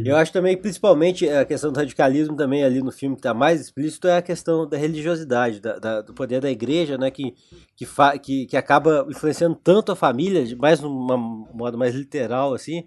[0.04, 3.60] Eu acho também, principalmente, a questão do radicalismo também ali no filme que está mais
[3.60, 7.34] explícito é a questão da religiosidade, da, da, do poder da igreja, né, que,
[7.74, 12.84] que, fa, que, que acaba influenciando tanto a família, mais num modo mais literal, assim,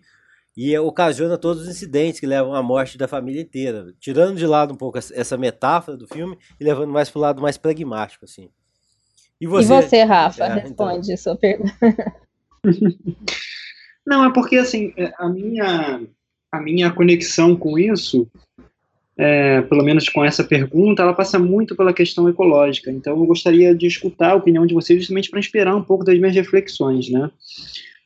[0.56, 4.74] e ocasiona todos os incidentes que levam à morte da família inteira, tirando de lado
[4.74, 8.50] um pouco essa metáfora do filme e levando mais para o lado mais pragmático, assim.
[9.40, 11.18] E você, e você Rafa, é, responde então...
[11.18, 11.74] sua pergunta.
[14.06, 16.02] Não, é porque assim, é, a minha,
[16.52, 18.28] a minha conexão com isso,
[19.18, 22.92] é, pelo menos com essa pergunta, ela passa muito pela questão ecológica.
[22.92, 26.18] Então, eu gostaria de escutar a opinião de vocês justamente para inspirar um pouco das
[26.18, 27.30] minhas reflexões, né?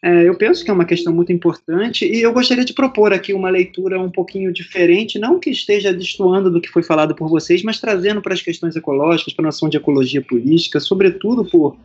[0.06, 3.34] É, eu penso que é uma questão muito importante e eu gostaria de propor aqui
[3.34, 7.64] uma leitura um pouquinho diferente, não que esteja destoando do que foi falado por vocês,
[7.64, 11.76] mas trazendo para as questões ecológicas, para a noção de ecologia política, sobretudo por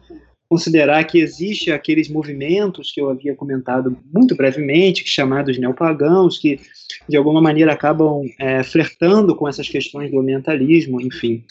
[0.51, 6.61] considerar que existe aqueles movimentos que eu havia comentado muito brevemente, chamados neopagãos, que
[7.09, 11.43] de alguma maneira acabam é, flertando com essas questões do ambientalismo, enfim,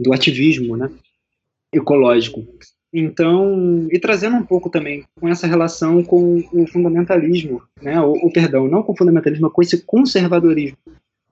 [0.00, 0.90] do ativismo né,
[1.72, 2.44] ecológico.
[2.92, 8.32] Então, e trazendo um pouco também com essa relação com o fundamentalismo, né, ou, ou
[8.32, 10.78] perdão, não com o fundamentalismo, mas com esse conservadorismo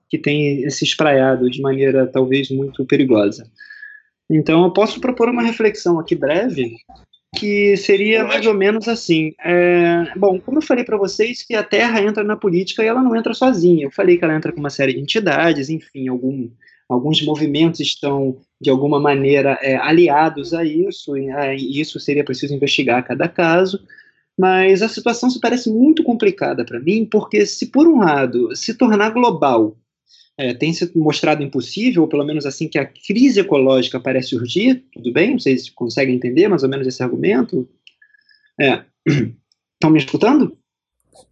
[0.09, 3.49] que tem se espraiado de maneira talvez muito perigosa.
[4.29, 6.75] Então, eu posso propor uma reflexão aqui breve,
[7.35, 9.33] que seria mais ou menos assim.
[9.43, 13.01] É, bom, como eu falei para vocês, que a Terra entra na política e ela
[13.01, 13.85] não entra sozinha.
[13.85, 16.49] Eu falei que ela entra com uma série de entidades, enfim, algum,
[16.89, 22.53] alguns movimentos estão, de alguma maneira, é, aliados a isso, e a, isso seria preciso
[22.53, 23.79] investigar cada caso.
[24.37, 28.73] Mas a situação se parece muito complicada para mim, porque se, por um lado, se
[28.75, 29.75] tornar global
[30.37, 34.83] é, tem se mostrado impossível, ou pelo menos assim que a crise ecológica parece urgir,
[34.93, 35.37] tudo bem?
[35.37, 37.67] Vocês conseguem entender mais ou menos esse argumento?
[38.59, 38.83] É.
[39.73, 40.55] Estão me escutando?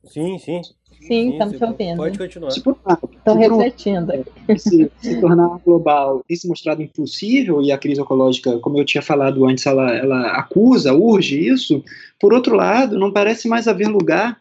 [0.06, 0.62] Sim, sim.
[1.08, 1.98] Sim, estamos te ouvindo.
[1.98, 2.50] Pode continuar.
[2.50, 4.12] Estou refletindo.
[4.58, 9.02] Se, se, tornar global tem se mostrado impossível, e a crise ecológica, como eu tinha
[9.02, 11.84] falado antes, ela, ela acusa, urge isso,
[12.20, 14.40] por outro lado, não parece mais haver lugar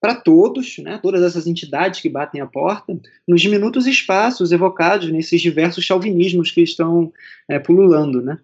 [0.00, 2.96] para todos, né, todas essas entidades que batem a porta,
[3.26, 7.12] nos diminutos espaços evocados nesses diversos chauvinismos que estão
[7.48, 8.22] é, pululando.
[8.22, 8.38] Né?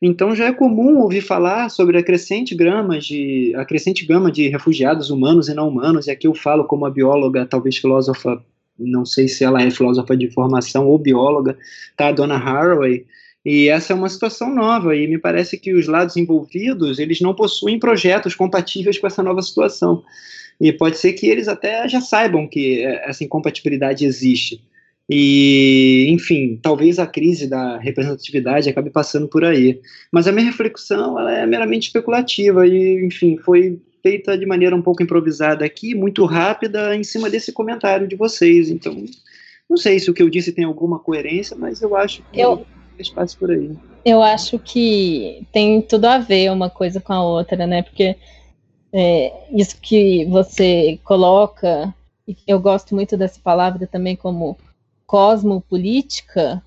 [0.00, 4.48] Então já é comum ouvir falar sobre a crescente, grama de, a crescente gama de
[4.48, 8.42] refugiados humanos e não humanos, e aqui eu falo como a bióloga, talvez filósofa,
[8.78, 11.56] não sei se ela é filósofa de formação ou bióloga,
[11.96, 13.06] tá, a dona Haraway,
[13.46, 17.32] e essa é uma situação nova e me parece que os lados envolvidos, eles não
[17.32, 20.02] possuem projetos compatíveis com essa nova situação.
[20.60, 24.60] E pode ser que eles até já saibam que é, essa incompatibilidade existe.
[25.08, 29.80] E, enfim, talvez a crise da representatividade acabe passando por aí.
[30.10, 34.82] Mas a minha reflexão ela é meramente especulativa e, enfim, foi feita de maneira um
[34.82, 38.68] pouco improvisada aqui, muito rápida, em cima desse comentário de vocês.
[38.68, 39.04] Então,
[39.68, 42.66] não sei se o que eu disse tem alguma coerência, mas eu acho que eu,
[42.98, 43.70] espaço por aí.
[44.04, 47.82] Eu acho que tem tudo a ver uma coisa com a outra, né?
[47.82, 48.16] Porque
[48.92, 51.92] é, isso que você coloca,
[52.26, 54.56] e eu gosto muito dessa palavra também como
[55.06, 56.62] cosmopolítica,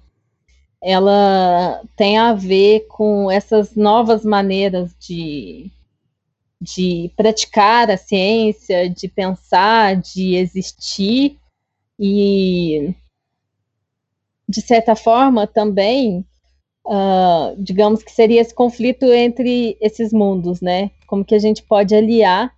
[0.81, 5.69] ela tem a ver com essas novas maneiras de,
[6.61, 11.37] de praticar a ciência, de pensar, de existir
[11.99, 12.93] e,
[14.47, 16.25] de certa forma, também
[16.85, 20.91] uh, digamos que seria esse conflito entre esses mundos, né?
[21.07, 22.55] Como que a gente pode aliar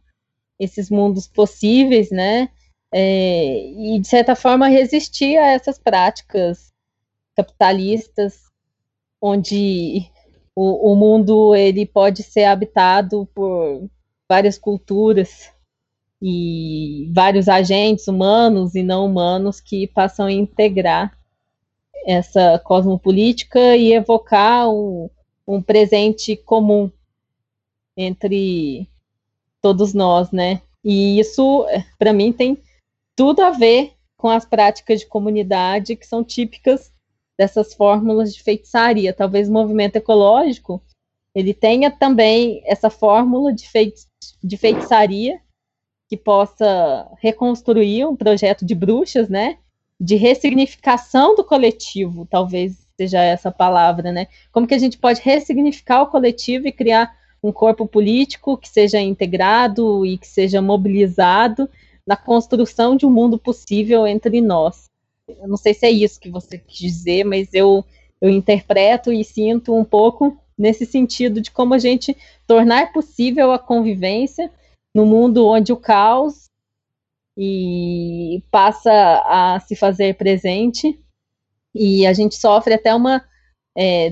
[0.59, 2.49] esses mundos possíveis, né?
[2.93, 6.73] É, e de certa forma resistir a essas práticas
[7.35, 8.51] capitalistas,
[9.21, 10.09] onde
[10.55, 13.89] o, o mundo ele pode ser habitado por
[14.29, 15.51] várias culturas
[16.21, 21.17] e vários agentes humanos e não humanos que passam a integrar
[22.05, 25.09] essa cosmopolítica e evocar um,
[25.47, 26.91] um presente comum
[27.95, 28.87] entre
[29.61, 30.61] todos nós, né?
[30.83, 31.65] E isso,
[31.99, 32.57] para mim, tem
[33.15, 36.93] tudo a ver com as práticas de comunidade que são típicas
[37.37, 39.13] dessas fórmulas de feitiçaria.
[39.13, 40.81] Talvez o movimento ecológico
[41.33, 44.05] ele tenha também essa fórmula de, feiti
[44.43, 45.39] de feitiçaria
[46.09, 49.57] que possa reconstruir um projeto de bruxas, né?
[50.01, 54.27] de ressignificação do coletivo, talvez seja essa palavra, né?
[54.51, 58.99] Como que a gente pode ressignificar o coletivo e criar um corpo político que seja
[58.99, 61.69] integrado e que seja mobilizado
[62.05, 64.85] na construção de um mundo possível entre nós.
[65.27, 67.85] Eu não sei se é isso que você quis dizer, mas eu,
[68.19, 72.15] eu interpreto e sinto um pouco nesse sentido de como a gente
[72.45, 74.51] tornar possível a convivência
[74.93, 76.49] no mundo onde o caos
[77.37, 78.91] e passa
[79.25, 80.99] a se fazer presente
[81.73, 83.23] e a gente sofre até uma
[83.75, 84.09] é,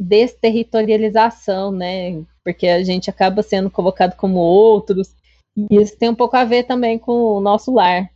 [0.00, 2.22] desterritorialização, né?
[2.42, 5.14] Porque a gente acaba sendo colocado como outros.
[5.70, 8.08] E isso tem um pouco a ver também com o nosso lar,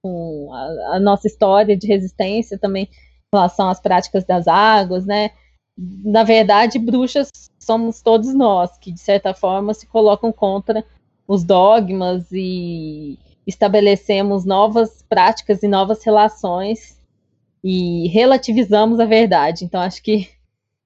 [0.00, 5.30] com a, a nossa história de resistência também em relação às práticas das águas, né?
[5.76, 10.84] Na verdade, bruxas somos todos nós, que de certa forma se colocam contra
[11.26, 16.96] os dogmas e estabelecemos novas práticas e novas relações
[17.62, 19.64] e relativizamos a verdade.
[19.64, 20.28] Então, acho que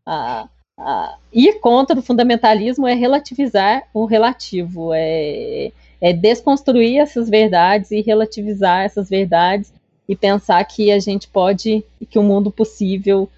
[0.05, 0.49] a,
[0.79, 8.01] a, ir contra o fundamentalismo é relativizar o relativo, é, é desconstruir essas verdades e
[8.01, 9.73] relativizar essas verdades
[10.09, 13.29] e pensar que a gente pode, que o mundo possível,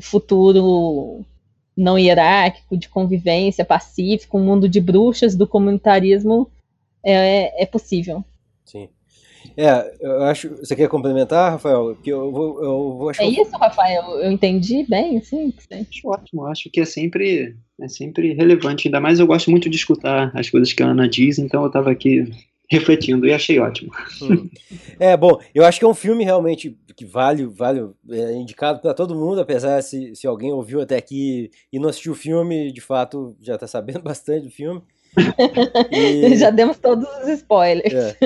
[0.00, 1.24] futuro
[1.76, 6.50] não hierárquico, de convivência pacífica, um mundo de bruxas, do comunitarismo,
[7.04, 8.24] é, é possível.
[8.64, 8.88] Sim.
[9.58, 10.50] É, eu acho.
[10.58, 11.96] Você quer complementar, Rafael?
[11.96, 14.04] Que eu vou, eu vou É isso, Rafael.
[14.20, 15.52] Eu entendi bem, sim.
[15.72, 16.46] Acho ótimo.
[16.46, 18.86] Acho que é sempre, é sempre relevante.
[18.86, 21.66] Ainda mais eu gosto muito de escutar as coisas que a Ana diz, então eu
[21.66, 22.30] estava aqui
[22.70, 23.90] refletindo e achei ótimo.
[24.22, 24.48] Hum.
[25.00, 25.40] É bom.
[25.52, 29.40] Eu acho que é um filme realmente que vale, vale é indicado para todo mundo,
[29.40, 33.54] apesar se, se alguém ouviu até aqui e não assistiu o filme, de fato já
[33.54, 34.82] está sabendo bastante do filme.
[35.90, 36.36] E...
[36.36, 37.92] Já demos todos os spoilers.
[37.92, 38.16] É.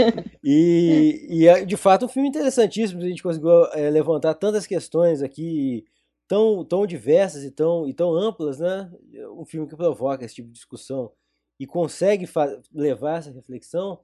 [0.42, 3.00] E, e, é, de fato, um filme interessantíssimo.
[3.00, 5.84] A gente conseguiu é, levantar tantas questões aqui,
[6.26, 8.90] tão, tão diversas e tão, e tão amplas, né?
[9.36, 11.12] Um filme que provoca esse tipo de discussão
[11.58, 12.28] e consegue
[12.74, 14.00] levar essa reflexão,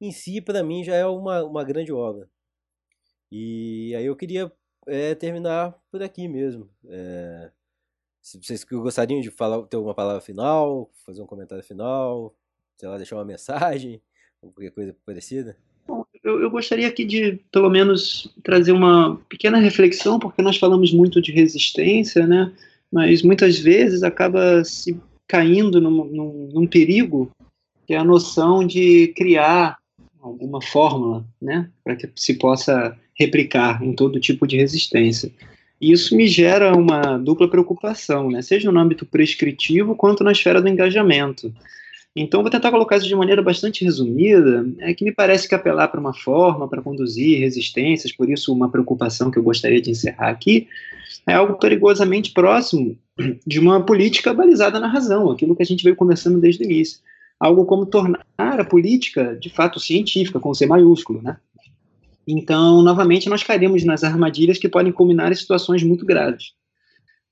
[0.00, 2.28] em si, para mim, já é uma, uma grande obra.
[3.30, 4.50] E aí eu queria
[4.86, 6.70] é, terminar por aqui mesmo.
[8.24, 12.34] Se vocês gostariam de falar, ter uma palavra final, fazer um comentário final,
[12.78, 14.00] sei lá, deixar uma mensagem,
[14.40, 15.58] qualquer coisa parecida?
[15.86, 20.90] Bom, eu, eu, gostaria aqui de, pelo menos, trazer uma pequena reflexão, porque nós falamos
[20.90, 22.50] muito de resistência, né?
[22.90, 24.98] Mas muitas vezes acaba se
[25.28, 27.30] caindo num, num, num perigo,
[27.86, 29.76] que é a noção de criar
[30.18, 31.70] alguma fórmula, né?
[31.84, 35.30] Para que se possa replicar em todo tipo de resistência.
[35.80, 38.42] E isso me gera uma dupla preocupação, né?
[38.42, 41.52] seja no âmbito prescritivo quanto na esfera do engajamento.
[42.16, 45.88] Então, vou tentar colocar isso de maneira bastante resumida, é que me parece que apelar
[45.88, 50.28] para uma forma, para conduzir resistências, por isso uma preocupação que eu gostaria de encerrar
[50.28, 50.68] aqui,
[51.26, 52.96] é algo perigosamente próximo
[53.44, 57.00] de uma política balizada na razão, aquilo que a gente veio conversando desde o início.
[57.40, 61.36] Algo como tornar a política, de fato, científica, com C maiúsculo, né?
[62.26, 66.52] Então, novamente, nós caímos nas armadilhas que podem culminar em situações muito graves.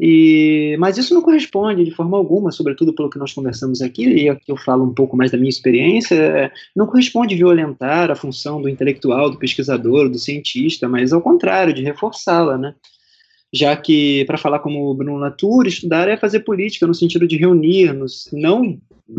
[0.05, 4.29] E, mas isso não corresponde de forma alguma, sobretudo pelo que nós conversamos aqui, e
[4.29, 8.69] aqui eu falo um pouco mais da minha experiência, não corresponde violentar a função do
[8.69, 12.75] intelectual, do pesquisador, do cientista, mas ao contrário, de reforçá-la, né?
[13.53, 17.37] Já que, para falar como o Bruno Latour, estudar é fazer política no sentido de
[17.37, 18.79] reunir, nos, não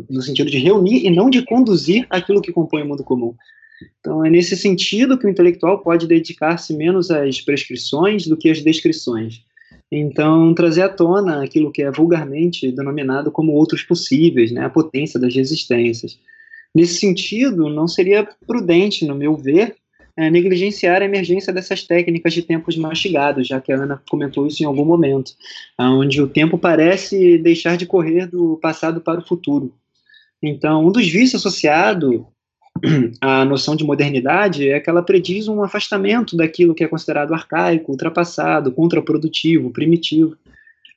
[0.10, 3.36] no sentido de reunir e não de conduzir aquilo que compõe o mundo comum.
[3.99, 8.61] Então, é nesse sentido que o intelectual pode dedicar-se menos às prescrições do que às
[8.61, 9.43] descrições.
[9.91, 15.19] Então, trazer à tona aquilo que é vulgarmente denominado como outros possíveis, né, a potência
[15.19, 16.19] das resistências.
[16.73, 19.76] Nesse sentido, não seria prudente, no meu ver,
[20.18, 24.61] é, negligenciar a emergência dessas técnicas de tempos mastigados, já que a Ana comentou isso
[24.61, 25.34] em algum momento,
[25.80, 29.73] onde o tempo parece deixar de correr do passado para o futuro.
[30.41, 32.27] Então, um dos vícios associado
[33.22, 37.91] a noção de modernidade é que ela prediz um afastamento daquilo que é considerado arcaico,
[37.91, 40.35] ultrapassado, contraprodutivo, primitivo.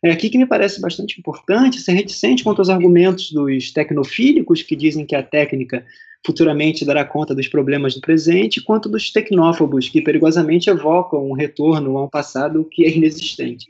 [0.03, 4.77] É aqui que me parece bastante importante ser reticente quanto aos argumentos dos tecnofílicos, que
[4.77, 5.85] dizem que a técnica
[6.25, 11.97] futuramente dará conta dos problemas do presente, quanto dos tecnófobos, que perigosamente evocam um retorno
[11.97, 13.67] a um passado que é inexistente.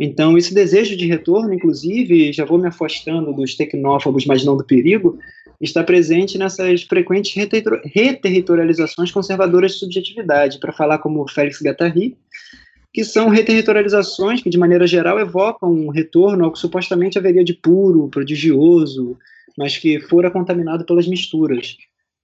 [0.00, 4.64] Então, esse desejo de retorno, inclusive, já vou me afastando dos tecnófobos, mas não do
[4.64, 5.18] perigo,
[5.64, 7.34] está presente nessas frequentes
[7.84, 12.16] reterritorializações conservadoras de subjetividade, para falar como Félix Guattari,
[12.92, 17.52] que são reterritorializações que, de maneira geral, evocam um retorno ao que supostamente haveria de
[17.52, 19.18] puro, prodigioso,
[19.58, 21.76] mas que fora contaminado pelas misturas.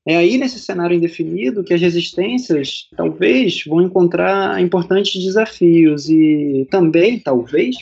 [0.07, 7.19] É aí, nesse cenário indefinido, que as resistências, talvez, vão encontrar importantes desafios e também,
[7.19, 7.77] talvez,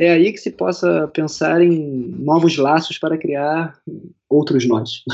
[0.00, 1.76] é aí que se possa pensar em
[2.18, 3.78] novos laços para criar
[4.28, 5.04] outros nós.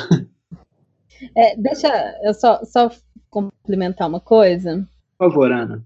[1.35, 1.89] É, deixa
[2.23, 2.91] eu só, só
[3.31, 4.87] complementar uma coisa.
[5.19, 5.83] Por favor, Ana.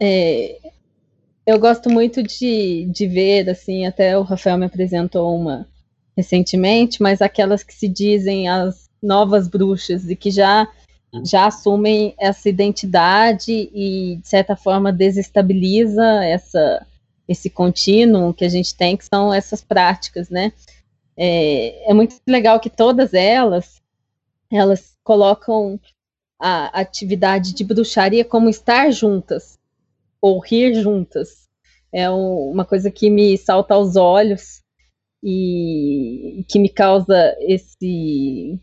[0.00, 0.58] É,
[1.46, 5.68] eu gosto muito de, de ver, assim, até o Rafael me apresentou uma
[6.16, 10.66] recentemente, mas aquelas que se dizem as novas bruxas e que já
[11.12, 11.24] uhum.
[11.24, 16.86] já assumem essa identidade e de certa forma desestabiliza essa
[17.30, 20.52] esse contínuo que a gente tem que são essas práticas, né?
[21.16, 23.80] É, é muito legal que todas elas
[24.50, 25.78] elas colocam
[26.40, 29.60] a atividade de bruxaria como estar juntas
[30.20, 31.48] ou rir juntas.
[31.92, 34.60] É um, uma coisa que me salta aos olhos
[35.22, 38.58] e que me causa esse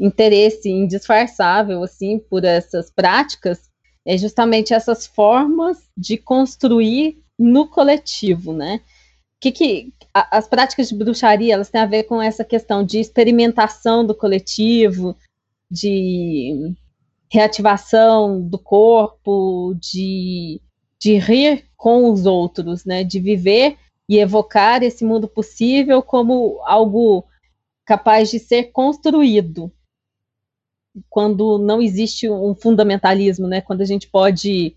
[0.00, 3.70] interesse indisfarçável assim por essas práticas
[4.06, 8.80] é justamente essas formas de construir no coletivo, né?
[9.40, 12.98] Que que a, as práticas de bruxaria elas têm a ver com essa questão de
[12.98, 15.16] experimentação do coletivo,
[15.70, 16.74] de
[17.30, 20.60] reativação do corpo, de,
[20.98, 23.04] de rir com os outros, né?
[23.04, 23.76] De viver
[24.08, 27.24] e evocar esse mundo possível como algo
[27.84, 29.72] capaz de ser construído.
[31.10, 33.60] Quando não existe um fundamentalismo, né?
[33.60, 34.74] Quando a gente pode,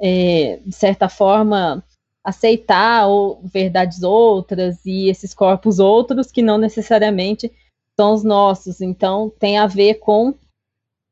[0.00, 1.82] é, de certa forma,
[2.24, 7.52] aceitar ou, verdades outras e esses corpos outros que não necessariamente
[7.98, 8.80] são os nossos.
[8.80, 10.34] Então, tem a ver com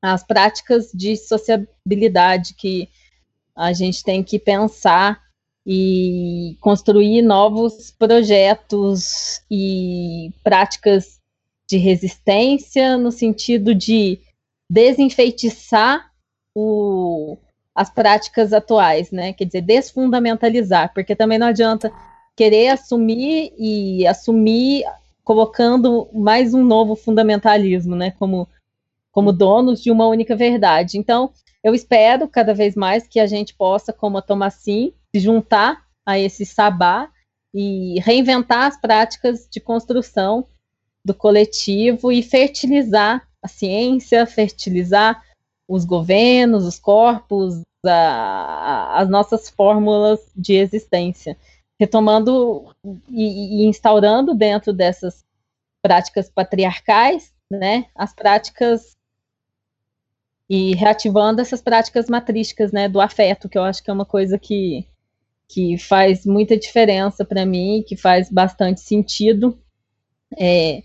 [0.03, 2.89] as práticas de sociabilidade que
[3.55, 5.23] a gente tem que pensar
[5.67, 11.21] e construir novos projetos e práticas
[11.71, 14.19] de resistência no sentido de
[14.71, 16.11] desenfeitiçar
[16.55, 17.12] o,
[17.74, 19.32] as práticas atuais, né?
[19.32, 21.93] Quer dizer, desfundamentalizar, porque também não adianta
[22.36, 24.85] querer assumir e assumir
[25.24, 28.11] colocando mais um novo fundamentalismo, né?
[28.12, 28.49] Como
[29.12, 30.97] como donos de uma única verdade.
[30.97, 31.31] Então,
[31.62, 36.19] eu espero cada vez mais que a gente possa, como a Tomassim, se juntar a
[36.19, 37.09] esse sabá
[37.55, 40.47] e reinventar as práticas de construção
[41.05, 45.23] do coletivo e fertilizar a ciência, fertilizar
[45.73, 51.36] os governos, os corpos, a, as nossas fórmulas de existência,
[51.81, 52.74] retomando
[53.09, 55.24] e, e instaurando dentro dessas
[55.81, 58.93] práticas patriarcais, né, as práticas
[60.49, 64.39] e reativando essas práticas matrísticas, né, do afeto, que eu acho que é uma coisa
[64.39, 64.86] que,
[65.49, 69.59] que faz muita diferença para mim, que faz bastante sentido,
[70.39, 70.82] é,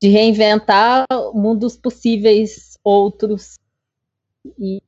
[0.00, 3.56] de reinventar mundos possíveis outros
[4.58, 4.82] e,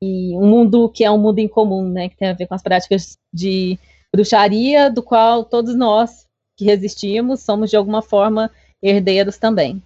[0.00, 2.62] e um mundo que é um mundo incomum, né, que tem a ver com as
[2.62, 3.78] práticas de
[4.12, 6.26] bruxaria, do qual todos nós
[6.56, 8.50] que resistimos somos de alguma forma
[8.82, 9.82] herdeiros também.